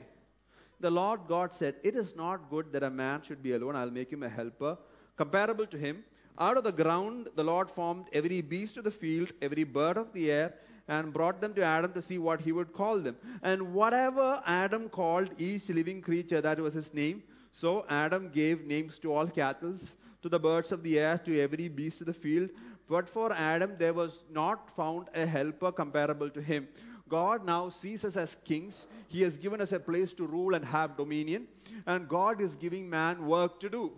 The 0.79 0.89
Lord 0.89 1.21
God 1.27 1.53
said, 1.53 1.75
It 1.83 1.95
is 1.95 2.15
not 2.15 2.49
good 2.49 2.71
that 2.71 2.83
a 2.83 2.89
man 2.89 3.21
should 3.21 3.43
be 3.43 3.53
alone. 3.53 3.75
I'll 3.75 3.91
make 3.91 4.11
him 4.11 4.23
a 4.23 4.29
helper 4.29 4.77
comparable 5.17 5.67
to 5.67 5.77
him. 5.77 6.03
Out 6.39 6.57
of 6.57 6.63
the 6.63 6.71
ground 6.71 7.27
the 7.35 7.43
Lord 7.43 7.69
formed 7.69 8.05
every 8.13 8.41
beast 8.41 8.77
of 8.77 8.85
the 8.85 8.91
field, 8.91 9.31
every 9.41 9.65
bird 9.65 9.97
of 9.97 10.13
the 10.13 10.31
air, 10.31 10.53
and 10.87 11.13
brought 11.13 11.41
them 11.41 11.53
to 11.55 11.63
Adam 11.63 11.91
to 11.93 12.01
see 12.01 12.17
what 12.17 12.39
he 12.41 12.51
would 12.51 12.71
call 12.73 12.99
them. 12.99 13.17
And 13.43 13.73
whatever 13.73 14.41
Adam 14.45 14.87
called 14.89 15.29
each 15.37 15.67
living 15.69 16.01
creature, 16.01 16.41
that 16.41 16.59
was 16.59 16.73
his 16.73 16.93
name. 16.93 17.21
So 17.51 17.85
Adam 17.89 18.29
gave 18.29 18.65
names 18.65 18.99
to 18.99 19.13
all 19.13 19.27
cattle, 19.27 19.75
to 20.21 20.29
the 20.29 20.39
birds 20.39 20.71
of 20.71 20.81
the 20.81 20.97
air, 20.97 21.17
to 21.25 21.39
every 21.41 21.67
beast 21.67 21.99
of 21.99 22.07
the 22.07 22.13
field. 22.13 22.49
But 22.87 23.09
for 23.09 23.31
Adam 23.33 23.75
there 23.77 23.93
was 23.93 24.23
not 24.31 24.75
found 24.75 25.09
a 25.13 25.25
helper 25.25 25.71
comparable 25.71 26.29
to 26.29 26.41
him. 26.41 26.67
God 27.09 27.45
now 27.45 27.69
sees 27.69 28.05
us 28.05 28.15
as 28.15 28.35
kings. 28.45 28.85
He 29.07 29.21
has 29.23 29.37
given 29.37 29.61
us 29.61 29.71
a 29.71 29.79
place 29.79 30.13
to 30.13 30.27
rule 30.27 30.53
and 30.53 30.63
have 30.63 30.95
dominion. 30.95 31.47
And 31.85 32.07
God 32.07 32.39
is 32.39 32.55
giving 32.55 32.89
man 32.89 33.25
work 33.25 33.59
to 33.61 33.69
do. 33.69 33.91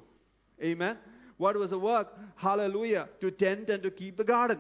Amen. 0.64 0.98
What 1.38 1.56
was 1.56 1.72
the 1.72 1.80
work? 1.80 2.18
Hallelujah. 2.36 3.10
To 3.20 3.32
tend 3.32 3.70
and 3.70 3.84
to 3.84 3.92
keep 3.92 4.18
the 4.18 4.24
garden. 4.24 4.60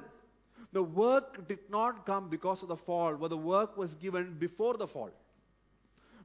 The 0.73 0.83
work 0.83 1.47
did 1.47 1.59
not 1.69 2.05
come 2.05 2.29
because 2.29 2.61
of 2.61 2.69
the 2.69 2.77
fall, 2.77 3.15
but 3.15 3.29
the 3.29 3.37
work 3.37 3.77
was 3.77 3.93
given 3.95 4.35
before 4.39 4.77
the 4.77 4.87
fall. 4.87 5.11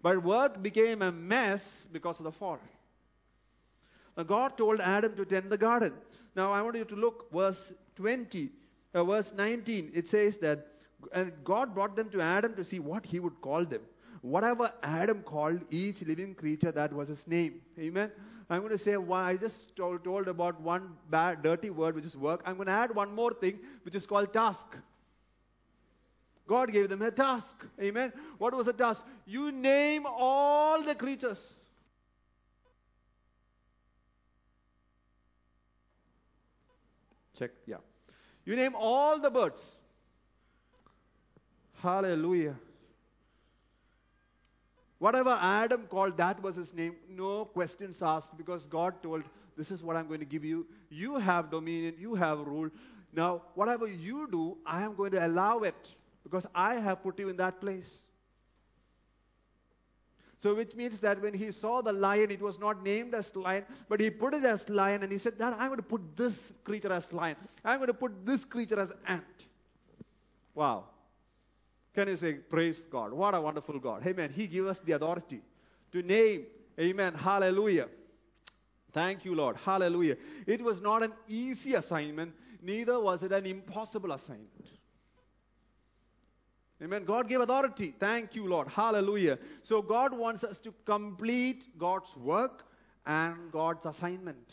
But 0.03 0.23
work 0.23 0.63
became 0.63 1.03
a 1.03 1.11
mess 1.11 1.63
because 1.93 2.19
of 2.19 2.25
the 2.25 2.33
fall. 2.33 2.59
Now 4.17 4.23
God 4.23 4.57
told 4.57 4.81
Adam 4.81 5.17
to 5.17 5.25
tend 5.25 5.51
the 5.51 5.59
garden. 5.59 5.93
Now 6.35 6.53
I 6.53 6.63
want 6.63 6.77
you 6.77 6.85
to 6.85 6.95
look 6.95 7.31
verse 7.33 7.73
20, 7.97 8.51
uh, 8.95 9.05
verse 9.05 9.33
19. 9.37 9.91
It 9.95 10.09
says 10.09 10.39
that 10.39 10.67
and 11.13 11.33
God 11.45 11.75
brought 11.75 11.97
them 11.97 12.11
to 12.11 12.21
Adam 12.21 12.55
to 12.55 12.65
see 12.65 12.79
what 12.79 13.05
he 13.05 13.21
would 13.21 13.41
call 13.41 13.65
them. 13.65 13.83
Whatever 14.23 14.73
Adam 14.83 15.23
called 15.23 15.61
each 15.71 16.03
living 16.03 16.35
creature, 16.35 16.73
that 16.73 16.93
was 16.93 17.09
his 17.09 17.27
name. 17.27 17.61
Amen. 17.79 18.11
I'm 18.49 18.61
going 18.61 18.73
to 18.73 18.79
say 18.79 18.97
why 18.97 19.31
I 19.31 19.37
just 19.37 19.77
told, 19.77 20.05
told 20.05 20.29
about 20.29 20.61
one 20.61 20.93
bad, 21.11 21.43
dirty 21.43 21.71
word, 21.71 21.95
which 21.95 22.05
is 22.05 22.17
work. 22.17 22.43
I'm 22.45 22.57
going 22.57 22.67
to 22.67 22.73
add 22.73 22.95
one 22.95 23.15
more 23.15 23.33
thing, 23.35 23.59
which 23.85 23.95
is 23.95 24.07
called 24.07 24.33
task. 24.33 24.77
God 26.47 26.73
gave 26.73 26.89
them 26.89 27.03
a 27.03 27.11
task. 27.11 27.65
Amen. 27.81 28.13
What 28.39 28.55
was 28.55 28.67
the 28.67 28.73
task? 28.73 29.05
You 29.27 29.51
name 29.51 30.07
all 30.07 30.83
the 30.83 30.95
creatures. 30.95 31.55
Check, 37.37 37.51
yeah. 37.67 37.77
You 38.45 38.57
name 38.57 38.75
all 38.77 39.21
the 39.21 39.31
birds. 39.31 39.61
Hallelujah. 41.83 42.57
Whatever 44.99 45.37
Adam 45.41 45.87
called, 45.89 46.17
that 46.17 46.43
was 46.43 46.57
his 46.57 46.73
name. 46.73 46.97
No 47.09 47.45
questions 47.45 47.99
asked 48.01 48.37
because 48.37 48.67
God 48.67 49.03
told, 49.03 49.25
This 49.57 49.71
is 49.71 49.83
what 49.83 49.97
I'm 49.97 50.09
going 50.09 50.21
to 50.21 50.27
give 50.27 50.45
you. 50.45 50.67
You 50.89 51.17
have 51.17 51.51
dominion, 51.51 51.95
you 51.99 52.15
have 52.15 52.39
rule. 52.39 52.71
Now, 53.13 53.43
whatever 53.55 53.87
you 53.87 54.29
do, 54.31 54.57
I 54.67 54.83
am 54.83 54.95
going 54.95 55.13
to 55.13 55.27
allow 55.27 55.61
it 55.61 55.95
because 56.23 56.47
I 56.55 56.75
have 56.75 57.03
put 57.03 57.19
you 57.19 57.29
in 57.29 57.37
that 57.37 57.61
place. 57.61 57.89
So, 60.39 60.55
which 60.55 60.75
means 60.75 61.01
that 61.01 61.21
when 61.23 61.33
he 61.33 61.51
saw 61.51 61.81
the 61.81 61.93
lion, 61.93 62.31
it 62.31 62.43
was 62.43 62.59
not 62.59 62.83
named 62.83 63.15
as 63.15 63.35
lion, 63.35 63.65
but 63.89 64.01
he 64.01 64.11
put 64.11 64.35
it 64.35 64.45
as 64.45 64.69
lion 64.69 65.03
and 65.03 65.11
he 65.11 65.19
said, 65.19 65.35
I'm 65.41 65.69
going 65.69 65.77
to 65.77 65.83
put 65.83 66.17
this 66.17 66.53
creature 66.63 66.93
as 66.93 67.11
lion. 67.13 67.37
I'm 67.65 67.79
going 67.79 67.89
to 67.89 67.95
put 67.95 68.27
this 68.27 68.45
creature 68.45 68.79
as 68.79 68.93
ant. 69.07 69.25
Wow. 70.55 70.85
Can 71.97 72.09
you 72.09 72.17
say, 72.19 72.35
Praise 72.35 72.79
God? 72.93 73.13
What 73.13 73.35
a 73.35 73.41
wonderful 73.41 73.79
God. 73.81 74.07
Amen. 74.07 74.31
He 74.31 74.47
gave 74.47 74.67
us 74.67 74.79
the 74.85 74.93
authority 74.93 75.41
to 75.93 76.03
name. 76.03 76.45
Amen. 76.79 77.15
Hallelujah. 77.15 77.89
Thank 78.93 79.25
you, 79.25 79.35
Lord. 79.35 79.57
Hallelujah. 79.57 80.17
It 80.47 80.63
was 80.63 80.83
not 80.83 81.03
an 81.03 81.13
easy 81.27 81.73
assignment, 81.73 82.35
neither 82.63 83.01
was 83.01 83.23
it 83.23 83.33
an 83.33 83.47
impossible 83.47 84.13
assignment. 84.13 84.51
Amen. 86.83 87.07
God 87.07 87.27
gave 87.29 87.41
authority. 87.41 87.95
Thank 87.99 88.35
you, 88.35 88.47
Lord. 88.47 88.69
Hallelujah. 88.69 89.39
So 89.63 89.81
God 89.81 90.13
wants 90.13 90.45
us 90.45 90.59
to 90.59 90.75
complete 90.85 91.65
God's 91.79 92.15
work 92.15 92.65
and 93.07 93.51
God's 93.51 93.87
assignment. 93.87 94.53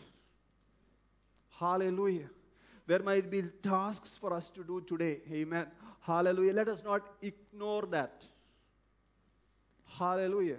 Hallelujah. 1.60 2.30
There 2.88 3.04
might 3.04 3.30
be 3.30 3.44
tasks 3.62 4.18
for 4.22 4.34
us 4.34 4.50
to 4.52 4.64
do 4.64 4.80
today. 4.88 5.20
Amen. 5.30 5.68
Hallelujah. 6.06 6.54
Let 6.54 6.68
us 6.68 6.84
not 6.84 7.02
ignore 7.22 7.84
that. 7.92 8.26
Hallelujah. 9.98 10.58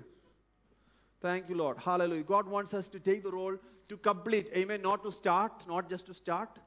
Thank 1.20 1.48
you, 1.48 1.56
Lord. 1.56 1.76
Hallelujah. 1.78 2.22
God 2.22 2.48
wants 2.48 2.72
us 2.72 2.88
to 2.88 2.98
take 2.98 3.22
the 3.22 3.30
role 3.30 3.56
to 3.88 3.96
complete. 3.98 4.48
Amen. 4.56 4.80
Not 4.82 5.02
to 5.04 5.12
start, 5.12 5.52
not 5.68 5.90
just 5.90 6.06
to 6.06 6.14
start. 6.14 6.58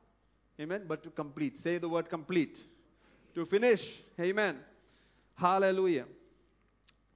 Amen. 0.59 0.83
But 0.87 1.03
to 1.03 1.09
complete. 1.09 1.57
Say 1.57 1.79
the 1.79 1.89
word 1.89 2.09
complete. 2.09 2.59
To 3.35 3.45
finish. 3.45 4.01
Amen. 4.19 4.57
Hallelujah. 5.35 6.05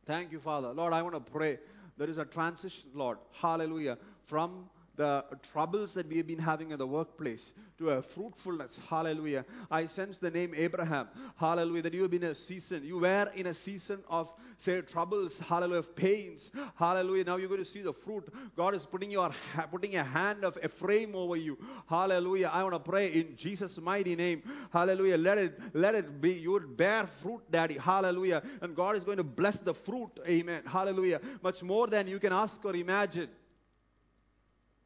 Thank 0.05 0.31
you, 0.31 0.39
Father. 0.39 0.73
Lord, 0.73 0.93
I 0.93 1.01
want 1.03 1.13
to 1.13 1.31
pray. 1.31 1.59
There 1.97 2.09
is 2.09 2.17
a 2.17 2.25
transition, 2.25 2.89
Lord. 2.95 3.19
Hallelujah. 3.39 3.97
From 4.25 4.69
the 5.01 5.25
troubles 5.51 5.95
that 5.95 6.07
we 6.07 6.17
have 6.17 6.27
been 6.27 6.37
having 6.37 6.69
in 6.69 6.77
the 6.77 6.85
workplace 6.85 7.53
to 7.79 7.89
a 7.89 8.03
fruitfulness. 8.03 8.77
Hallelujah. 8.87 9.43
I 9.71 9.87
sense 9.87 10.19
the 10.19 10.29
name 10.29 10.53
Abraham. 10.55 11.07
Hallelujah. 11.37 11.81
That 11.81 11.93
you 11.95 12.03
have 12.03 12.11
been 12.11 12.25
a 12.25 12.35
season. 12.35 12.83
You 12.83 12.99
were 12.99 13.31
in 13.35 13.47
a 13.47 13.53
season 13.53 13.99
of, 14.07 14.31
say, 14.59 14.81
troubles. 14.81 15.39
Hallelujah. 15.39 15.79
Of 15.79 15.95
pains. 15.95 16.51
Hallelujah. 16.75 17.23
Now 17.23 17.37
you're 17.37 17.47
going 17.47 17.63
to 17.63 17.71
see 17.75 17.81
the 17.81 17.93
fruit. 17.93 18.25
God 18.55 18.75
is 18.75 18.85
putting 18.85 19.09
your 19.09 19.31
putting 19.71 19.95
a 19.95 20.03
hand 20.03 20.43
of 20.43 20.55
Ephraim 20.63 21.15
over 21.15 21.37
you. 21.37 21.57
Hallelujah. 21.87 22.51
I 22.53 22.61
want 22.61 22.75
to 22.75 22.91
pray 22.91 23.07
in 23.11 23.35
Jesus' 23.35 23.79
mighty 23.81 24.15
name. 24.15 24.43
Hallelujah. 24.71 25.17
Let 25.17 25.37
it 25.39 25.59
let 25.73 25.95
it 25.95 26.21
be. 26.21 26.33
You 26.33 26.51
would 26.51 26.77
bear 26.77 27.09
fruit, 27.23 27.41
Daddy. 27.49 27.77
Hallelujah. 27.77 28.43
And 28.61 28.75
God 28.75 28.97
is 28.97 29.03
going 29.03 29.17
to 29.17 29.23
bless 29.23 29.57
the 29.59 29.73
fruit. 29.73 30.11
Amen. 30.27 30.61
Hallelujah. 30.65 31.21
Much 31.41 31.63
more 31.63 31.87
than 31.87 32.07
you 32.07 32.19
can 32.19 32.33
ask 32.33 32.63
or 32.63 32.75
imagine. 32.75 33.29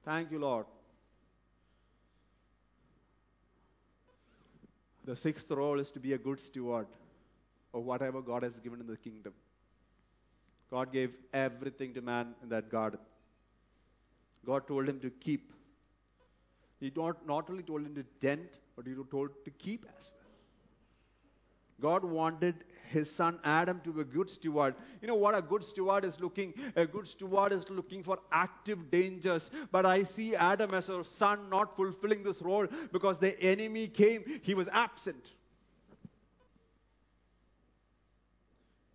Thank 0.05 0.31
you, 0.31 0.39
Lord. 0.39 0.67
The 5.05 5.15
sixth 5.15 5.49
role 5.49 5.79
is 5.79 5.91
to 5.91 5.99
be 5.99 6.13
a 6.13 6.17
good 6.17 6.39
steward 6.39 6.87
of 7.73 7.83
whatever 7.83 8.21
God 8.21 8.43
has 8.43 8.59
given 8.59 8.79
in 8.79 8.87
the 8.87 8.97
kingdom. 8.97 9.33
God 10.69 10.91
gave 10.91 11.11
everything 11.33 11.93
to 11.95 12.01
man 12.01 12.35
in 12.43 12.49
that 12.49 12.69
garden. 12.69 12.99
God 14.45 14.67
told 14.67 14.87
him 14.87 14.99
to 14.99 15.09
keep. 15.09 15.51
He 16.79 16.91
not, 16.95 17.25
not 17.27 17.49
only 17.49 17.63
told 17.63 17.81
him 17.81 17.95
to 17.95 18.03
tend, 18.21 18.47
but 18.75 18.85
he 18.85 18.93
told 19.09 19.31
to 19.45 19.51
keep 19.51 19.85
as 19.97 20.11
well. 20.13 20.25
God 21.81 22.09
wanted 22.09 22.55
his 22.95 23.11
son 23.11 23.39
Adam 23.43 23.81
to 23.83 23.91
be 23.91 24.01
a 24.01 24.03
good 24.05 24.29
steward. 24.29 24.73
You 25.01 25.07
know 25.07 25.15
what 25.15 25.35
a 25.35 25.41
good 25.41 25.63
steward 25.63 26.05
is 26.05 26.19
looking? 26.19 26.53
A 26.75 26.85
good 26.85 27.07
steward 27.07 27.51
is 27.51 27.65
looking 27.69 28.03
for 28.03 28.17
active 28.31 28.89
dangers. 28.89 29.51
But 29.71 29.85
I 29.85 30.03
see 30.03 30.33
Adam 30.33 30.73
as 30.73 30.87
a 30.89 31.03
son 31.19 31.49
not 31.49 31.75
fulfilling 31.75 32.23
this 32.23 32.41
role 32.41 32.67
because 32.91 33.19
the 33.19 33.39
enemy 33.41 33.87
came, 33.89 34.23
he 34.41 34.53
was 34.53 34.67
absent. 34.71 35.23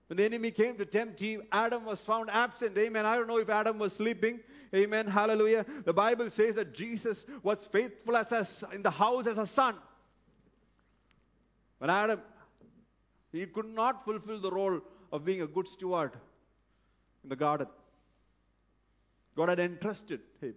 When 0.09 0.17
the 0.17 0.25
enemy 0.25 0.51
came 0.51 0.77
to 0.79 0.87
tempt 0.87 1.23
Eve, 1.23 1.43
Adam 1.53 1.85
was 1.85 2.01
found 2.05 2.31
absent. 2.31 2.77
Amen. 2.77 3.07
I 3.07 3.17
don't 3.17 3.29
know 3.29 3.39
if 3.39 3.49
Adam 3.49 3.79
was 3.79 3.93
sleeping. 3.93 4.41
Amen. 4.75 5.07
Hallelujah. 5.07 5.65
The 5.85 5.93
Bible 5.93 6.31
says 6.35 6.55
that 6.57 6.75
Jesus 6.75 7.19
was 7.43 7.59
faithful 7.71 8.17
as 8.17 8.33
a, 8.33 8.49
in 8.75 8.83
the 8.83 8.91
house 8.91 9.27
as 9.27 9.39
a 9.39 9.47
son. 9.47 9.77
When 11.79 11.91
Adam 11.91 12.21
he 13.33 13.47
could 13.47 13.67
not 13.67 14.05
fulfill 14.05 14.41
the 14.41 14.51
role 14.51 14.81
of 15.13 15.25
being 15.25 15.43
a 15.43 15.47
good 15.47 15.69
steward 15.69 16.13
in 17.23 17.29
the 17.29 17.37
garden. 17.37 17.67
God 19.37 19.49
had 19.49 19.61
entrusted 19.61 20.21
him. 20.41 20.55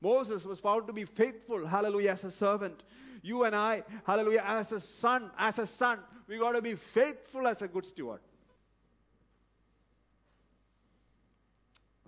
Moses 0.00 0.44
was 0.44 0.58
found 0.58 0.88
to 0.88 0.92
be 0.92 1.04
faithful, 1.04 1.66
hallelujah, 1.66 2.12
as 2.12 2.24
a 2.24 2.30
servant. 2.30 2.82
You 3.22 3.44
and 3.44 3.54
I, 3.54 3.84
hallelujah, 4.04 4.42
as 4.44 4.72
a 4.72 4.80
son, 4.80 5.30
as 5.38 5.58
a 5.58 5.66
son, 5.66 6.00
we 6.26 6.38
got 6.38 6.52
to 6.52 6.62
be 6.62 6.74
faithful 6.74 7.46
as 7.46 7.62
a 7.62 7.68
good 7.68 7.86
steward. 7.86 8.20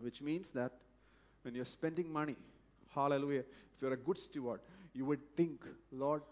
Which 0.00 0.20
means 0.20 0.48
that 0.54 0.72
when 1.42 1.54
you're 1.54 1.64
spending 1.64 2.12
money, 2.12 2.37
hallelujah, 2.92 3.40
if 3.76 3.80
you're 3.80 3.92
a 3.92 3.96
good 3.96 4.18
steward, 4.18 4.61
you 4.92 5.04
would 5.07 5.20
think, 5.37 5.61
Lord, 5.92 6.22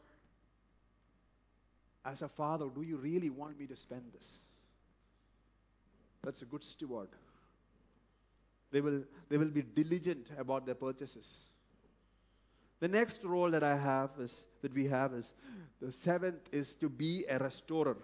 as 2.05 2.23
a 2.23 2.29
father, 2.29 2.67
do 2.75 2.83
you 2.83 2.97
really 2.97 3.31
want 3.31 3.59
me 3.59 3.67
to 3.67 3.77
spend 3.77 4.03
this? 4.13 4.27
That's 6.25 6.43
a 6.43 6.45
good 6.45 6.65
steward. 6.65 7.09
They 8.71 8.81
will, 8.81 9.03
they 9.29 9.37
will 9.37 9.51
be 9.51 9.63
diligent 9.63 10.29
about 10.39 10.67
their 10.67 10.75
purchases. 10.75 11.27
The 12.81 12.89
next 12.89 13.23
role 13.23 13.51
that 13.51 13.63
I 13.63 13.77
have 13.77 14.11
is 14.19 14.45
that 14.63 14.75
we 14.75 14.87
have 14.87 15.13
is 15.15 15.33
the 15.81 15.93
seventh 15.93 16.41
is 16.51 16.75
to 16.81 16.89
be 16.89 17.25
a 17.29 17.39
restorer. 17.39 17.97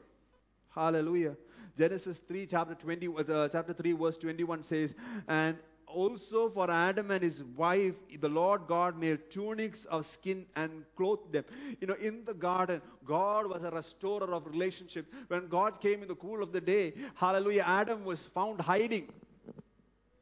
Hallelujah. 0.74 1.36
Genesis 1.76 2.20
3 2.28 2.46
chapter 2.46 2.74
20 2.74 3.08
uh, 3.08 3.48
chapter 3.48 3.72
3 3.72 3.92
verse 3.92 4.18
21 4.18 4.62
says 4.62 4.94
and 5.26 5.56
also 5.92 6.50
for 6.50 6.70
Adam 6.70 7.10
and 7.10 7.22
his 7.22 7.42
wife, 7.56 7.94
the 8.20 8.28
Lord 8.28 8.66
God 8.66 8.98
made 8.98 9.30
tunics 9.30 9.84
of 9.86 10.06
skin 10.06 10.46
and 10.56 10.84
clothed 10.96 11.32
them. 11.32 11.44
You 11.80 11.86
know, 11.88 11.96
in 12.00 12.24
the 12.24 12.34
garden, 12.34 12.80
God 13.04 13.46
was 13.46 13.62
a 13.64 13.70
restorer 13.70 14.32
of 14.34 14.46
relationship. 14.46 15.06
When 15.28 15.48
God 15.48 15.80
came 15.80 16.02
in 16.02 16.08
the 16.08 16.14
cool 16.14 16.42
of 16.42 16.52
the 16.52 16.60
day, 16.60 16.94
hallelujah, 17.14 17.64
Adam 17.66 18.04
was 18.04 18.28
found 18.34 18.60
hiding. 18.60 19.08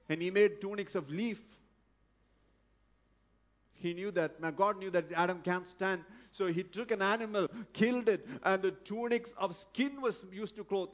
And 0.08 0.22
he 0.22 0.30
made 0.30 0.60
tunics 0.60 0.94
of 0.94 1.10
leaf. 1.10 1.40
He 3.74 3.92
knew 3.92 4.10
that, 4.12 4.40
God 4.56 4.78
knew 4.78 4.90
that 4.90 5.12
Adam 5.14 5.40
can't 5.42 5.68
stand. 5.68 6.02
So 6.32 6.46
he 6.46 6.62
took 6.62 6.90
an 6.90 7.02
animal, 7.02 7.48
killed 7.72 8.08
it, 8.08 8.26
and 8.42 8.62
the 8.62 8.70
tunics 8.70 9.34
of 9.38 9.56
skin 9.56 10.00
was 10.00 10.24
used 10.32 10.56
to 10.56 10.64
clothe. 10.64 10.90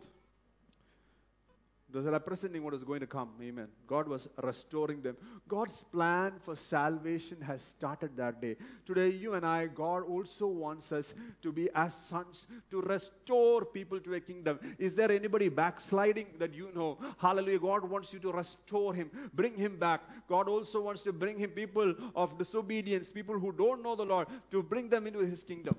It 1.92 1.98
was 1.98 2.06
representing 2.06 2.64
what 2.64 2.72
was 2.72 2.84
going 2.84 3.00
to 3.00 3.06
come. 3.06 3.28
Amen. 3.42 3.68
God 3.86 4.08
was 4.08 4.26
restoring 4.42 5.02
them. 5.02 5.14
God's 5.46 5.84
plan 5.92 6.32
for 6.42 6.56
salvation 6.56 7.38
has 7.42 7.60
started 7.60 8.16
that 8.16 8.40
day. 8.40 8.56
Today, 8.86 9.10
you 9.10 9.34
and 9.34 9.44
I, 9.44 9.66
God 9.66 10.04
also 10.08 10.46
wants 10.46 10.90
us 10.90 11.12
to 11.42 11.52
be 11.52 11.68
as 11.74 11.92
sons, 12.08 12.46
to 12.70 12.80
restore 12.80 13.66
people 13.66 14.00
to 14.00 14.14
a 14.14 14.20
kingdom. 14.20 14.58
Is 14.78 14.94
there 14.94 15.12
anybody 15.12 15.50
backsliding 15.50 16.28
that 16.38 16.54
you 16.54 16.70
know? 16.74 16.96
Hallelujah. 17.18 17.58
God 17.58 17.84
wants 17.90 18.10
you 18.14 18.20
to 18.20 18.32
restore 18.32 18.94
him, 18.94 19.10
bring 19.34 19.54
him 19.54 19.78
back. 19.78 20.00
God 20.30 20.48
also 20.48 20.80
wants 20.80 21.02
to 21.02 21.12
bring 21.12 21.38
him 21.38 21.50
people 21.50 21.94
of 22.16 22.38
disobedience, 22.38 23.10
people 23.10 23.38
who 23.38 23.52
don't 23.52 23.82
know 23.82 23.96
the 23.96 24.06
Lord, 24.06 24.28
to 24.50 24.62
bring 24.62 24.88
them 24.88 25.06
into 25.06 25.18
his 25.18 25.44
kingdom. 25.44 25.76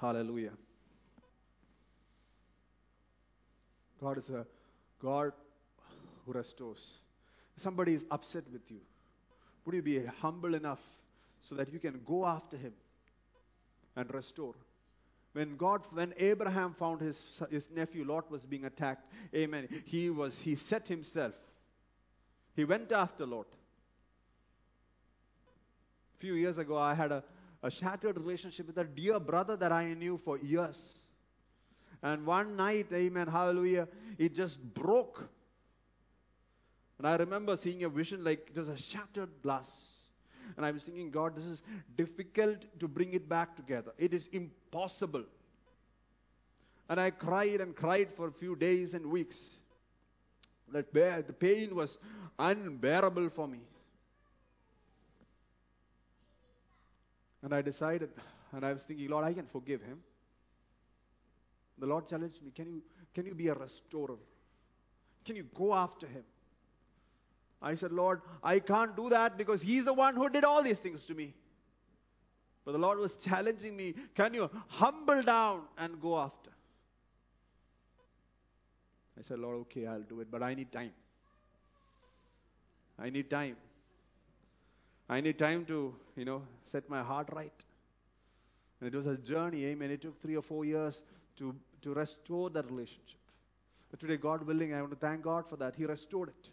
Hallelujah. 0.00 0.54
God 4.00 4.18
is 4.18 4.28
a 4.28 4.46
God 5.02 5.32
who 6.24 6.32
restores. 6.32 6.84
Somebody 7.56 7.94
is 7.94 8.04
upset 8.10 8.44
with 8.52 8.62
you. 8.68 8.78
Would 9.64 9.74
you 9.74 9.82
be 9.82 10.04
humble 10.20 10.54
enough 10.54 10.78
so 11.48 11.54
that 11.56 11.72
you 11.72 11.78
can 11.78 12.00
go 12.06 12.24
after 12.24 12.56
him 12.56 12.72
and 13.96 14.12
restore? 14.14 14.54
When 15.32 15.56
God, 15.56 15.82
when 15.92 16.14
Abraham 16.16 16.74
found 16.78 17.00
his, 17.00 17.20
his 17.50 17.66
nephew 17.74 18.04
Lot 18.04 18.30
was 18.30 18.42
being 18.44 18.64
attacked, 18.64 19.06
amen, 19.34 19.68
he 19.84 20.10
was, 20.10 20.38
he 20.40 20.56
set 20.56 20.88
himself. 20.88 21.34
He 22.56 22.64
went 22.64 22.90
after 22.92 23.26
Lot. 23.26 23.46
A 26.16 26.20
few 26.20 26.34
years 26.34 26.58
ago, 26.58 26.76
I 26.76 26.94
had 26.94 27.12
a, 27.12 27.22
a 27.62 27.70
shattered 27.70 28.16
relationship 28.16 28.66
with 28.66 28.78
a 28.78 28.84
dear 28.84 29.20
brother 29.20 29.56
that 29.56 29.70
I 29.70 29.94
knew 29.94 30.20
for 30.24 30.38
years. 30.38 30.94
And 32.02 32.24
one 32.24 32.56
night, 32.56 32.86
amen, 32.92 33.26
hallelujah, 33.26 33.88
it 34.18 34.34
just 34.34 34.58
broke. 34.74 35.28
And 36.98 37.06
I 37.06 37.16
remember 37.16 37.56
seeing 37.56 37.84
a 37.84 37.88
vision 37.88 38.24
like 38.24 38.50
was 38.56 38.68
a 38.68 38.76
shattered 38.76 39.30
glass. 39.42 39.68
And 40.56 40.64
I 40.64 40.70
was 40.70 40.82
thinking, 40.82 41.10
God, 41.10 41.36
this 41.36 41.44
is 41.44 41.60
difficult 41.96 42.58
to 42.80 42.88
bring 42.88 43.12
it 43.12 43.28
back 43.28 43.54
together. 43.56 43.92
It 43.98 44.14
is 44.14 44.28
impossible. 44.32 45.24
And 46.88 46.98
I 46.98 47.10
cried 47.10 47.60
and 47.60 47.76
cried 47.76 48.08
for 48.16 48.28
a 48.28 48.32
few 48.32 48.56
days 48.56 48.94
and 48.94 49.06
weeks. 49.06 49.38
That 50.72 50.92
the 50.92 51.34
pain 51.38 51.74
was 51.74 51.98
unbearable 52.38 53.30
for 53.30 53.46
me. 53.46 53.60
And 57.42 57.54
I 57.54 57.62
decided, 57.62 58.10
and 58.52 58.64
I 58.64 58.72
was 58.72 58.82
thinking, 58.82 59.08
Lord, 59.08 59.24
I 59.24 59.32
can 59.32 59.46
forgive 59.46 59.82
him. 59.82 59.98
The 61.78 61.86
Lord 61.86 62.08
challenged 62.08 62.42
me, 62.42 62.50
can 62.54 62.66
you, 62.66 62.82
can 63.14 63.26
you 63.26 63.34
be 63.34 63.48
a 63.48 63.54
restorer? 63.54 64.16
Can 65.24 65.36
you 65.36 65.44
go 65.54 65.74
after 65.74 66.06
him? 66.06 66.24
I 67.60 67.74
said, 67.74 67.92
Lord, 67.92 68.20
I 68.42 68.60
can't 68.60 68.94
do 68.96 69.08
that 69.08 69.36
because 69.36 69.62
he's 69.62 69.84
the 69.84 69.92
one 69.92 70.14
who 70.14 70.28
did 70.28 70.44
all 70.44 70.62
these 70.62 70.78
things 70.78 71.04
to 71.06 71.14
me. 71.14 71.34
But 72.64 72.72
the 72.72 72.78
Lord 72.78 72.98
was 72.98 73.16
challenging 73.24 73.76
me, 73.76 73.94
can 74.14 74.34
you 74.34 74.50
humble 74.68 75.22
down 75.22 75.62
and 75.76 76.00
go 76.00 76.18
after? 76.18 76.50
I 79.18 79.22
said, 79.22 79.40
Lord, 79.40 79.56
okay, 79.62 79.86
I'll 79.86 80.02
do 80.02 80.20
it, 80.20 80.30
but 80.30 80.42
I 80.42 80.54
need 80.54 80.70
time. 80.70 80.92
I 82.98 83.10
need 83.10 83.30
time. 83.30 83.56
I 85.08 85.20
need 85.20 85.38
time 85.38 85.64
to, 85.66 85.94
you 86.16 86.24
know, 86.24 86.42
set 86.70 86.88
my 86.88 87.02
heart 87.02 87.28
right. 87.32 87.64
And 88.80 88.92
it 88.92 88.96
was 88.96 89.06
a 89.06 89.16
journey, 89.16 89.64
eh? 89.64 89.68
amen. 89.68 89.90
It 89.90 90.02
took 90.02 90.20
three 90.20 90.36
or 90.36 90.42
four 90.42 90.64
years 90.64 91.02
to 91.38 91.54
to 91.82 91.94
restore 91.94 92.50
that 92.50 92.70
relationship. 92.70 93.18
But 93.90 94.00
today, 94.00 94.16
God 94.16 94.46
willing, 94.46 94.74
I 94.74 94.80
want 94.80 94.92
to 94.92 94.98
thank 94.98 95.22
God 95.22 95.48
for 95.48 95.56
that. 95.56 95.74
He 95.74 95.84
restored 95.84 96.28
it. 96.28 96.50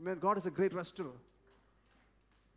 Amen. 0.00 0.18
God 0.20 0.38
is 0.38 0.46
a 0.46 0.50
great 0.50 0.72
restorer. 0.72 1.16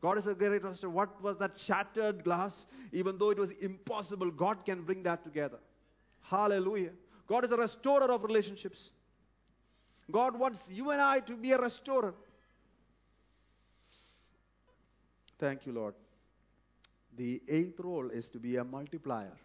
God 0.01 0.17
is 0.17 0.27
a 0.27 0.33
great 0.33 0.63
restorer. 0.63 0.91
What 0.91 1.21
was 1.21 1.37
that 1.37 1.57
shattered 1.57 2.23
glass? 2.23 2.53
Even 2.91 3.17
though 3.17 3.29
it 3.29 3.37
was 3.37 3.51
impossible, 3.61 4.31
God 4.31 4.65
can 4.65 4.83
bring 4.83 5.03
that 5.03 5.23
together. 5.23 5.59
Hallelujah. 6.21 6.91
God 7.27 7.45
is 7.45 7.51
a 7.51 7.57
restorer 7.57 8.11
of 8.11 8.23
relationships. 8.23 8.89
God 10.11 10.37
wants 10.37 10.59
you 10.69 10.91
and 10.91 11.01
I 11.01 11.19
to 11.21 11.35
be 11.35 11.51
a 11.51 11.57
restorer. 11.57 12.13
Thank 15.39 15.65
you, 15.65 15.73
Lord. 15.73 15.95
The 17.17 17.41
eighth 17.47 17.79
role 17.79 18.09
is 18.09 18.29
to 18.29 18.39
be 18.39 18.57
a 18.57 18.63
multiplier. 18.63 19.37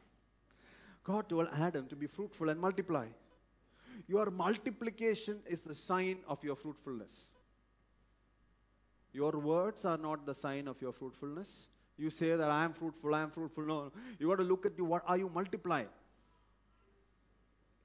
God 1.06 1.28
told 1.28 1.48
Adam 1.52 1.86
to 1.86 1.96
be 1.96 2.08
fruitful 2.08 2.48
and 2.48 2.60
multiply. 2.60 3.06
Your 4.08 4.30
multiplication 4.30 5.38
is 5.48 5.60
the 5.60 5.74
sign 5.74 6.18
of 6.28 6.42
your 6.42 6.56
fruitfulness. 6.56 7.26
Your 9.12 9.30
words 9.30 9.84
are 9.84 9.96
not 9.96 10.26
the 10.26 10.34
sign 10.34 10.66
of 10.68 10.82
your 10.82 10.92
fruitfulness. 10.92 11.68
You 11.96 12.10
say 12.10 12.34
that 12.36 12.50
I 12.50 12.64
am 12.64 12.74
fruitful, 12.74 13.14
I 13.14 13.22
am 13.22 13.30
fruitful. 13.30 13.64
No, 13.64 13.92
you 14.18 14.28
got 14.28 14.36
to 14.36 14.42
look 14.42 14.66
at 14.66 14.72
you. 14.76 14.84
What 14.84 15.02
are 15.06 15.16
you 15.16 15.30
multiplying? 15.32 15.86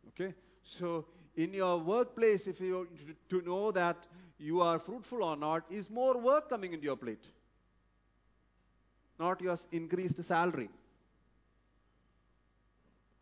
Okay, 0.10 0.34
so 0.64 1.06
in 1.36 1.54
your 1.54 1.78
workplace, 1.78 2.48
if 2.48 2.60
you 2.60 2.88
to 3.30 3.42
know 3.42 3.72
that 3.72 4.08
you 4.38 4.62
are 4.62 4.80
fruitful 4.80 5.24
or 5.24 5.38
not, 5.38 5.64
is 5.70 5.90
more 5.90 6.18
work 6.18 6.50
coming 6.50 6.74
into 6.74 6.86
your 6.86 6.98
plate, 6.98 7.24
not 9.20 9.40
your 9.40 9.58
increased 9.72 10.22
salary. 10.26 10.70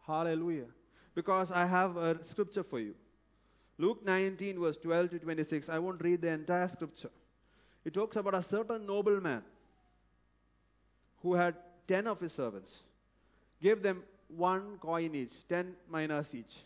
Hallelujah. 0.10 0.66
Because 1.14 1.52
I 1.52 1.66
have 1.68 1.96
a 1.98 2.24
scripture 2.24 2.64
for 2.64 2.80
you. 2.80 2.96
Luke 3.78 4.04
19, 4.04 4.60
verse 4.60 4.78
12 4.78 5.12
to 5.12 5.20
26. 5.20 5.70
I 5.70 5.78
won't 5.78 6.02
read 6.02 6.22
the 6.22 6.30
entire 6.30 6.68
scripture. 6.68 7.12
It 7.86 7.94
talks 7.94 8.16
about 8.16 8.34
a 8.34 8.42
certain 8.44 8.88
nobleman 8.88 9.44
who 11.22 11.36
had 11.36 11.56
ten 11.88 12.08
of 12.08 12.20
his 12.20 12.34
servants, 12.34 12.82
gave 13.62 13.84
them 13.84 14.04
one 14.36 14.78
coin 14.82 15.14
each, 15.16 15.48
ten 15.48 15.74
minas 15.92 16.34
each, 16.34 16.58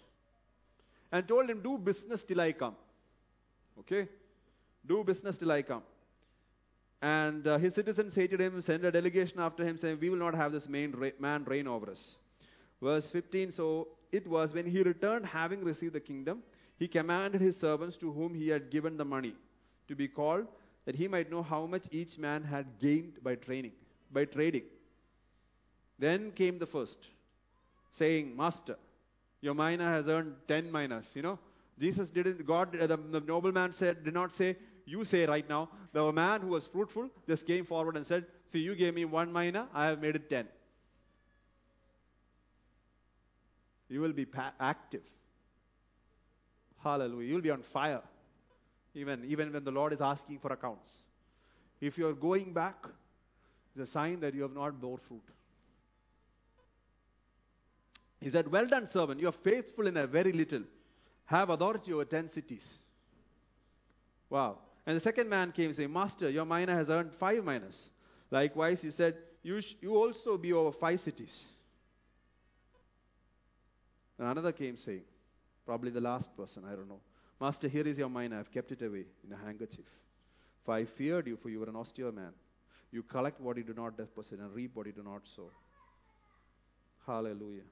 and 1.11 1.27
told 1.27 1.49
him, 1.49 1.61
Do 1.61 1.77
business 1.77 2.23
till 2.23 2.41
I 2.41 2.53
come. 2.53 2.75
Okay? 3.79 4.07
Do 4.85 5.03
business 5.03 5.37
till 5.37 5.51
I 5.51 5.61
come. 5.63 5.83
And 7.01 7.45
uh, 7.45 7.57
his 7.57 7.75
citizens 7.75 8.15
hated 8.15 8.39
him, 8.39 8.61
sent 8.61 8.85
a 8.85 8.91
delegation 8.91 9.39
after 9.39 9.65
him, 9.65 9.77
saying, 9.77 9.97
We 9.99 10.09
will 10.09 10.17
not 10.17 10.33
have 10.33 10.53
this 10.53 10.67
man 10.69 11.43
reign 11.45 11.67
over 11.67 11.91
us. 11.91 12.15
Verse 12.83 13.09
15 13.11 13.51
So 13.51 13.87
it 14.11 14.27
was 14.27 14.53
when 14.53 14.65
he 14.65 14.83
returned, 14.83 15.25
having 15.25 15.63
received 15.63 15.93
the 15.93 15.99
kingdom, 15.99 16.43
he 16.77 16.87
commanded 16.87 17.39
his 17.39 17.57
servants 17.57 17.97
to 17.97 18.11
whom 18.11 18.33
he 18.35 18.49
had 18.49 18.69
given 18.69 18.97
the 18.97 19.05
money 19.05 19.33
to 19.87 19.95
be 19.95 20.07
called, 20.07 20.45
that 20.85 20.95
he 20.95 21.07
might 21.07 21.31
know 21.31 21.41
how 21.41 21.65
much 21.65 21.85
each 21.91 22.17
man 22.17 22.43
had 22.43 22.65
gained 22.79 23.23
by 23.23 23.35
training, 23.35 23.71
by 24.11 24.25
trading. 24.25 24.63
Then 25.97 26.31
came 26.31 26.59
the 26.59 26.65
first, 26.65 26.97
saying, 27.93 28.35
Master, 28.35 28.75
your 29.39 29.53
mina 29.53 29.85
has 29.85 30.07
earned 30.07 30.35
ten 30.47 30.69
minas. 30.71 31.05
You 31.13 31.21
know, 31.21 31.39
Jesus 31.79 32.09
didn't. 32.09 32.45
God, 32.45 32.73
the, 32.73 32.87
the 32.87 33.21
nobleman 33.21 33.71
said, 33.71 34.03
did 34.03 34.13
not 34.13 34.33
say, 34.33 34.57
you 34.85 35.05
say 35.05 35.25
right 35.25 35.47
now. 35.47 35.69
The 35.93 36.11
man 36.11 36.41
who 36.41 36.47
was 36.47 36.67
fruitful 36.67 37.09
just 37.27 37.47
came 37.47 37.65
forward 37.65 37.95
and 37.95 38.05
said, 38.05 38.25
See, 38.51 38.59
you 38.59 38.75
gave 38.75 38.93
me 38.93 39.05
one 39.05 39.31
mina, 39.31 39.69
I 39.73 39.85
have 39.85 40.01
made 40.01 40.15
it 40.15 40.29
ten. 40.29 40.47
You 43.93 44.01
will 44.01 44.11
be 44.11 44.25
pa- 44.25 44.53
active. 44.59 45.03
Hallelujah. 46.83 47.29
You'll 47.29 47.41
be 47.41 47.51
on 47.51 47.61
fire. 47.61 48.01
Even, 48.95 49.23
even 49.25 49.53
when 49.53 49.63
the 49.63 49.69
Lord 49.69 49.93
is 49.93 50.01
asking 50.01 50.39
for 50.39 50.51
accounts. 50.51 50.91
If 51.79 51.99
you're 51.99 52.13
going 52.13 52.53
back, 52.53 52.87
it's 53.75 53.87
a 53.87 53.91
sign 53.91 54.19
that 54.21 54.33
you 54.33 54.41
have 54.41 54.55
not 54.55 54.81
bore 54.81 54.97
fruit. 54.97 55.21
He 58.19 58.31
said, 58.31 58.51
Well 58.51 58.65
done, 58.65 58.87
servant. 58.87 59.19
You 59.19 59.27
are 59.27 59.39
faithful 59.43 59.85
in 59.85 59.95
a 59.97 60.07
very 60.07 60.31
little. 60.31 60.63
Have 61.25 61.51
authority 61.51 61.93
over 61.93 62.05
ten 62.05 62.29
cities. 62.29 62.65
Wow. 64.31 64.57
And 64.87 64.97
the 64.97 65.01
second 65.01 65.29
man 65.29 65.51
came 65.51 65.67
and 65.67 65.75
saying, 65.75 65.93
Master, 65.93 66.31
your 66.31 66.45
mina 66.45 66.73
has 66.73 66.89
earned 66.89 67.13
five 67.13 67.45
minas. 67.45 67.89
Likewise, 68.31 68.81
he 68.81 68.89
said, 68.89 69.17
You, 69.43 69.61
sh- 69.61 69.75
you 69.81 69.95
also 69.95 70.35
be 70.37 70.51
over 70.51 70.71
five 70.71 70.99
cities. 70.99 71.45
And 74.23 74.31
another 74.31 74.53
came 74.53 74.77
saying, 74.77 75.01
probably 75.65 75.91
the 75.91 75.99
last 75.99 76.33
person, 76.37 76.63
I 76.65 76.75
don't 76.77 76.87
know. 76.87 77.01
Master, 77.41 77.67
here 77.67 77.85
is 77.85 77.97
your 77.97 78.07
mina. 78.07 78.39
I've 78.39 78.53
kept 78.53 78.71
it 78.71 78.81
away 78.81 79.03
in 79.27 79.33
a 79.33 79.35
handkerchief. 79.35 79.83
For 80.63 80.75
I 80.75 80.85
feared 80.85 81.27
you, 81.27 81.35
for 81.35 81.49
you 81.49 81.59
were 81.59 81.67
an 81.67 81.75
austere 81.75 82.09
man. 82.09 82.31
You 82.93 83.03
collect 83.03 83.41
what 83.41 83.57
you 83.57 83.63
do 83.63 83.73
not 83.73 83.97
deposit 83.97 84.39
and 84.39 84.49
reap 84.53 84.77
what 84.77 84.85
you 84.85 84.93
do 84.93 85.03
not 85.03 85.23
sow. 85.35 85.49
Hallelujah. 87.05 87.63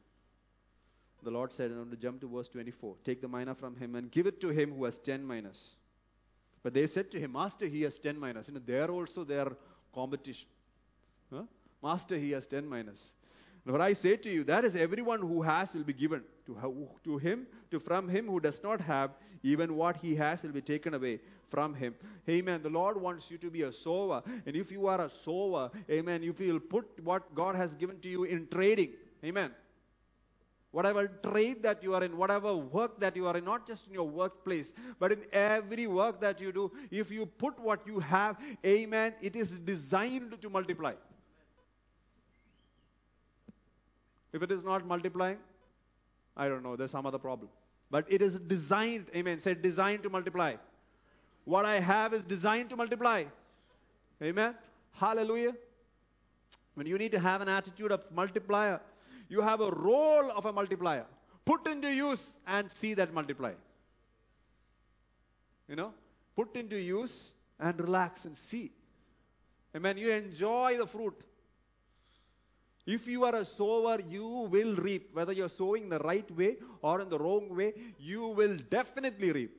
The 1.24 1.32
Lord 1.32 1.54
said, 1.54 1.72
and 1.72 1.80
I'm 1.80 1.86
going 1.86 1.96
to 1.96 2.02
jump 2.02 2.20
to 2.20 2.28
verse 2.28 2.50
24. 2.50 2.96
Take 3.06 3.22
the 3.22 3.30
mina 3.30 3.56
from 3.56 3.78
him 3.78 3.96
and 3.96 4.12
give 4.12 4.28
it 4.28 4.42
to 4.42 4.50
him 4.50 4.74
who 4.74 4.84
has 4.84 5.00
ten 5.00 5.26
minas. 5.26 5.76
But 6.64 6.74
they 6.74 6.86
said 6.86 7.12
to 7.12 7.20
him, 7.22 7.32
Master, 7.32 7.66
he 7.66 7.84
has 7.84 7.98
ten 7.98 8.20
minas. 8.20 8.50
You 8.50 8.56
know, 8.56 8.62
there 8.66 8.92
also 8.92 9.24
their 9.24 9.54
competition. 9.96 10.50
Huh? 11.34 11.44
Master, 11.82 12.18
he 12.18 12.32
has 12.32 12.46
ten 12.46 12.70
minas. 12.70 13.00
What 13.64 13.82
I 13.82 13.94
say 13.94 14.18
to 14.18 14.30
you, 14.30 14.44
that 14.46 14.66
is 14.66 14.76
everyone 14.76 15.22
who 15.22 15.42
has 15.44 15.74
will 15.74 15.84
be 15.84 15.94
given 15.94 16.24
to, 16.48 16.90
to 17.04 17.18
him, 17.20 17.46
to 17.70 17.80
from 17.80 18.10
him 18.10 18.28
who 18.28 18.40
does 18.40 18.60
not 18.64 18.82
have, 18.82 19.12
even 19.44 19.76
what 19.76 19.98
he 19.98 20.16
has 20.16 20.42
will 20.42 20.52
be 20.52 20.62
taken 20.62 20.96
away 20.96 21.20
from 21.50 21.76
him. 21.76 21.94
Amen. 22.28 22.64
The 22.64 22.70
Lord 22.70 23.00
wants 23.00 23.30
you 23.30 23.38
to 23.38 23.52
be 23.52 23.62
a 23.64 23.72
sower. 23.72 24.24
And 24.46 24.56
if 24.56 24.72
you 24.72 24.88
are 24.88 25.02
a 25.02 25.12
sower, 25.24 25.70
amen, 25.90 26.24
if 26.24 26.40
you 26.40 26.54
will 26.54 26.60
put 26.60 26.86
what 27.04 27.36
God 27.36 27.56
has 27.56 27.76
given 27.76 28.00
to 28.00 28.10
you 28.10 28.24
in 28.24 28.48
trading, 28.48 28.94
amen. 29.24 29.52
Whatever 30.72 31.08
trade 31.08 31.62
that 31.64 31.84
you 31.84 31.94
are 31.94 32.04
in, 32.04 32.18
whatever 32.18 32.56
work 32.56 33.00
that 33.02 33.16
you 33.16 33.28
are 33.28 33.38
in, 33.38 33.44
not 33.44 33.68
just 33.68 33.86
in 33.88 33.94
your 33.94 34.08
workplace, 34.08 34.72
but 35.00 35.12
in 35.12 35.20
every 35.34 35.86
work 35.86 36.22
that 36.22 36.40
you 36.40 36.52
do, 36.52 36.72
if 36.90 37.12
you 37.12 37.26
put 37.26 37.60
what 37.60 37.86
you 37.86 38.00
have, 38.00 38.38
amen, 38.66 39.14
it 39.22 39.36
is 39.36 39.50
designed 39.50 40.42
to 40.42 40.50
multiply. 40.50 40.94
If 44.34 44.44
it 44.44 44.52
is 44.52 44.64
not 44.64 44.86
multiplying, 44.86 45.38
I 46.38 46.48
don't 46.48 46.64
know, 46.64 46.76
there's 46.76 46.92
some 46.92 47.06
other 47.06 47.18
problem. 47.18 47.50
But 47.90 48.06
it 48.10 48.22
is 48.22 48.40
designed, 48.40 49.08
amen, 49.16 49.42
said 49.42 49.62
designed 49.62 50.04
to 50.04 50.10
multiply. 50.10 50.56
What 51.46 51.66
I 51.66 51.80
have 51.80 52.14
is 52.14 52.24
designed 52.24 52.70
to 52.70 52.76
multiply. 52.76 53.26
Amen. 54.22 54.56
Hallelujah. 54.94 55.54
When 56.76 56.88
you 56.88 56.98
need 56.98 57.12
to 57.12 57.20
have 57.20 57.42
an 57.42 57.50
attitude 57.50 57.92
of 57.92 58.02
multiplier, 58.14 58.80
you 59.28 59.42
have 59.42 59.60
a 59.60 59.72
role 59.72 60.32
of 60.32 60.46
a 60.46 60.54
multiplier. 60.54 61.06
Put 61.46 61.68
into 61.68 61.90
use 61.90 62.22
and 62.48 62.70
see 62.80 62.94
that 62.94 63.14
multiply. 63.14 63.54
You 65.68 65.76
know, 65.76 65.94
put 66.36 66.56
into 66.56 66.78
use 66.78 67.32
and 67.60 67.80
relax 67.80 68.26
and 68.26 68.38
see. 68.38 68.72
Amen. 69.76 69.98
You 69.98 70.12
enjoy 70.12 70.78
the 70.78 70.88
fruit. 70.88 71.16
If 72.94 73.08
you 73.08 73.24
are 73.24 73.36
a 73.36 73.46
sower, 73.46 74.00
you 74.16 74.28
will 74.54 74.76
reap. 74.76 75.12
Whether 75.14 75.34
you're 75.34 75.56
sowing 75.58 75.88
the 75.88 76.00
right 76.00 76.30
way 76.40 76.58
or 76.82 77.00
in 77.02 77.10
the 77.10 77.18
wrong 77.18 77.56
way, 77.56 77.74
you 77.98 78.28
will 78.40 78.58
definitely 78.70 79.32
reap. 79.32 79.54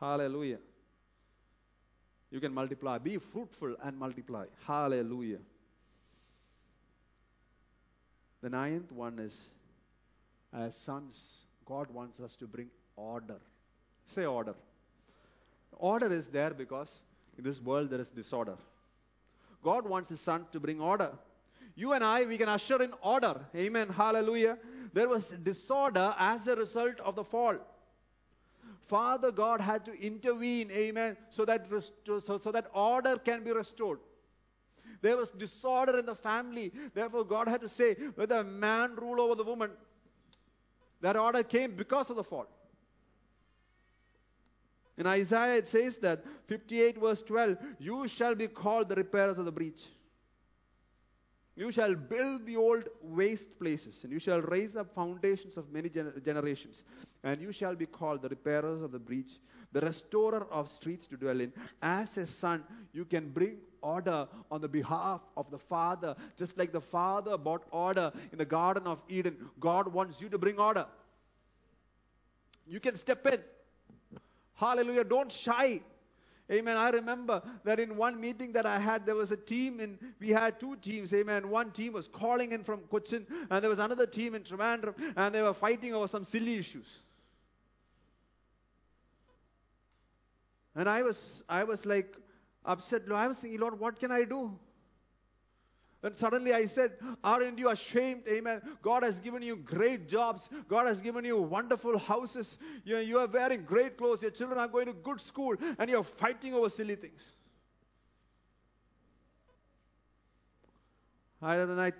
Hallelujah. 0.00 0.58
You 2.30 2.40
can 2.40 2.54
multiply. 2.54 2.96
Be 2.98 3.18
fruitful 3.18 3.76
and 3.82 3.98
multiply. 3.98 4.46
Hallelujah. 4.66 5.38
The 8.42 8.50
ninth 8.50 8.90
one 8.92 9.18
is 9.18 9.36
as 10.52 10.74
sons, 10.86 11.14
God 11.66 11.90
wants 11.90 12.18
us 12.20 12.34
to 12.36 12.46
bring 12.46 12.68
order. 12.96 13.40
Say 14.14 14.24
order. 14.24 14.54
Order 15.72 16.12
is 16.12 16.28
there 16.28 16.54
because 16.54 17.00
in 17.36 17.44
this 17.44 17.60
world 17.60 17.90
there 17.90 18.00
is 18.00 18.08
disorder. 18.08 18.56
God 19.62 19.88
wants 19.88 20.10
His 20.10 20.20
Son 20.20 20.46
to 20.52 20.60
bring 20.60 20.80
order. 20.80 21.10
You 21.74 21.92
and 21.92 22.02
I, 22.02 22.24
we 22.24 22.38
can 22.38 22.48
usher 22.48 22.82
in 22.82 22.92
order. 23.02 23.40
Amen. 23.54 23.88
Hallelujah. 23.88 24.56
There 24.94 25.08
was 25.08 25.24
disorder 25.42 26.14
as 26.18 26.46
a 26.46 26.56
result 26.56 27.00
of 27.00 27.16
the 27.16 27.24
fall. 27.24 27.56
Father 28.88 29.30
God 29.32 29.60
had 29.60 29.84
to 29.86 30.00
intervene, 30.00 30.70
amen, 30.70 31.16
so 31.30 31.44
that, 31.44 31.66
so, 32.04 32.38
so 32.38 32.52
that 32.52 32.70
order 32.72 33.18
can 33.18 33.42
be 33.42 33.50
restored. 33.50 33.98
There 35.02 35.16
was 35.16 35.28
disorder 35.30 35.98
in 35.98 36.06
the 36.06 36.14
family. 36.14 36.72
Therefore, 36.94 37.24
God 37.24 37.48
had 37.48 37.60
to 37.62 37.68
say, 37.68 37.94
whether 38.14 38.36
a 38.36 38.44
man 38.44 38.94
rule 38.96 39.20
over 39.20 39.34
the 39.34 39.44
woman, 39.44 39.70
that 41.00 41.16
order 41.16 41.42
came 41.42 41.74
because 41.76 42.10
of 42.10 42.16
the 42.16 42.24
fall. 42.24 42.46
In 44.98 45.06
Isaiah, 45.06 45.56
it 45.56 45.68
says 45.68 45.98
that 45.98 46.24
58 46.46 46.98
verse 46.98 47.22
12, 47.22 47.58
you 47.78 48.08
shall 48.08 48.34
be 48.34 48.48
called 48.48 48.88
the 48.88 48.94
repairers 48.94 49.38
of 49.38 49.44
the 49.44 49.52
breach. 49.52 49.80
You 51.54 51.72
shall 51.72 51.94
build 51.94 52.44
the 52.46 52.56
old 52.56 52.84
waste 53.02 53.58
places, 53.58 54.00
and 54.04 54.12
you 54.12 54.18
shall 54.18 54.42
raise 54.42 54.76
up 54.76 54.94
foundations 54.94 55.56
of 55.56 55.72
many 55.72 55.88
gener- 55.88 56.22
generations. 56.22 56.84
And 57.24 57.40
you 57.40 57.50
shall 57.50 57.74
be 57.74 57.86
called 57.86 58.20
the 58.22 58.28
repairers 58.28 58.82
of 58.82 58.92
the 58.92 58.98
breach, 58.98 59.32
the 59.72 59.80
restorer 59.80 60.46
of 60.50 60.68
streets 60.68 61.06
to 61.06 61.16
dwell 61.16 61.40
in. 61.40 61.52
As 61.80 62.14
a 62.18 62.26
son, 62.26 62.62
you 62.92 63.06
can 63.06 63.30
bring 63.30 63.56
order 63.82 64.28
on 64.50 64.60
the 64.60 64.68
behalf 64.68 65.22
of 65.36 65.50
the 65.50 65.58
Father, 65.58 66.14
just 66.36 66.58
like 66.58 66.72
the 66.72 66.80
Father 66.80 67.38
brought 67.38 67.64
order 67.70 68.12
in 68.32 68.38
the 68.38 68.44
Garden 68.44 68.86
of 68.86 68.98
Eden. 69.08 69.36
God 69.58 69.92
wants 69.92 70.20
you 70.20 70.28
to 70.28 70.38
bring 70.38 70.58
order. 70.58 70.86
You 72.66 72.80
can 72.80 72.96
step 72.96 73.26
in. 73.26 73.40
Hallelujah. 74.56 75.04
Don't 75.04 75.32
shy. 75.32 75.80
Amen. 76.50 76.76
I 76.76 76.90
remember 76.90 77.42
that 77.64 77.80
in 77.80 77.96
one 77.96 78.20
meeting 78.20 78.52
that 78.52 78.66
I 78.66 78.78
had, 78.78 79.04
there 79.04 79.16
was 79.16 79.32
a 79.32 79.36
team 79.36 79.80
in, 79.80 79.98
we 80.20 80.30
had 80.30 80.60
two 80.60 80.76
teams. 80.76 81.12
Amen. 81.12 81.50
One 81.50 81.72
team 81.72 81.92
was 81.92 82.08
calling 82.08 82.52
in 82.52 82.62
from 82.62 82.80
Cochin, 82.90 83.26
and 83.50 83.62
there 83.62 83.70
was 83.70 83.80
another 83.80 84.06
team 84.06 84.34
in 84.34 84.42
Trivandrum, 84.42 84.94
and 85.16 85.34
they 85.34 85.42
were 85.42 85.54
fighting 85.54 85.92
over 85.92 86.06
some 86.06 86.24
silly 86.24 86.56
issues. 86.56 86.86
And 90.76 90.88
I 90.88 91.02
was, 91.02 91.42
I 91.48 91.64
was 91.64 91.84
like 91.84 92.14
upset. 92.64 93.02
I 93.12 93.26
was 93.26 93.38
thinking, 93.38 93.58
Lord, 93.58 93.80
what 93.80 93.98
can 93.98 94.12
I 94.12 94.24
do? 94.24 94.52
And 96.06 96.14
suddenly 96.14 96.52
I 96.52 96.66
said, 96.66 96.92
Aren't 97.24 97.58
you 97.58 97.68
ashamed? 97.68 98.22
Amen. 98.28 98.62
God 98.80 99.02
has 99.02 99.18
given 99.18 99.42
you 99.42 99.56
great 99.56 100.08
jobs. 100.08 100.48
God 100.68 100.86
has 100.86 101.00
given 101.00 101.24
you 101.24 101.36
wonderful 101.36 101.98
houses. 101.98 102.58
You, 102.84 102.98
you 102.98 103.18
are 103.18 103.26
wearing 103.26 103.64
great 103.64 103.98
clothes. 103.98 104.22
Your 104.22 104.30
children 104.30 104.60
are 104.60 104.68
going 104.68 104.86
to 104.86 104.92
good 104.92 105.20
school. 105.20 105.56
And 105.80 105.90
you're 105.90 106.04
fighting 106.04 106.54
over 106.54 106.70
silly 106.70 106.94
things. 106.94 107.24
I, 111.42 111.56
when, 111.56 111.80
I, 111.80 111.92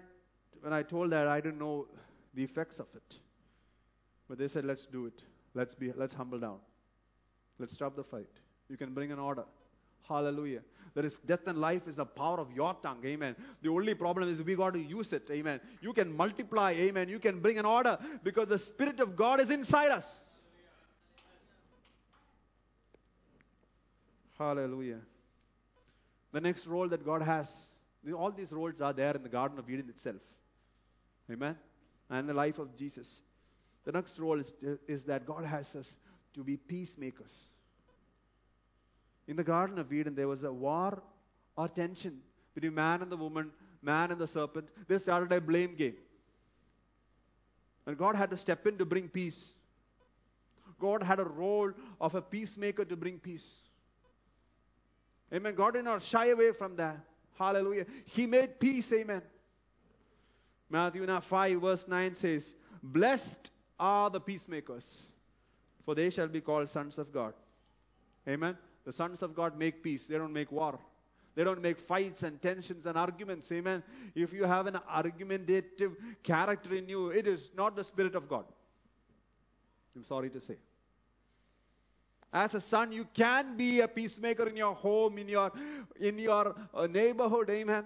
when 0.60 0.72
I 0.72 0.84
told 0.84 1.10
that, 1.10 1.26
I 1.26 1.40
didn't 1.40 1.58
know 1.58 1.88
the 2.32 2.44
effects 2.44 2.78
of 2.78 2.86
it. 2.94 3.16
But 4.28 4.38
they 4.38 4.46
said, 4.46 4.64
Let's 4.64 4.86
do 4.86 5.06
it. 5.06 5.20
Let's, 5.52 5.74
be, 5.74 5.92
let's 5.96 6.14
humble 6.14 6.38
down. 6.38 6.58
Let's 7.58 7.74
stop 7.74 7.96
the 7.96 8.04
fight. 8.04 8.30
You 8.68 8.76
can 8.76 8.94
bring 8.94 9.10
an 9.10 9.18
order. 9.18 9.46
Hallelujah. 10.08 10.60
There 10.94 11.04
is 11.04 11.14
death 11.26 11.46
and 11.46 11.58
life 11.58 11.82
is 11.86 11.96
the 11.96 12.06
power 12.06 12.40
of 12.40 12.50
your 12.52 12.74
tongue. 12.82 13.04
Amen. 13.04 13.36
The 13.62 13.68
only 13.68 13.94
problem 13.94 14.30
is 14.30 14.42
we 14.42 14.54
got 14.54 14.72
to 14.72 14.80
use 14.80 15.12
it. 15.12 15.28
Amen. 15.30 15.60
You 15.82 15.92
can 15.92 16.16
multiply. 16.16 16.72
Amen. 16.72 17.08
You 17.08 17.18
can 17.18 17.40
bring 17.40 17.58
an 17.58 17.66
order 17.66 17.98
because 18.22 18.48
the 18.48 18.58
Spirit 18.58 19.00
of 19.00 19.14
God 19.14 19.40
is 19.40 19.50
inside 19.50 19.90
us. 19.90 20.06
Hallelujah. 24.38 25.00
The 26.32 26.40
next 26.40 26.66
role 26.66 26.88
that 26.88 27.04
God 27.04 27.22
has, 27.22 27.50
all 28.16 28.30
these 28.30 28.52
roles 28.52 28.80
are 28.80 28.92
there 28.92 29.14
in 29.14 29.22
the 29.22 29.28
Garden 29.28 29.58
of 29.58 29.68
Eden 29.68 29.88
itself. 29.88 30.22
Amen. 31.30 31.56
And 32.08 32.28
the 32.28 32.34
life 32.34 32.58
of 32.58 32.76
Jesus. 32.76 33.08
The 33.84 33.92
next 33.92 34.18
role 34.18 34.40
is, 34.40 34.52
is 34.88 35.02
that 35.04 35.26
God 35.26 35.44
has 35.44 35.74
us 35.74 35.88
to 36.34 36.42
be 36.42 36.56
peacemakers. 36.56 37.46
In 39.28 39.36
the 39.36 39.44
Garden 39.44 39.78
of 39.78 39.92
Eden, 39.92 40.14
there 40.14 40.28
was 40.28 40.44
a 40.44 40.52
war 40.52 41.02
or 41.56 41.68
tension 41.68 42.20
between 42.54 42.74
man 42.74 43.02
and 43.02 43.10
the 43.10 43.16
woman, 43.16 43.50
man 43.82 44.10
and 44.10 44.20
the 44.20 44.26
serpent. 44.26 44.68
They 44.88 44.98
started 44.98 45.32
a 45.32 45.40
blame 45.40 45.74
game. 45.74 45.96
And 47.86 47.96
God 47.96 48.16
had 48.16 48.30
to 48.30 48.36
step 48.36 48.66
in 48.66 48.78
to 48.78 48.84
bring 48.84 49.08
peace. 49.08 49.52
God 50.80 51.02
had 51.02 51.20
a 51.20 51.24
role 51.24 51.72
of 52.00 52.14
a 52.14 52.22
peacemaker 52.22 52.84
to 52.84 52.96
bring 52.96 53.18
peace. 53.18 53.46
Amen. 55.32 55.54
God 55.54 55.74
did 55.74 55.84
not 55.84 56.02
shy 56.02 56.26
away 56.26 56.52
from 56.52 56.76
that. 56.76 56.98
Hallelujah. 57.38 57.86
He 58.04 58.26
made 58.26 58.60
peace. 58.60 58.90
Amen. 58.92 59.22
Matthew 60.68 61.06
5, 61.06 61.60
verse 61.60 61.84
9 61.86 62.14
says, 62.16 62.54
Blessed 62.82 63.50
are 63.78 64.10
the 64.10 64.20
peacemakers, 64.20 64.84
for 65.84 65.94
they 65.94 66.10
shall 66.10 66.28
be 66.28 66.40
called 66.40 66.68
sons 66.70 66.98
of 66.98 67.12
God. 67.12 67.34
Amen. 68.28 68.56
The 68.86 68.92
sons 68.92 69.22
of 69.22 69.34
God 69.34 69.58
make 69.58 69.82
peace, 69.82 70.06
they 70.08 70.16
don't 70.16 70.32
make 70.32 70.50
war. 70.50 70.78
They 71.34 71.44
don't 71.44 71.60
make 71.60 71.78
fights 71.80 72.22
and 72.22 72.40
tensions 72.40 72.86
and 72.86 72.96
arguments. 72.96 73.52
Amen. 73.52 73.82
If 74.14 74.32
you 74.32 74.44
have 74.44 74.66
an 74.66 74.78
argumentative 74.88 75.92
character 76.22 76.74
in 76.74 76.88
you, 76.88 77.10
it 77.10 77.26
is 77.26 77.50
not 77.54 77.76
the 77.76 77.84
Spirit 77.84 78.14
of 78.14 78.26
God. 78.26 78.46
I'm 79.94 80.04
sorry 80.04 80.30
to 80.30 80.40
say. 80.40 80.56
As 82.32 82.54
a 82.54 82.60
son, 82.60 82.92
you 82.92 83.06
can 83.12 83.56
be 83.56 83.80
a 83.80 83.88
peacemaker 83.88 84.48
in 84.48 84.56
your 84.56 84.74
home, 84.74 85.18
in 85.18 85.28
your, 85.28 85.52
in 86.00 86.18
your 86.18 86.54
uh, 86.72 86.86
neighborhood. 86.86 87.50
Amen. 87.50 87.84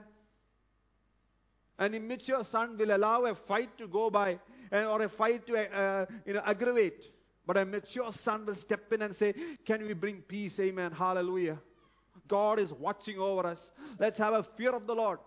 An 1.78 1.94
immature 1.94 2.44
son 2.44 2.76
will 2.78 2.94
allow 2.94 3.24
a 3.24 3.34
fight 3.34 3.76
to 3.78 3.88
go 3.88 4.11
by 4.11 4.38
and, 4.70 4.86
or 4.86 5.03
a 5.03 5.09
fight 5.09 5.46
to 5.46 5.57
uh, 5.57 6.07
you 6.26 6.34
know, 6.34 6.42
aggravate. 6.44 7.05
But 7.51 7.57
a 7.57 7.64
mature 7.64 8.12
son 8.12 8.46
will 8.46 8.55
step 8.55 8.92
in 8.92 9.03
and 9.03 9.16
say, 9.16 9.34
Can 9.66 9.84
we 9.84 9.92
bring 9.92 10.22
peace? 10.22 10.61
Amen. 10.61 10.92
Hallelujah. 10.92 11.59
God 12.28 12.61
is 12.61 12.72
watching 12.72 13.18
over 13.18 13.44
us. 13.44 13.70
Let's 13.98 14.18
have 14.18 14.34
a 14.34 14.44
fear 14.57 14.70
of 14.70 14.86
the 14.86 14.94
Lord. 14.94 15.18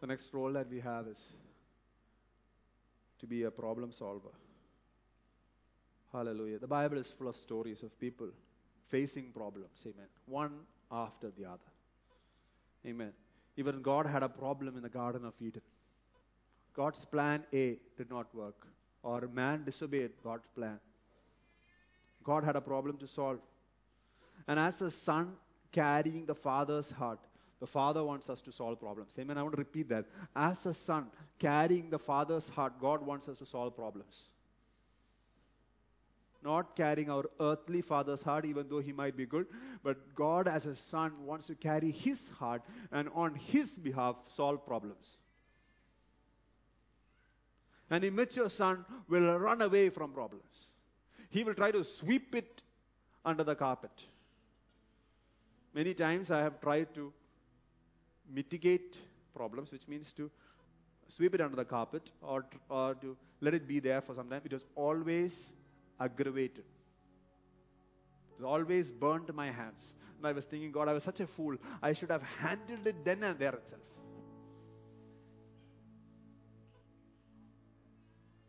The 0.00 0.08
next 0.08 0.34
role 0.34 0.52
that 0.54 0.68
we 0.68 0.80
have 0.80 1.06
is 1.06 1.20
to 3.20 3.28
be 3.28 3.44
a 3.44 3.52
problem 3.52 3.92
solver. 3.92 4.34
Hallelujah. 6.12 6.58
The 6.58 6.66
Bible 6.66 6.98
is 6.98 7.12
full 7.16 7.28
of 7.28 7.36
stories 7.36 7.84
of 7.84 7.96
people 8.00 8.26
facing 8.90 9.30
problems. 9.30 9.78
Amen. 9.82 10.08
One 10.26 10.52
after 10.90 11.30
the 11.30 11.44
other. 11.44 11.70
Amen. 12.84 13.12
Even 13.56 13.82
God 13.82 14.06
had 14.06 14.22
a 14.22 14.28
problem 14.28 14.76
in 14.76 14.82
the 14.82 14.88
Garden 14.88 15.24
of 15.24 15.34
Eden. 15.40 15.62
God's 16.74 17.04
plan 17.04 17.44
A 17.52 17.78
did 17.96 18.10
not 18.10 18.34
work, 18.34 18.66
or 19.02 19.28
man 19.32 19.64
disobeyed 19.64 20.10
God's 20.22 20.46
plan. 20.54 20.78
God 22.24 22.42
had 22.42 22.56
a 22.56 22.60
problem 22.60 22.96
to 22.98 23.06
solve. 23.06 23.38
And 24.48 24.58
as 24.58 24.80
a 24.82 24.90
son 24.90 25.34
carrying 25.70 26.26
the 26.26 26.34
father's 26.34 26.90
heart, 26.90 27.20
the 27.60 27.66
father 27.66 28.02
wants 28.02 28.28
us 28.28 28.40
to 28.42 28.52
solve 28.52 28.80
problems. 28.80 29.12
Amen. 29.18 29.38
I 29.38 29.42
want 29.42 29.54
to 29.54 29.58
repeat 29.58 29.88
that. 29.90 30.06
As 30.34 30.66
a 30.66 30.74
son 30.74 31.06
carrying 31.38 31.90
the 31.90 31.98
father's 31.98 32.48
heart, 32.48 32.72
God 32.80 33.06
wants 33.06 33.28
us 33.28 33.38
to 33.38 33.46
solve 33.46 33.76
problems. 33.76 34.24
Not 36.44 36.76
carrying 36.76 37.10
our 37.10 37.24
earthly 37.40 37.80
father's 37.80 38.22
heart, 38.22 38.44
even 38.44 38.68
though 38.68 38.80
he 38.80 38.92
might 38.92 39.16
be 39.16 39.24
good, 39.24 39.46
but 39.82 40.14
God, 40.14 40.46
as 40.46 40.66
a 40.66 40.76
son, 40.90 41.12
wants 41.24 41.46
to 41.46 41.54
carry 41.54 41.90
his 41.90 42.28
heart 42.38 42.62
and 42.92 43.08
on 43.14 43.34
his 43.34 43.70
behalf 43.70 44.16
solve 44.36 44.66
problems. 44.66 45.16
An 47.88 48.04
immature 48.04 48.50
son 48.50 48.84
will 49.08 49.38
run 49.38 49.62
away 49.62 49.88
from 49.88 50.12
problems. 50.12 50.66
He 51.30 51.44
will 51.44 51.54
try 51.54 51.70
to 51.70 51.82
sweep 51.84 52.34
it 52.34 52.62
under 53.24 53.44
the 53.44 53.54
carpet. 53.54 54.04
Many 55.74 55.94
times 55.94 56.30
I 56.30 56.40
have 56.40 56.60
tried 56.60 56.94
to 56.94 57.12
mitigate 58.30 58.96
problems, 59.34 59.72
which 59.72 59.88
means 59.88 60.12
to 60.14 60.30
sweep 61.08 61.34
it 61.34 61.40
under 61.40 61.56
the 61.56 61.64
carpet 61.64 62.10
or, 62.22 62.44
or 62.68 62.94
to 62.96 63.16
let 63.40 63.54
it 63.54 63.66
be 63.66 63.80
there 63.80 64.00
for 64.00 64.14
some 64.14 64.28
time. 64.28 64.42
It 64.44 64.52
was 64.52 64.64
always 64.74 65.34
aggravated. 66.00 66.64
It 68.38 68.44
always 68.44 68.90
burned 68.90 69.32
my 69.34 69.50
hands. 69.50 69.94
And 70.18 70.26
I 70.26 70.32
was 70.32 70.44
thinking, 70.44 70.72
God, 70.72 70.88
I 70.88 70.92
was 70.92 71.02
such 71.02 71.20
a 71.20 71.26
fool. 71.26 71.56
I 71.82 71.92
should 71.92 72.10
have 72.10 72.22
handled 72.22 72.86
it 72.86 73.04
then 73.04 73.22
and 73.22 73.38
there 73.38 73.54
itself. 73.54 73.82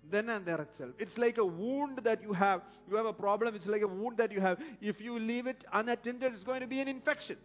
Then 0.09 0.29
and 0.29 0.45
there 0.45 0.61
itself. 0.61 0.91
It's 0.99 1.17
like 1.17 1.37
a 1.37 1.45
wound 1.45 1.99
that 2.03 2.21
you 2.21 2.33
have. 2.33 2.61
You 2.89 2.95
have 2.95 3.05
a 3.05 3.13
problem, 3.13 3.55
it's 3.55 3.65
like 3.65 3.81
a 3.81 3.87
wound 3.87 4.17
that 4.17 4.31
you 4.31 4.39
have. 4.39 4.59
If 4.81 5.01
you 5.01 5.19
leave 5.19 5.47
it 5.47 5.65
unattended, 5.73 6.33
it's 6.33 6.43
going 6.43 6.61
to 6.61 6.67
be 6.67 6.79
an 6.79 6.87
infection. 6.87 7.37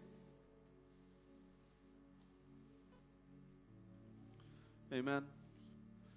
Amen. 4.93 5.25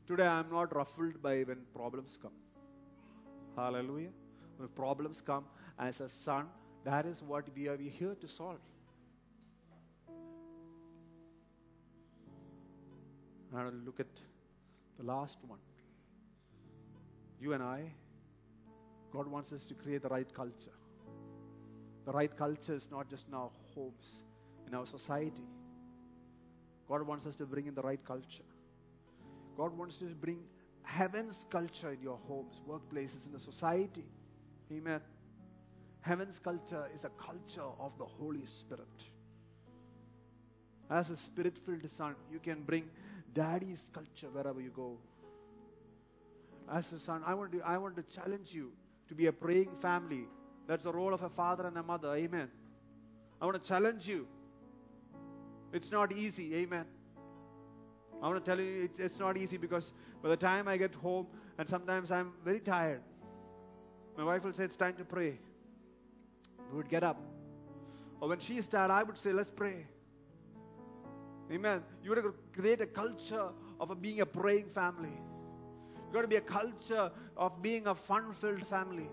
Today 0.08 0.26
I 0.26 0.40
am 0.40 0.50
not 0.52 0.76
ruffled 0.76 1.22
by 1.22 1.44
when 1.44 1.60
problems 1.74 2.18
come. 2.22 2.32
Hallelujah. 3.56 4.10
When 4.58 4.68
problems 4.70 5.22
come, 5.22 5.46
as 5.80 6.00
a 6.02 6.10
son, 6.24 6.46
that 6.84 7.06
is 7.06 7.22
what 7.22 7.46
we 7.56 7.68
are 7.68 7.78
here 7.78 8.16
to 8.20 8.28
solve. 8.28 8.60
And 13.54 13.86
look 13.86 14.00
at 14.00 14.08
the 14.98 15.06
last 15.06 15.38
one. 15.48 15.60
You 17.40 17.54
and 17.54 17.62
I, 17.62 17.84
God 19.12 19.28
wants 19.28 19.52
us 19.52 19.66
to 19.66 19.76
create 19.76 20.02
the 20.02 20.10
right 20.10 20.28
culture. 20.34 20.78
The 22.06 22.12
right 22.12 22.36
culture 22.36 22.74
is 22.74 22.88
not 22.92 23.10
just 23.10 23.28
in 23.28 23.34
our 23.34 23.52
homes, 23.76 24.24
in 24.68 24.74
our 24.74 24.86
society. 24.86 25.48
God 26.88 27.04
wants 27.04 27.26
us 27.26 27.36
to 27.36 27.46
bring 27.46 27.68
in 27.68 27.76
the 27.76 27.82
right 27.82 28.04
culture. 28.06 28.44
God 29.56 29.78
wants 29.78 29.96
us 29.96 30.10
to 30.10 30.16
bring 30.16 30.40
heaven's 30.84 31.46
culture 31.50 31.92
in 31.92 32.02
your 32.02 32.20
homes, 32.28 32.62
workplaces, 32.68 33.26
in 33.26 33.32
the 33.32 33.40
society. 33.40 34.06
Amen. 34.72 35.02
Heaven's 36.02 36.40
culture 36.40 36.88
is 36.94 37.04
a 37.04 37.10
culture 37.10 37.70
of 37.80 37.92
the 37.98 38.06
Holy 38.06 38.46
Spirit. 38.46 39.04
As 40.90 41.10
a 41.10 41.18
spirit 41.18 41.58
filled 41.66 41.90
son, 41.98 42.16
you 42.32 42.40
can 42.40 42.64
bring 42.64 42.90
daddy's 43.34 43.90
culture 43.94 44.28
wherever 44.32 44.62
you 44.62 44.72
go. 44.76 44.98
As 46.72 46.92
a 46.92 47.00
son, 47.00 47.24
I 47.26 47.34
want 47.34 47.52
to, 47.54 47.62
I 47.62 47.78
want 47.78 47.96
to 47.96 48.04
challenge 48.04 48.50
you 48.52 48.72
to 49.08 49.16
be 49.16 49.28
a 49.28 49.32
praying 49.32 49.70
family. 49.82 50.26
That's 50.68 50.84
the 50.84 50.92
role 50.92 51.14
of 51.14 51.24
a 51.24 51.30
father 51.30 51.68
and 51.68 51.78
a 51.78 51.84
mother. 51.84 52.16
Amen. 52.16 52.50
I 53.42 53.46
want 53.46 53.62
to 53.62 53.68
challenge 53.68 54.08
you. 54.08 54.28
It's 55.74 55.92
not 55.92 56.12
easy. 56.12 56.56
Amen. 56.56 56.86
I 58.24 58.28
want 58.28 58.44
to 58.44 58.50
tell 58.50 58.58
you 58.58 58.84
it's, 58.84 59.00
it's 59.00 59.20
not 59.20 59.36
easy 59.36 59.58
because 59.58 59.92
by 60.22 60.30
the 60.30 60.38
time 60.38 60.70
I 60.70 60.78
get 60.78 60.96
home, 60.96 61.28
and 61.58 61.68
sometimes 61.68 62.10
I'm 62.10 62.32
very 62.46 62.62
tired, 62.62 63.02
my 64.18 64.24
wife 64.24 64.46
will 64.46 64.54
say, 64.54 64.64
It's 64.64 64.78
time 64.78 64.96
to 64.96 65.04
pray. 65.04 65.40
We 66.72 66.78
would 66.78 66.90
get 66.90 67.04
up. 67.04 67.20
Or 68.22 68.30
when 68.30 68.40
she's 68.40 68.66
tired, 68.68 68.92
I 68.92 69.04
would 69.04 69.18
say, 69.18 69.34
Let's 69.34 69.52
pray. 69.52 69.86
Amen. 71.52 71.82
You 72.02 72.16
got 72.16 72.22
to 72.22 72.34
create 72.54 72.80
a 72.80 72.86
culture 72.86 73.50
of 73.82 73.92
a 73.92 73.96
being 73.96 74.22
a 74.22 74.26
praying 74.26 74.70
family. 74.74 75.12
You've 76.06 76.14
got 76.14 76.22
to 76.22 76.28
be 76.28 76.38
a 76.38 76.42
culture 76.42 77.12
of 77.36 77.62
being 77.62 77.88
a 77.88 77.96
fun 77.96 78.34
filled 78.40 78.66
family. 78.68 79.10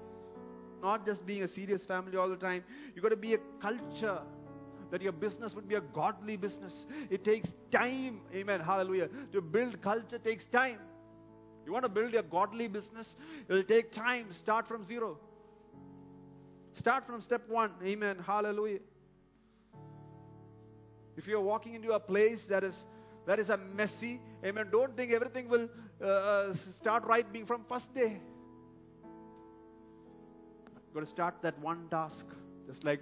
Not 0.83 1.05
just 1.05 1.27
being 1.27 1.43
a 1.43 1.49
serious 1.49 1.85
family 1.85 2.17
all 2.17 2.29
the 2.29 2.37
time. 2.37 2.63
You've 2.95 3.03
got 3.03 3.09
to 3.11 3.17
be 3.17 3.35
a 3.35 3.39
culture 3.61 4.21
that 4.91 5.03
your 5.03 5.13
business 5.13 5.55
would 5.55 5.69
be 5.69 5.77
a 5.77 5.81
godly 5.81 6.37
business. 6.37 6.85
It 7.11 7.25
takes 7.25 7.53
time, 7.71 8.21
amen, 8.35 8.61
hallelujah. 8.61 9.09
To 9.33 9.41
build 9.41 9.81
culture 9.81 10.19
takes 10.19 10.45
time. 10.47 10.79
You 11.67 11.73
want 11.73 11.85
to 11.85 11.89
build 11.89 12.15
a 12.15 12.23
godly 12.23 12.69
business, 12.69 13.17
it'll 13.49 13.63
take 13.63 13.93
time. 13.93 14.33
Start 14.33 14.67
from 14.67 14.85
zero. 14.85 15.19
Start 16.75 17.07
from 17.07 17.21
step 17.21 17.43
one, 17.49 17.73
amen, 17.85 18.17
hallelujah. 18.27 18.81
If 21.17 21.27
you're 21.27 21.41
walking 21.41 21.75
into 21.75 21.93
a 21.93 22.01
place 22.01 22.47
that 22.49 22.65
is 22.65 22.75
that 23.27 23.39
is 23.39 23.51
a 23.51 23.57
messy, 23.57 24.21
amen, 24.45 24.69
don't 24.73 24.97
think 24.97 25.13
everything 25.13 25.49
will 25.49 25.69
uh, 26.03 26.07
uh 26.07 26.55
start 26.79 27.05
right 27.05 27.31
being 27.33 27.47
from 27.47 27.65
first 27.69 27.95
day. 27.95 28.19
You've 30.87 30.95
got 30.95 31.01
to 31.01 31.07
start 31.07 31.35
that 31.43 31.59
one 31.61 31.87
task, 31.91 32.27
just 32.67 32.83
like 32.85 33.01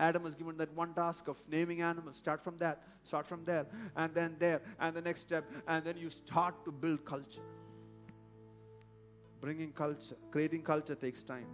Adam 0.00 0.22
was 0.22 0.34
given 0.34 0.56
that 0.56 0.72
one 0.74 0.94
task 0.94 1.26
of 1.28 1.36
naming 1.50 1.82
animals. 1.82 2.16
Start 2.16 2.42
from 2.44 2.56
that, 2.58 2.82
start 3.04 3.26
from 3.26 3.44
there, 3.44 3.66
and 3.96 4.14
then 4.14 4.36
there, 4.38 4.60
and 4.78 4.94
the 4.94 5.00
next 5.00 5.22
step, 5.22 5.44
and 5.66 5.84
then 5.84 5.96
you 5.96 6.08
start 6.10 6.54
to 6.64 6.70
build 6.70 7.04
culture. 7.04 7.42
Bringing 9.40 9.72
culture, 9.72 10.16
creating 10.30 10.62
culture 10.62 10.94
takes 10.94 11.22
time. 11.22 11.46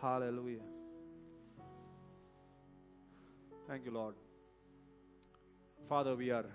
Hallelujah. 0.00 0.62
Thank 3.68 3.84
you, 3.84 3.92
Lord. 3.92 4.14
Father, 5.88 6.16
we 6.16 6.30
are 6.30 6.46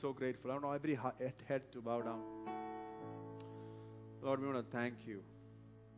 so 0.00 0.12
grateful. 0.12 0.50
I 0.50 0.58
want 0.58 0.74
every 0.74 0.98
head 1.48 1.72
to 1.72 1.80
bow 1.80 2.02
down. 2.02 2.20
Lord, 4.22 4.40
we 4.40 4.46
want 4.46 4.58
to 4.64 4.76
thank 4.76 4.94
you 5.06 5.22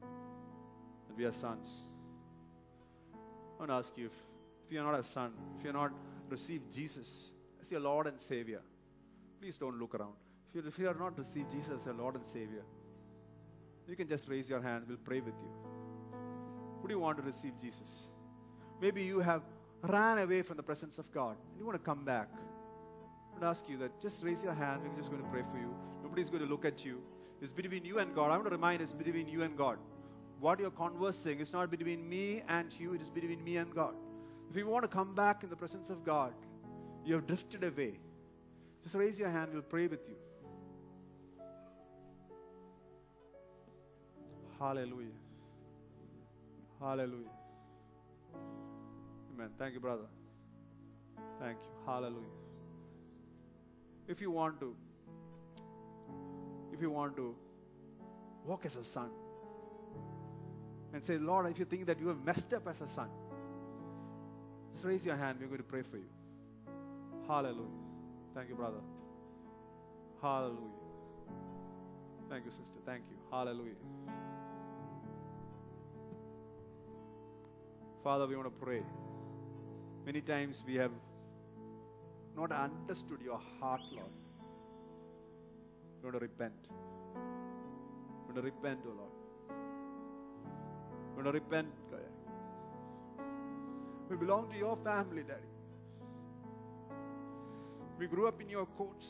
that 0.00 1.16
we 1.16 1.24
are 1.24 1.32
sons. 1.32 1.68
Want 3.64 3.82
to 3.82 3.88
ask 3.88 3.96
you 3.96 4.04
if, 4.04 4.12
if 4.66 4.72
you're 4.72 4.84
not 4.84 5.00
a 5.00 5.02
son, 5.02 5.32
if 5.56 5.64
you're 5.64 5.72
not 5.72 5.90
received 6.28 6.70
Jesus 6.70 7.30
as 7.62 7.70
your 7.70 7.80
Lord 7.80 8.06
and 8.06 8.20
Savior, 8.20 8.60
please 9.40 9.56
don't 9.56 9.80
look 9.80 9.94
around. 9.94 10.12
If 10.50 10.56
you, 10.56 10.68
if 10.68 10.78
you 10.78 10.86
are 10.86 10.94
not 10.94 11.16
received 11.16 11.50
Jesus 11.50 11.72
as 11.80 11.86
your 11.86 11.94
Lord 11.94 12.16
and 12.16 12.26
Savior, 12.26 12.62
you 13.88 13.96
can 13.96 14.06
just 14.06 14.28
raise 14.28 14.50
your 14.50 14.60
hand. 14.60 14.84
We'll 14.86 14.98
pray 14.98 15.20
with 15.20 15.32
you. 15.40 15.48
Would 16.82 16.90
you 16.90 16.98
want 16.98 17.16
to 17.16 17.22
receive 17.22 17.54
Jesus? 17.58 17.88
Maybe 18.82 19.02
you 19.02 19.20
have 19.20 19.40
ran 19.82 20.18
away 20.18 20.42
from 20.42 20.58
the 20.58 20.62
presence 20.62 20.98
of 20.98 21.10
God 21.10 21.38
and 21.48 21.58
you 21.58 21.64
want 21.64 21.78
to 21.78 21.84
come 21.86 22.04
back. 22.04 22.28
I 22.36 23.38
would 23.38 23.48
ask 23.48 23.66
you 23.66 23.78
that 23.78 23.98
just 23.98 24.22
raise 24.22 24.42
your 24.42 24.52
hand. 24.52 24.82
We're 24.82 24.98
just 24.98 25.10
going 25.10 25.22
to 25.22 25.28
pray 25.30 25.42
for 25.50 25.56
you. 25.56 25.74
Nobody's 26.02 26.28
going 26.28 26.42
to 26.42 26.48
look 26.50 26.66
at 26.66 26.84
you. 26.84 27.00
It's 27.40 27.50
between 27.50 27.86
you 27.86 27.98
and 27.98 28.14
God. 28.14 28.26
I 28.30 28.36
want 28.36 28.44
to 28.44 28.50
remind 28.50 28.82
it's 28.82 28.92
between 28.92 29.26
you 29.26 29.42
and 29.42 29.56
God 29.56 29.78
what 30.40 30.58
you're 30.58 30.70
conversing 30.70 31.40
is 31.40 31.52
not 31.52 31.70
between 31.70 32.08
me 32.08 32.42
and 32.48 32.72
you, 32.78 32.94
it 32.94 33.02
is 33.02 33.08
between 33.08 33.42
me 33.42 33.56
and 33.56 33.74
God. 33.74 33.94
If 34.50 34.56
you 34.56 34.66
want 34.66 34.84
to 34.84 34.88
come 34.88 35.14
back 35.14 35.42
in 35.42 35.50
the 35.50 35.56
presence 35.56 35.90
of 35.90 36.04
God, 36.04 36.32
you 37.04 37.14
have 37.14 37.26
drifted 37.26 37.64
away. 37.64 37.98
Just 38.82 38.94
raise 38.94 39.18
your 39.18 39.30
hand, 39.30 39.50
we'll 39.52 39.62
pray 39.62 39.86
with 39.86 40.00
you. 40.08 40.14
Hallelujah. 44.58 45.08
Hallelujah. 46.80 47.34
Amen. 49.34 49.50
Thank 49.58 49.74
you, 49.74 49.80
brother. 49.80 50.06
Thank 51.40 51.56
you. 51.56 51.70
Hallelujah. 51.86 52.24
If 54.06 54.20
you 54.20 54.30
want 54.30 54.60
to, 54.60 54.74
if 56.72 56.80
you 56.80 56.90
want 56.90 57.16
to 57.16 57.34
walk 58.44 58.66
as 58.66 58.76
a 58.76 58.84
son, 58.84 59.10
and 60.94 61.04
say, 61.04 61.18
Lord, 61.18 61.50
if 61.50 61.58
you 61.58 61.64
think 61.64 61.86
that 61.86 61.98
you 61.98 62.06
have 62.06 62.24
messed 62.24 62.54
up 62.54 62.68
as 62.68 62.80
a 62.80 62.88
son, 62.94 63.08
just 64.72 64.84
raise 64.84 65.04
your 65.04 65.16
hand. 65.16 65.38
We're 65.40 65.48
going 65.48 65.58
to 65.58 65.64
pray 65.64 65.82
for 65.82 65.96
you. 65.96 66.06
Hallelujah. 67.26 67.66
Thank 68.32 68.48
you, 68.48 68.54
brother. 68.54 68.78
Hallelujah. 70.22 70.56
Thank 72.30 72.44
you, 72.44 72.52
sister. 72.52 72.78
Thank 72.86 73.02
you. 73.10 73.16
Hallelujah. 73.30 73.74
Father, 78.04 78.26
we 78.28 78.36
want 78.36 78.46
to 78.46 78.64
pray. 78.64 78.82
Many 80.06 80.20
times 80.20 80.62
we 80.64 80.76
have 80.76 80.92
not 82.36 82.52
understood 82.52 83.20
your 83.20 83.40
heart, 83.58 83.80
Lord. 83.90 84.12
We 86.00 86.10
want 86.10 86.14
to 86.14 86.20
repent. 86.20 86.68
We 87.14 88.32
want 88.32 88.36
to 88.36 88.42
repent, 88.42 88.80
O 88.86 88.90
oh 88.90 88.96
Lord. 88.96 89.23
We're 91.16 91.22
going 91.22 91.32
to 91.32 91.40
repent, 91.40 91.68
We 94.10 94.16
belong 94.16 94.50
to 94.50 94.56
your 94.56 94.76
family, 94.84 95.22
Daddy. 95.22 95.40
We 97.98 98.06
grew 98.06 98.26
up 98.26 98.40
in 98.40 98.48
your 98.48 98.66
courts. 98.66 99.06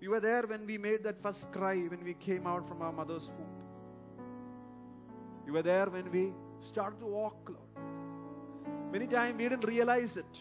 We 0.00 0.08
were 0.08 0.20
there 0.20 0.42
when 0.46 0.66
we 0.66 0.78
made 0.78 1.04
that 1.04 1.22
first 1.22 1.50
cry 1.52 1.76
when 1.76 2.02
we 2.04 2.14
came 2.14 2.46
out 2.46 2.66
from 2.68 2.82
our 2.82 2.92
mother's 2.92 3.28
womb. 3.28 3.54
You 5.46 5.52
were 5.52 5.62
there 5.62 5.86
when 5.86 6.10
we 6.10 6.32
started 6.60 7.00
to 7.00 7.06
walk, 7.06 7.36
Lord. 7.48 7.84
Many 8.92 9.06
times 9.06 9.36
we 9.36 9.44
didn't 9.48 9.64
realize 9.64 10.16
it. 10.16 10.38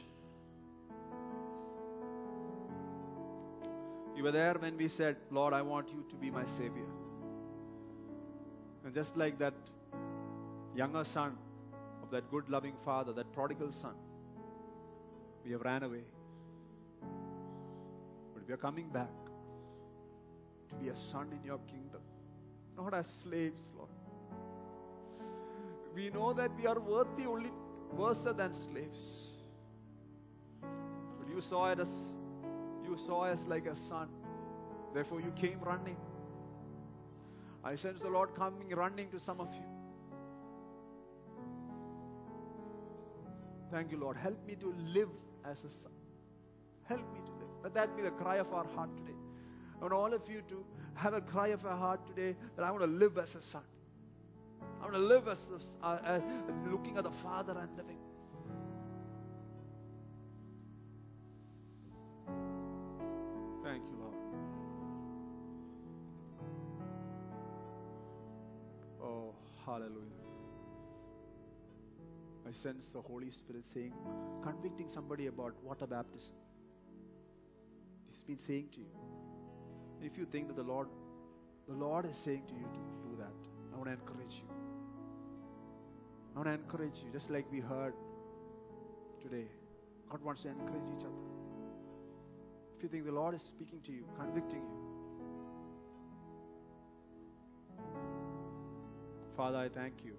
You 4.16 4.24
were 4.24 4.32
there 4.32 4.56
when 4.60 4.78
we 4.78 4.88
said, 4.88 5.18
Lord, 5.32 5.54
I 5.54 5.62
want 5.62 5.90
you 5.90 6.06
to 6.10 6.16
be 6.16 6.30
my 6.30 6.46
Savior. 6.58 6.88
And 8.84 8.94
just 8.94 9.16
like 9.16 9.40
that 9.40 9.54
younger 10.76 11.04
son 11.06 11.38
of 12.02 12.12
that 12.12 12.30
good, 12.30 12.50
loving 12.50 12.76
father, 12.84 13.14
that 13.14 13.32
prodigal 13.34 13.72
son, 13.72 13.94
we 15.46 15.52
have 15.52 15.62
ran 15.62 15.84
away. 15.84 16.04
But 18.34 18.48
we 18.48 18.54
are 18.54 18.58
coming 18.58 18.90
back 18.90 19.12
to 20.70 20.76
be 20.76 20.90
a 20.90 20.96
son 21.12 21.28
in 21.32 21.46
your 21.46 21.60
kingdom, 21.60 22.02
not 22.78 22.94
as 22.94 23.08
slaves, 23.24 23.62
Lord. 23.78 23.90
We 25.96 26.10
know 26.10 26.34
that 26.34 26.52
we 26.58 26.66
are 26.66 26.80
worthy 26.80 27.26
only 27.26 27.52
worse 27.92 28.18
than 28.18 28.54
slaves. 28.54 29.30
But 30.62 31.30
you 31.34 31.40
saw 31.40 31.66
us, 31.66 31.88
you 32.84 32.98
saw 32.98 33.26
us 33.26 33.40
like 33.48 33.68
a 33.68 33.76
son. 33.88 34.10
Therefore, 34.94 35.22
you 35.22 35.32
came 35.32 35.60
running. 35.62 35.98
I 37.64 37.76
sense 37.76 38.00
the 38.02 38.10
Lord 38.10 38.36
coming, 38.36 38.70
running 38.70 39.10
to 39.12 39.20
some 39.20 39.40
of 39.40 39.48
you. 39.54 39.64
Thank 43.72 43.92
you, 43.92 43.98
Lord. 43.98 44.18
Help 44.18 44.46
me 44.46 44.56
to 44.56 44.74
live 44.94 45.10
as 45.46 45.58
a 45.64 45.70
son. 45.70 45.92
Help 46.84 47.02
me 47.14 47.20
to 47.26 47.32
live. 47.32 47.50
Let 47.64 47.74
that 47.74 47.96
be 47.96 48.04
the 48.04 48.12
cry 48.12 48.36
of 48.36 48.54
our 48.54 48.66
heart 48.76 48.96
today. 48.98 49.18
I 49.80 49.82
want 49.82 49.94
all 49.94 50.14
of 50.14 50.30
you 50.30 50.42
to 50.50 50.64
have 50.96 51.14
a 51.14 51.22
cry 51.22 51.48
of 51.48 51.66
our 51.66 51.78
heart 51.78 52.06
today 52.06 52.36
that 52.56 52.64
I 52.64 52.72
want 52.72 52.84
to 52.84 52.90
live 52.90 53.18
as 53.18 53.34
a 53.36 53.42
son. 53.42 53.64
I 54.80 54.84
want 54.84 54.94
to 54.94 55.00
live 55.00 55.28
as, 55.28 55.40
a, 55.82 55.88
uh, 55.88 56.22
looking 56.70 56.98
at 56.98 57.04
the 57.04 57.12
Father 57.12 57.58
and 57.58 57.70
living. 57.78 57.98
Sense 72.64 72.92
the 72.94 73.02
Holy 73.02 73.30
Spirit 73.30 73.66
saying, 73.74 73.94
convicting 74.42 74.88
somebody 74.88 75.28
about 75.28 75.54
water 75.62 75.86
baptism. 75.86 76.36
He's 78.10 78.22
been 78.22 78.38
saying 78.38 78.70
to 78.76 78.80
you. 78.80 78.88
If 80.02 80.18
you 80.18 80.26
think 80.26 80.48
that 80.48 80.56
the 80.56 80.64
Lord, 80.64 80.88
the 81.68 81.76
Lord 81.76 82.06
is 82.10 82.16
saying 82.16 82.44
to 82.48 82.54
you 82.54 82.68
to 82.74 83.10
do 83.10 83.16
that, 83.18 83.36
I 83.74 83.78
want 83.78 83.90
to 83.90 83.94
encourage 83.94 84.36
you. 84.36 84.50
I 86.34 86.40
want 86.40 86.48
to 86.50 86.54
encourage 86.54 87.04
you, 87.04 87.12
just 87.12 87.30
like 87.30 87.46
we 87.52 87.60
heard 87.60 87.94
today. 89.22 89.48
God 90.10 90.24
wants 90.24 90.44
to 90.44 90.50
encourage 90.50 90.88
each 90.98 91.04
other. 91.04 91.24
If 92.78 92.84
you 92.84 92.90
think 92.90 93.06
the 93.06 93.12
Lord 93.12 93.36
is 93.36 93.42
speaking 93.42 93.82
to 93.86 93.92
you, 93.92 94.06
convicting 94.18 94.62
you, 94.62 94.80
Father, 99.36 99.58
I 99.58 99.70
thank 99.70 100.06
you. 100.06 100.14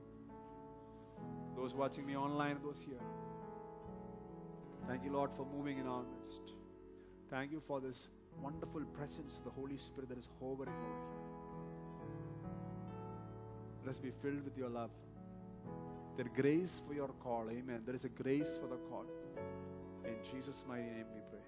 Those 1.57 1.75
watching 1.75 2.07
me 2.07 2.17
online, 2.17 2.59
those 2.63 2.81
here. 2.85 3.01
Thank 4.89 5.05
you, 5.05 5.13
Lord, 5.13 5.31
for 5.37 5.47
moving 5.47 5.79
in 5.79 5.87
our 5.87 6.03
midst. 6.03 6.53
Thank 7.31 7.53
you 7.53 7.63
for 7.67 7.81
this 7.81 8.09
wonderful 8.43 8.83
presence 8.97 9.33
of 9.39 9.45
the 9.45 9.51
Holy 9.51 9.79
Spirit 9.79 10.09
that 10.11 10.19
is 10.19 10.29
hovering 10.41 10.59
over 10.59 10.71
here. 10.71 11.25
Let 13.87 13.95
us 13.97 14.01
be 14.01 14.13
filled 14.23 14.45
with 14.45 14.57
your 14.57 14.69
love. 14.69 14.91
There 16.17 16.27
grace 16.35 16.81
for 16.87 16.95
your 16.95 17.09
call. 17.23 17.49
Amen. 17.51 17.83
There 17.85 17.95
is 17.95 18.05
a 18.05 18.09
grace 18.09 18.59
for 18.61 18.69
the 18.69 18.77
call. 18.89 19.05
In 20.05 20.15
Jesus' 20.33 20.65
mighty 20.69 20.85
name 20.85 21.07
we 21.13 21.21
pray. 21.31 21.41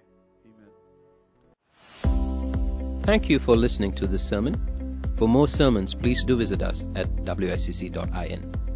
Amen. 2.05 3.01
Thank 3.05 3.29
you 3.29 3.39
for 3.39 3.55
listening 3.55 3.95
to 3.95 4.07
this 4.07 4.27
sermon. 4.27 4.55
For 5.17 5.27
more 5.27 5.47
sermons, 5.47 5.95
please 5.95 6.23
do 6.27 6.37
visit 6.37 6.61
us 6.61 6.83
at 6.95 7.07
wicc.in. 7.23 8.66